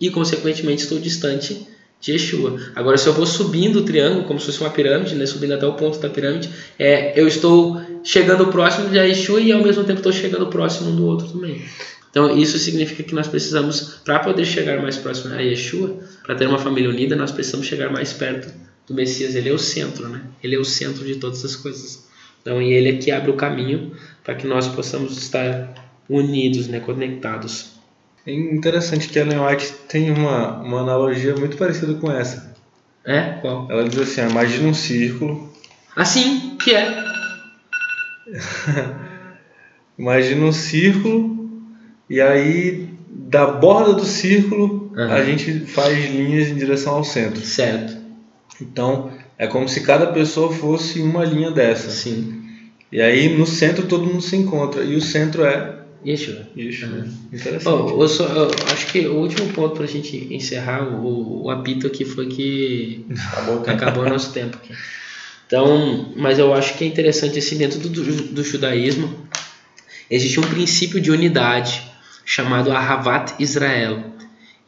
e, 0.00 0.08
consequentemente, 0.08 0.84
estou 0.84 0.98
distante 0.98 1.68
de 2.00 2.12
Yeshua. 2.12 2.58
Agora, 2.74 2.96
se 2.96 3.06
eu 3.06 3.12
vou 3.12 3.26
subindo 3.26 3.80
o 3.80 3.82
triângulo, 3.82 4.24
como 4.24 4.40
se 4.40 4.46
fosse 4.46 4.60
uma 4.60 4.70
pirâmide, 4.70 5.14
né, 5.14 5.26
subindo 5.26 5.52
até 5.52 5.66
o 5.66 5.74
ponto 5.74 5.98
da 5.98 6.08
pirâmide, 6.08 6.48
é, 6.78 7.18
eu 7.20 7.28
estou 7.28 7.80
chegando 8.02 8.46
próximo 8.46 8.88
de 8.88 8.98
Yeshua 8.98 9.40
e, 9.40 9.52
ao 9.52 9.62
mesmo 9.62 9.84
tempo, 9.84 9.98
estou 9.98 10.12
chegando 10.12 10.46
próximo 10.46 10.92
do 10.92 11.06
outro 11.06 11.28
também. 11.28 11.62
Então, 12.10 12.36
isso 12.36 12.58
significa 12.58 13.02
que 13.02 13.14
nós 13.14 13.28
precisamos, 13.28 14.00
para 14.04 14.18
poder 14.18 14.44
chegar 14.44 14.82
mais 14.82 14.96
próximo 14.96 15.34
a 15.34 15.40
Yeshua, 15.40 15.98
para 16.24 16.34
ter 16.34 16.46
uma 16.48 16.58
família 16.58 16.90
unida, 16.90 17.14
nós 17.14 17.30
precisamos 17.30 17.66
chegar 17.66 17.90
mais 17.90 18.12
perto 18.12 18.52
do 18.88 18.94
Messias. 18.94 19.36
Ele 19.36 19.48
é 19.48 19.52
o 19.52 19.58
centro, 19.58 20.08
né? 20.08 20.22
Ele 20.42 20.56
é 20.56 20.58
o 20.58 20.64
centro 20.64 21.04
de 21.04 21.16
todas 21.16 21.44
as 21.44 21.54
coisas. 21.54 22.08
Então, 22.42 22.60
e 22.60 22.72
ele 22.72 22.88
é 22.88 22.92
que 22.94 23.10
abre 23.10 23.30
o 23.30 23.34
caminho 23.34 23.92
para 24.24 24.34
que 24.34 24.46
nós 24.46 24.66
possamos 24.66 25.16
estar 25.18 25.74
unidos, 26.08 26.66
né? 26.66 26.80
conectados. 26.80 27.79
É 28.26 28.32
interessante 28.32 29.08
que 29.08 29.18
Ellen 29.18 29.40
White 29.40 29.72
tem 29.88 30.10
uma, 30.10 30.60
uma 30.60 30.80
analogia 30.80 31.34
muito 31.34 31.56
parecida 31.56 31.94
com 31.94 32.10
essa. 32.12 32.54
É? 33.04 33.38
Qual? 33.40 33.66
Ela 33.70 33.88
diz 33.88 33.98
assim: 33.98 34.30
imagina 34.30 34.68
um 34.68 34.74
círculo. 34.74 35.50
Assim, 35.96 36.56
que 36.56 36.74
é. 36.74 37.04
imagina 39.98 40.44
um 40.44 40.52
círculo 40.52 41.40
e 42.10 42.20
aí, 42.20 42.88
da 43.08 43.46
borda 43.46 43.94
do 43.94 44.04
círculo, 44.04 44.92
uhum. 44.96 45.12
a 45.12 45.22
gente 45.24 45.60
faz 45.60 46.10
linhas 46.10 46.48
em 46.48 46.56
direção 46.56 46.96
ao 46.96 47.04
centro. 47.04 47.40
Certo. 47.40 47.96
Então, 48.60 49.12
é 49.38 49.46
como 49.46 49.68
se 49.68 49.80
cada 49.82 50.08
pessoa 50.08 50.52
fosse 50.52 51.00
uma 51.00 51.24
linha 51.24 51.52
dessa. 51.52 51.88
Sim. 51.88 52.42
E 52.90 53.00
aí, 53.00 53.38
no 53.38 53.46
centro, 53.46 53.86
todo 53.86 54.04
mundo 54.04 54.20
se 54.20 54.34
encontra. 54.34 54.82
E 54.82 54.96
o 54.96 55.00
centro 55.00 55.44
é 55.44 55.79
Yeshua. 56.04 56.46
Yeshua. 56.56 56.88
Uhum. 56.88 57.12
Interessante. 57.32 57.64
Bom, 57.64 58.02
eu, 58.02 58.08
só, 58.08 58.24
eu 58.24 58.50
acho 58.72 58.86
que 58.86 59.06
o 59.06 59.16
último 59.16 59.52
ponto 59.52 59.74
para 59.74 59.84
a 59.84 59.88
gente 59.88 60.32
encerrar 60.34 60.82
o, 60.82 61.44
o 61.44 61.50
apito 61.50 61.86
aqui 61.86 62.04
foi 62.04 62.26
que 62.26 63.06
acabou, 63.32 63.62
acabou 63.66 64.04
o 64.04 64.08
nosso 64.08 64.32
tempo 64.34 64.56
aqui. 64.56 64.74
Então, 65.46 66.12
mas 66.16 66.38
eu 66.38 66.54
acho 66.54 66.78
que 66.78 66.84
é 66.84 66.86
interessante 66.86 67.38
assim 67.38 67.58
dentro 67.58 67.78
do, 67.80 67.88
do, 67.88 68.22
do 68.34 68.44
judaísmo 68.44 69.28
existe 70.10 70.40
um 70.40 70.44
princípio 70.44 71.00
de 71.00 71.10
unidade 71.10 71.82
chamado 72.24 72.72
Ahavat 72.72 73.34
Israel. 73.38 74.04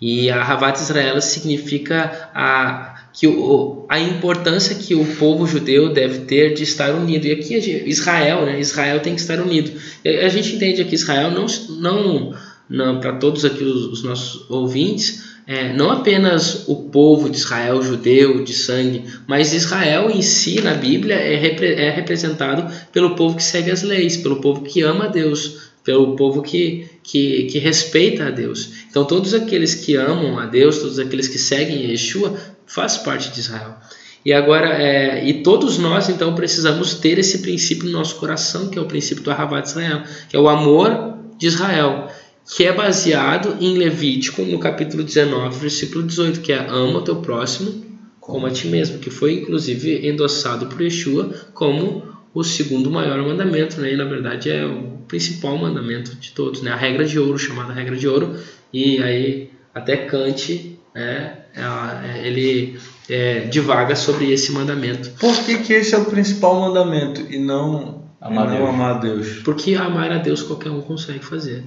E 0.01 0.30
Ahavat 0.30 0.80
Israel 0.80 1.20
significa 1.20 2.30
a, 2.35 2.91
que 3.12 3.26
o, 3.26 3.84
a 3.88 4.00
importância 4.00 4.74
que 4.74 4.94
o 4.94 5.04
povo 5.16 5.46
judeu 5.46 5.92
deve 5.92 6.20
ter 6.20 6.54
de 6.54 6.62
estar 6.62 6.94
unido. 6.94 7.26
E 7.26 7.32
aqui 7.32 7.54
Israel, 7.86 8.46
né? 8.46 8.58
Israel 8.58 9.00
tem 9.00 9.14
que 9.14 9.20
estar 9.20 9.40
unido. 9.40 9.70
A 10.04 10.28
gente 10.28 10.56
entende 10.56 10.80
aqui 10.80 10.94
Israel 10.94 11.30
não, 11.30 11.46
não, 11.78 12.34
não 12.68 13.00
para 13.00 13.12
todos 13.14 13.44
aqui 13.44 13.62
os, 13.62 13.86
os 13.86 14.02
nossos 14.02 14.48
ouvintes, 14.50 15.32
é, 15.46 15.72
não 15.72 15.90
apenas 15.90 16.68
o 16.68 16.76
povo 16.76 17.28
de 17.28 17.36
Israel, 17.36 17.82
judeu, 17.82 18.44
de 18.44 18.54
sangue, 18.54 19.04
mas 19.26 19.52
Israel 19.52 20.08
em 20.08 20.22
si, 20.22 20.60
na 20.60 20.74
Bíblia, 20.74 21.16
é, 21.16 21.36
repre, 21.36 21.74
é 21.74 21.90
representado 21.90 22.72
pelo 22.92 23.16
povo 23.16 23.36
que 23.36 23.42
segue 23.42 23.70
as 23.70 23.82
leis, 23.82 24.16
pelo 24.16 24.40
povo 24.40 24.62
que 24.62 24.82
ama 24.82 25.06
a 25.06 25.08
Deus, 25.08 25.72
pelo 25.84 26.14
povo 26.14 26.42
que, 26.42 26.86
que, 27.02 27.44
que 27.44 27.58
respeita 27.58 28.26
a 28.26 28.30
Deus. 28.30 28.70
Então, 28.88 29.04
todos 29.04 29.34
aqueles 29.34 29.74
que 29.74 29.96
amam 29.96 30.38
a 30.38 30.46
Deus, 30.46 30.78
todos 30.78 30.98
aqueles 30.98 31.26
que 31.26 31.38
seguem 31.38 31.90
Yeshua, 31.90 32.38
faz 32.73 32.97
parte 32.97 33.31
de 33.31 33.41
Israel. 33.41 33.77
E 34.25 34.33
agora, 34.33 34.68
é, 34.68 35.29
e 35.29 35.43
todos 35.43 35.79
nós 35.79 36.09
então 36.09 36.35
precisamos 36.35 36.95
ter 36.95 37.18
esse 37.18 37.39
princípio 37.39 37.87
no 37.87 37.93
nosso 37.93 38.16
coração, 38.16 38.68
que 38.68 38.79
é 38.79 38.83
o 38.83 38.87
princípio 38.87 39.25
do 39.25 39.31
Ahavat 39.31 39.68
Israel, 39.68 40.03
que 40.29 40.37
é 40.37 40.39
o 40.39 40.49
amor 40.49 41.18
de 41.37 41.49
Israel, 41.49 42.09
que 42.57 42.64
é 42.64 42.73
baseado 42.73 43.57
em 43.61 43.77
Levítico, 43.77 44.43
no 44.43 44.59
capítulo 44.59 45.03
19, 45.03 45.59
versículo 45.59 46.05
18, 46.05 46.41
que 46.41 46.53
é 46.53 46.66
ama 46.68 46.99
o 46.99 47.03
teu 47.03 47.16
próximo 47.16 47.93
como 48.23 48.47
a 48.47 48.51
ti 48.51 48.68
mesmo, 48.68 49.01
que 49.01 49.11
foi 49.11 49.41
inclusive 49.41 50.07
endossado 50.07 50.66
por 50.66 50.81
Yeshua 50.81 51.35
como 51.53 52.05
o 52.33 52.45
segundo 52.45 52.89
maior 52.89 53.20
mandamento, 53.20 53.81
né? 53.81 53.93
E 53.93 53.97
na 53.97 54.05
verdade 54.05 54.49
é 54.49 54.64
o 54.64 54.99
principal 55.09 55.59
mandamento 55.59 56.14
de 56.14 56.31
todos, 56.31 56.62
né? 56.62 56.70
A 56.70 56.77
regra 56.77 57.05
de 57.05 57.18
ouro, 57.18 57.37
chamada 57.37 57.73
regra 57.73 57.97
de 57.97 58.07
ouro, 58.07 58.37
e 58.73 59.03
aí 59.03 59.51
até 59.75 59.97
Kant, 59.97 60.72
é, 60.95 61.32
é, 61.55 62.26
ele 62.26 62.78
é, 63.09 63.40
divaga 63.40 63.97
sobre 63.97 64.30
esse 64.32 64.53
mandamento. 64.53 65.11
Por 65.18 65.36
que, 65.45 65.59
que 65.59 65.72
esse 65.72 65.95
é 65.95 65.99
o 65.99 66.05
principal 66.05 66.61
mandamento 66.61 67.20
e 67.30 67.38
não 67.38 68.05
amar, 68.20 68.47
e 68.47 68.51
não 68.51 68.57
Deus. 68.59 68.68
amar 68.68 68.97
a 68.97 68.99
Deus? 68.99 69.28
Porque 69.45 69.74
amar 69.74 70.12
a 70.12 70.18
Deus 70.18 70.43
qualquer 70.43 70.70
um 70.70 70.80
consegue 70.80 71.24
fazer. 71.24 71.64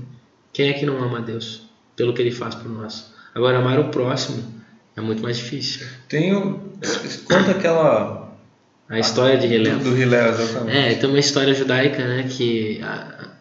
Quem 0.53 0.69
é 0.69 0.73
que 0.73 0.85
não 0.85 1.03
ama 1.03 1.19
a 1.19 1.21
Deus? 1.21 1.63
Pelo 1.95 2.13
que 2.13 2.21
ele 2.21 2.31
faz 2.31 2.55
por 2.55 2.69
nós. 2.69 3.13
Agora, 3.33 3.57
amar 3.57 3.79
o 3.79 3.89
próximo 3.89 4.43
é 4.95 5.01
muito 5.01 5.21
mais 5.21 5.37
difícil. 5.37 5.85
Tem, 6.07 6.33
conta 7.25 7.51
aquela 7.51 8.33
A 8.87 8.99
história 8.99 9.37
de 9.37 9.47
Hillel. 9.47 9.79
Do 9.79 9.97
Hillel, 9.97 10.29
exatamente. 10.29 10.77
É, 10.77 10.93
tem 10.93 11.09
uma 11.09 11.19
história 11.19 11.53
judaica, 11.53 12.05
né, 12.05 12.25
que 12.29 12.79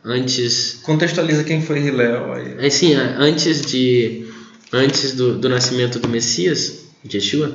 antes 0.05 0.80
Contextualiza 0.82 1.45
quem 1.45 1.62
foi 1.62 1.80
Hillel 1.80 2.32
aí. 2.32 2.66
Assim, 2.66 2.95
antes 2.95 3.62
de 3.62 4.26
antes 4.73 5.15
do, 5.15 5.39
do 5.39 5.49
nascimento 5.49 5.99
do 5.99 6.09
Messias, 6.09 6.85
de 7.05 7.19
Yeshua, 7.19 7.53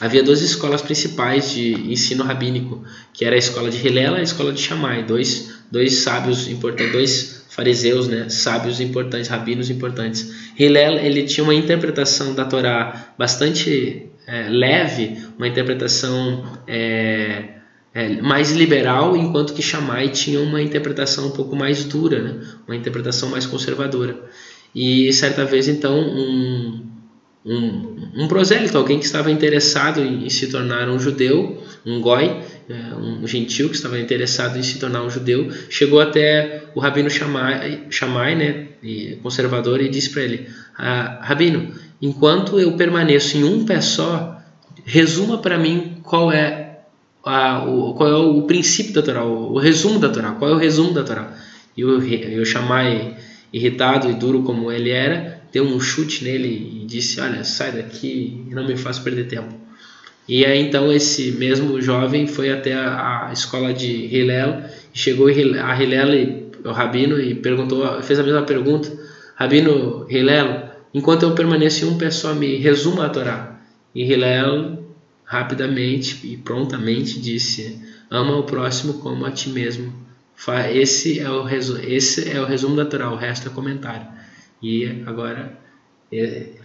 havia 0.00 0.22
duas 0.22 0.40
escolas 0.42 0.80
principais 0.80 1.50
de 1.50 1.72
ensino 1.92 2.24
rabínico, 2.24 2.84
que 3.12 3.24
era 3.24 3.34
a 3.34 3.38
escola 3.38 3.70
de 3.70 3.84
Hillel 3.86 4.14
e 4.16 4.20
a 4.20 4.22
escola 4.22 4.52
de 4.52 4.60
Shammai, 4.60 5.04
dois, 5.04 5.54
dois 5.70 5.94
sábios 5.94 6.48
importantes, 6.48 6.92
dois 6.92 7.46
fariseus, 7.50 8.06
né, 8.06 8.28
sábios 8.28 8.80
importantes, 8.80 9.28
rabinos 9.28 9.68
importantes. 9.68 10.32
Hillel, 10.58 10.98
ele 10.98 11.24
tinha 11.24 11.42
uma 11.42 11.54
interpretação 11.54 12.34
da 12.34 12.44
Torá 12.44 13.12
bastante 13.18 14.08
é, 14.26 14.48
leve, 14.48 15.18
uma 15.36 15.48
interpretação 15.48 16.44
é, 16.66 17.58
é, 17.94 18.20
mais 18.20 18.52
liberal, 18.52 19.16
enquanto 19.16 19.54
que 19.54 19.62
Shammai 19.62 20.10
tinha 20.10 20.38
uma 20.40 20.62
interpretação 20.62 21.28
um 21.28 21.30
pouco 21.30 21.56
mais 21.56 21.84
dura, 21.84 22.22
né? 22.22 22.40
uma 22.66 22.76
interpretação 22.76 23.30
mais 23.30 23.46
conservadora. 23.46 24.16
E 24.74 25.12
certa 25.12 25.44
vez, 25.44 25.68
então, 25.68 25.98
um, 25.98 26.82
um, 27.44 27.96
um 28.16 28.28
prosélito, 28.28 28.76
alguém 28.76 28.98
que 28.98 29.06
estava 29.06 29.30
interessado 29.30 30.00
em, 30.00 30.26
em, 30.26 30.30
se 30.30 30.48
tornar 30.48 30.88
um 30.88 30.98
judeu, 30.98 31.62
um 31.86 32.00
goi, 32.00 32.36
é, 32.68 32.94
um 32.94 33.26
gentil 33.26 33.68
que 33.68 33.76
estava 33.76 33.98
interessado 33.98 34.58
em 34.58 34.62
se 34.62 34.78
tornar 34.78 35.02
um 35.02 35.10
judeu, 35.10 35.50
chegou 35.70 36.00
até 36.00 36.64
o 36.74 36.80
rabino 36.80 37.08
Shammai, 37.08 37.86
Shammai 37.90 38.34
né, 38.34 38.66
conservador, 39.22 39.80
e 39.80 39.88
disse 39.88 40.10
para 40.10 40.22
ele: 40.22 40.46
ah, 40.76 41.20
Rabino, 41.22 41.72
enquanto 42.00 42.60
eu 42.60 42.72
permaneço 42.72 43.36
em 43.36 43.44
um 43.44 43.64
pé 43.64 43.80
só, 43.80 44.40
resuma 44.84 45.38
para 45.38 45.58
mim 45.58 45.98
qual 46.02 46.30
é 46.30 46.80
a, 47.24 47.64
o, 47.64 47.94
qual 47.94 48.08
é 48.08 48.16
o 48.16 48.42
princípio 48.42 48.94
da 48.94 49.02
Torá, 49.02 49.24
o, 49.24 49.52
o, 49.54 49.58
resumo 49.58 49.98
da 49.98 50.08
Torá, 50.08 50.32
qual 50.32 50.50
é 50.50 50.54
o 50.54 50.58
resumo 50.58 50.92
da 50.92 51.02
Torá. 51.02 51.32
E 51.76 51.84
o, 51.84 51.98
o 51.98 52.44
Shammai, 52.44 53.16
irritado 53.52 54.10
e 54.10 54.14
duro 54.14 54.42
como 54.42 54.70
ele 54.70 54.90
era, 54.90 55.40
deu 55.52 55.64
um 55.64 55.80
chute 55.80 56.24
nele 56.24 56.82
e 56.82 56.86
disse: 56.86 57.20
Olha, 57.20 57.44
sai 57.44 57.72
daqui 57.72 58.44
e 58.48 58.54
não 58.54 58.66
me 58.66 58.76
faça 58.76 59.00
perder 59.00 59.26
tempo. 59.26 59.54
E 60.28 60.44
aí 60.44 60.60
então 60.60 60.92
esse 60.92 61.32
mesmo 61.32 61.80
jovem 61.80 62.26
foi 62.26 62.50
até 62.50 62.74
a, 62.74 63.28
a 63.28 63.32
escola 63.32 63.72
de 63.72 63.90
Hillel, 64.14 64.62
chegou 64.92 65.28
a 65.28 65.32
Hillel, 65.32 66.50
o 66.64 66.70
rabino, 66.70 67.18
e 67.18 67.34
perguntou, 67.34 68.02
fez 68.02 68.18
a 68.18 68.22
mesma 68.22 68.42
pergunta: 68.42 68.92
Rabino 69.36 70.06
Hillel, 70.10 70.70
enquanto 70.92 71.22
eu 71.22 71.34
permaneço 71.34 71.84
em 71.84 71.88
um 71.88 71.96
pé 71.96 72.10
só, 72.10 72.34
me 72.34 72.56
resuma 72.56 73.06
a 73.06 73.08
Torá. 73.08 73.58
E 73.94 74.02
Hillel 74.02 74.84
rapidamente 75.24 76.26
e 76.26 76.36
prontamente 76.36 77.20
disse: 77.20 77.80
Ama 78.10 78.36
o 78.36 78.42
próximo 78.42 78.94
como 78.94 79.24
a 79.24 79.30
ti 79.30 79.50
mesmo. 79.50 80.07
Esse 80.72 81.18
é 81.18 81.28
o, 81.28 81.42
resumo, 81.42 81.80
esse 81.82 82.30
é 82.30 82.40
o 82.40 82.44
resumo 82.44 82.76
natural, 82.76 83.14
o 83.14 83.16
resto 83.16 83.48
é 83.48 83.50
comentário. 83.50 84.06
E 84.62 85.02
agora 85.06 85.58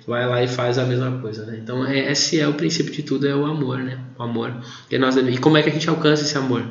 vai 0.08 0.28
lá 0.28 0.44
e 0.44 0.48
faz 0.48 0.78
a 0.78 0.86
mesma 0.86 1.20
coisa. 1.20 1.46
Né? 1.46 1.60
Então, 1.62 1.86
é, 1.86 2.12
esse 2.12 2.40
é 2.40 2.48
o 2.48 2.54
princípio 2.54 2.94
de 2.94 3.04
tudo: 3.04 3.28
é 3.28 3.36
o 3.36 3.46
amor. 3.46 3.80
Né? 3.80 4.00
O 4.18 4.24
amor. 4.24 4.56
E, 4.90 4.98
nós 4.98 5.16
e 5.16 5.38
como 5.38 5.58
é 5.58 5.64
que 5.64 5.70
a 5.70 5.74
gente 5.74 5.90
alcança 5.90 6.24
esse 6.24 6.38
amor 6.38 6.66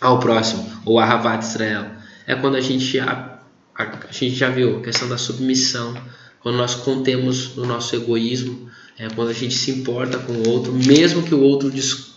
ao 0.00 0.18
próximo? 0.18 0.66
Ou 0.84 0.98
a 0.98 1.04
Havat 1.04 1.42
Israel? 1.42 1.86
É 2.26 2.34
quando 2.34 2.56
a 2.56 2.60
gente, 2.60 2.98
a, 2.98 3.40
a, 3.74 3.82
a 3.82 4.12
gente 4.12 4.34
já 4.34 4.50
viu 4.50 4.78
a 4.78 4.82
questão 4.82 5.08
da 5.08 5.18
submissão, 5.18 5.94
quando 6.40 6.56
nós 6.56 6.74
contemos 6.74 7.56
o 7.56 7.66
nosso 7.66 7.94
egoísmo 7.94 8.70
é 9.00 9.08
quando 9.08 9.30
a 9.30 9.32
gente 9.32 9.54
se 9.54 9.70
importa 9.70 10.18
com 10.18 10.32
o 10.32 10.48
outro, 10.50 10.74
mesmo 10.74 11.22
que 11.22 11.34
o 11.34 11.40
outro 11.40 11.72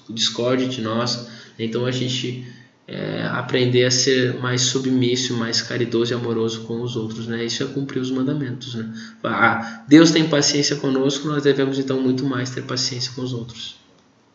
discorde 0.09 0.67
de 0.67 0.81
nós. 0.81 1.29
Então 1.57 1.85
a 1.85 1.91
gente 1.91 2.45
é, 2.87 3.23
aprender 3.31 3.85
a 3.85 3.91
ser 3.91 4.39
mais 4.39 4.61
submisso, 4.61 5.35
mais 5.37 5.61
caridoso 5.61 6.13
e 6.13 6.15
amoroso 6.15 6.65
com 6.65 6.81
os 6.81 6.95
outros, 6.95 7.27
né? 7.27 7.45
Isso 7.45 7.63
é 7.63 7.67
cumprir 7.67 7.99
os 7.99 8.11
mandamentos, 8.11 8.75
né? 8.75 8.93
Ah, 9.23 9.83
Deus 9.87 10.11
tem 10.11 10.27
paciência 10.27 10.75
conosco, 10.75 11.27
nós 11.27 11.43
devemos 11.43 11.79
então 11.79 12.01
muito 12.01 12.25
mais 12.25 12.49
ter 12.49 12.63
paciência 12.63 13.11
com 13.15 13.21
os 13.21 13.33
outros. 13.33 13.79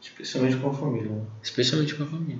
Especialmente 0.00 0.56
com 0.56 0.70
a 0.70 0.74
família. 0.74 1.10
Né? 1.10 1.22
Especialmente 1.42 1.94
com 1.94 2.02
a 2.04 2.06
família. 2.06 2.38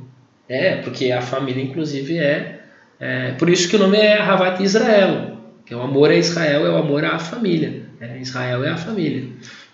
É, 0.49 0.77
porque 0.77 1.13
a 1.13 1.21
família 1.21 1.63
inclusive 1.63 2.17
é, 2.17 2.65
é 2.99 3.33
por 3.33 3.51
isso 3.51 3.69
que 3.69 3.77
o 3.77 3.79
nome 3.79 3.99
é 3.99 4.19
Havat 4.19 4.63
Israel, 4.63 5.37
que 5.67 5.75
é 5.75 5.77
o 5.77 5.83
amor 5.83 6.11
a 6.11 6.15
Israel 6.15 6.67
é 6.67 6.71
o 6.71 6.77
amor 6.77 7.05
à 7.05 7.19
família. 7.19 7.83
É, 8.01 8.19
Israel 8.19 8.65
é 8.65 8.71
a 8.71 8.77
família. 8.79 9.29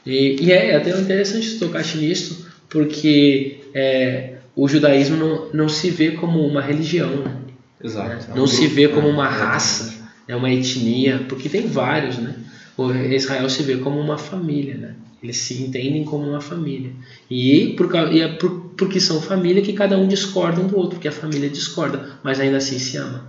E, 0.04 0.36
e 0.42 0.52
é 0.52 0.74
até 0.74 0.90
interessante 0.90 1.58
tocar 1.58 1.84
nisso, 1.96 2.50
porque 2.68 3.60
é, 3.72 4.33
o 4.56 4.68
judaísmo 4.68 5.16
não, 5.16 5.48
não 5.52 5.68
se 5.68 5.90
vê 5.90 6.12
como 6.12 6.46
uma 6.46 6.60
religião, 6.60 7.16
né? 7.16 7.36
Exato. 7.82 8.08
Né? 8.08 8.24
Não 8.30 8.38
é 8.38 8.40
um 8.42 8.46
se 8.46 8.60
grupo, 8.60 8.74
vê 8.74 8.88
como 8.88 9.08
uma 9.08 9.26
é, 9.26 9.30
raça, 9.30 9.94
é 10.28 10.36
uma 10.36 10.50
etnia, 10.50 11.24
porque 11.28 11.48
tem 11.48 11.66
vários, 11.66 12.18
né? 12.18 12.34
O 12.76 12.90
Israel 12.92 13.48
se 13.48 13.62
vê 13.62 13.76
como 13.76 14.00
uma 14.00 14.18
família, 14.18 14.74
né? 14.74 14.94
Eles 15.22 15.38
se 15.38 15.62
entendem 15.62 16.04
como 16.04 16.28
uma 16.28 16.40
família. 16.40 16.92
E, 17.30 17.74
por, 17.76 17.90
e 18.12 18.20
é 18.20 18.28
por, 18.28 18.72
porque 18.76 19.00
são 19.00 19.22
família 19.22 19.62
que 19.62 19.72
cada 19.72 19.98
um 19.98 20.06
discorda 20.06 20.60
um 20.60 20.66
do 20.66 20.76
outro, 20.76 20.96
porque 20.96 21.08
a 21.08 21.12
família 21.12 21.48
discorda, 21.48 22.18
mas 22.22 22.40
ainda 22.40 22.58
assim 22.58 22.78
se 22.78 22.96
ama. 22.96 23.26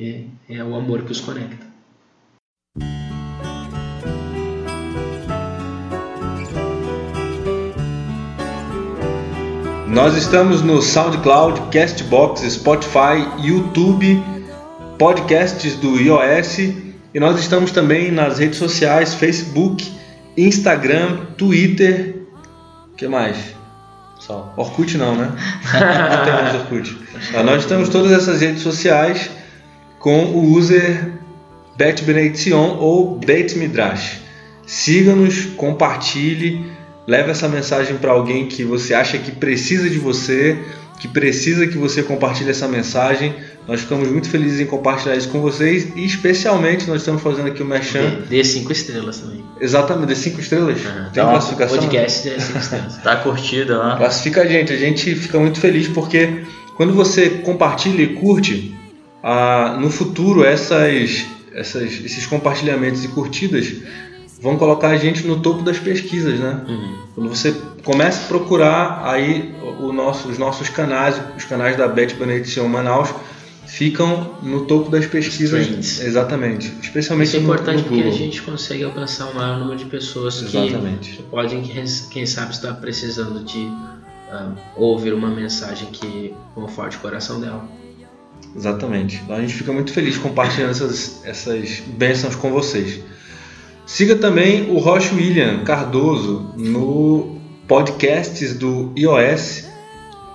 É, 0.00 0.24
é 0.48 0.64
o 0.64 0.74
amor 0.74 1.02
que 1.02 1.12
os 1.12 1.20
conecta. 1.20 1.66
Nós 9.92 10.16
estamos 10.16 10.62
no 10.62 10.80
SoundCloud, 10.80 11.70
Castbox, 11.70 12.40
Spotify, 12.50 13.28
YouTube, 13.38 14.24
podcasts 14.98 15.76
do 15.76 16.00
iOS 16.00 16.58
e 17.12 17.20
nós 17.20 17.38
estamos 17.38 17.72
também 17.72 18.10
nas 18.10 18.38
redes 18.38 18.56
sociais, 18.56 19.12
Facebook, 19.12 19.86
Instagram, 20.34 21.26
Twitter, 21.36 22.16
que 22.96 23.06
mais? 23.06 23.36
Só. 24.18 24.54
Orkut 24.56 24.96
não, 24.96 25.14
né? 25.14 25.30
não 25.30 26.24
temos 26.24 26.62
Orkut. 26.62 26.98
Ah, 27.34 27.42
nós 27.42 27.60
estamos 27.60 27.90
todas 27.90 28.12
essas 28.12 28.40
redes 28.40 28.62
sociais 28.62 29.30
com 29.98 30.24
o 30.24 30.54
user 30.56 31.12
Bet 31.76 32.02
Benediction 32.02 32.78
ou 32.80 33.18
Bet 33.18 33.58
Midrash. 33.58 34.22
Siga-nos, 34.66 35.44
compartilhe 35.54 36.64
Leve 37.06 37.30
essa 37.30 37.48
mensagem 37.48 37.96
para 37.96 38.12
alguém 38.12 38.46
que 38.46 38.64
você 38.64 38.94
acha 38.94 39.18
que 39.18 39.32
precisa 39.32 39.90
de 39.90 39.98
você, 39.98 40.58
que 41.00 41.08
precisa 41.08 41.66
que 41.66 41.76
você 41.76 42.02
compartilhe 42.02 42.50
essa 42.50 42.68
mensagem. 42.68 43.34
Nós 43.66 43.80
ficamos 43.80 44.08
muito 44.08 44.28
felizes 44.28 44.60
em 44.60 44.66
compartilhar 44.66 45.16
isso 45.16 45.28
com 45.28 45.40
vocês 45.40 45.88
e 45.96 46.04
especialmente 46.04 46.86
nós 46.88 46.98
estamos 47.00 47.20
fazendo 47.20 47.48
aqui 47.48 47.60
o 47.60 47.66
Merchan. 47.66 48.20
Dê 48.28 48.44
cinco 48.44 48.70
estrelas 48.70 49.18
também. 49.18 49.44
Exatamente, 49.60 50.06
dê 50.06 50.14
cinco 50.14 50.40
estrelas. 50.40 50.78
Uhum. 50.78 51.10
Tem 51.12 51.24
tá 51.24 51.30
classificação? 51.30 51.78
Podcast 51.78 52.28
é 52.28 52.38
cinco 52.38 52.58
estrelas. 52.58 52.96
tá 52.98 53.16
curtida 53.16 53.78
lá. 53.78 53.96
Classifica 53.96 54.42
a 54.42 54.46
gente, 54.46 54.72
a 54.72 54.76
gente 54.76 55.14
fica 55.16 55.40
muito 55.40 55.58
feliz 55.58 55.88
porque 55.88 56.44
quando 56.76 56.92
você 56.92 57.30
compartilha 57.30 58.02
e 58.02 58.14
curte, 58.14 58.72
ah, 59.24 59.76
no 59.80 59.90
futuro 59.90 60.44
essas, 60.44 61.26
essas, 61.52 62.04
esses 62.04 62.26
compartilhamentos 62.26 63.04
e 63.04 63.08
curtidas 63.08 63.72
vão 64.42 64.58
colocar 64.58 64.88
a 64.88 64.96
gente 64.96 65.26
no 65.26 65.40
topo 65.40 65.62
das 65.62 65.78
pesquisas, 65.78 66.40
né? 66.40 66.64
Uhum. 66.68 66.98
Quando 67.14 67.28
você 67.28 67.52
começa 67.84 68.24
a 68.24 68.26
procurar 68.26 69.02
aí 69.04 69.54
o 69.80 69.92
nosso, 69.92 70.28
os 70.28 70.36
nossos 70.36 70.68
canais, 70.68 71.20
os 71.36 71.44
canais 71.44 71.76
da 71.76 71.86
Beth 71.86 72.14
Benedição 72.18 72.68
Manaus 72.68 73.10
ficam 73.66 74.34
no 74.42 74.66
topo 74.66 74.90
das 74.90 75.06
pesquisas. 75.06 76.00
Exatamente. 76.00 76.72
Especialmente 76.82 77.28
Isso 77.28 77.36
é 77.36 77.40
importante 77.40 77.76
no, 77.76 77.82
no 77.82 77.88
porque 77.88 78.02
a 78.02 78.10
gente 78.10 78.42
consegue 78.42 78.82
alcançar 78.82 79.30
o 79.30 79.34
maior 79.34 79.58
número 79.60 79.78
de 79.78 79.84
pessoas 79.84 80.42
Exatamente. 80.42 81.16
que 81.16 81.22
podem, 81.22 81.62
quem 82.10 82.26
sabe, 82.26 82.52
estar 82.52 82.74
precisando 82.74 83.44
de 83.44 83.60
uh, 83.60 84.54
ouvir 84.76 85.14
uma 85.14 85.28
mensagem 85.28 85.88
que 85.92 86.34
conforte 86.54 86.96
o 86.96 87.00
coração 87.00 87.40
dela. 87.40 87.64
Exatamente. 88.54 89.20
Então 89.24 89.36
a 89.36 89.40
gente 89.40 89.54
fica 89.54 89.72
muito 89.72 89.92
feliz 89.92 90.18
compartilhando 90.18 90.72
essas, 90.72 91.24
essas 91.24 91.80
bênçãos 91.86 92.34
com 92.34 92.50
vocês. 92.50 93.00
Siga 93.86 94.16
também 94.16 94.70
o 94.70 94.78
Roche 94.78 95.14
William 95.14 95.64
Cardoso 95.64 96.52
no 96.56 97.36
podcasts 97.66 98.56
do 98.56 98.92
iOS. 98.96 99.70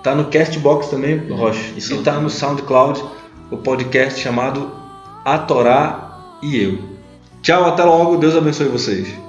Tá 0.03 0.13
no 0.15 0.25
Castbox 0.25 0.87
também, 0.87 1.17
Roche. 1.29 1.73
Isso 1.75 1.95
e 1.95 2.03
tá 2.03 2.19
no 2.19 2.29
SoundCloud, 2.29 3.03
o 3.51 3.57
podcast 3.57 4.19
chamado 4.19 4.71
A 5.25 5.37
Torá 5.37 6.37
e 6.41 6.61
Eu. 6.61 6.79
Tchau, 7.41 7.65
até 7.65 7.83
logo. 7.83 8.17
Deus 8.17 8.35
abençoe 8.35 8.67
vocês. 8.67 9.26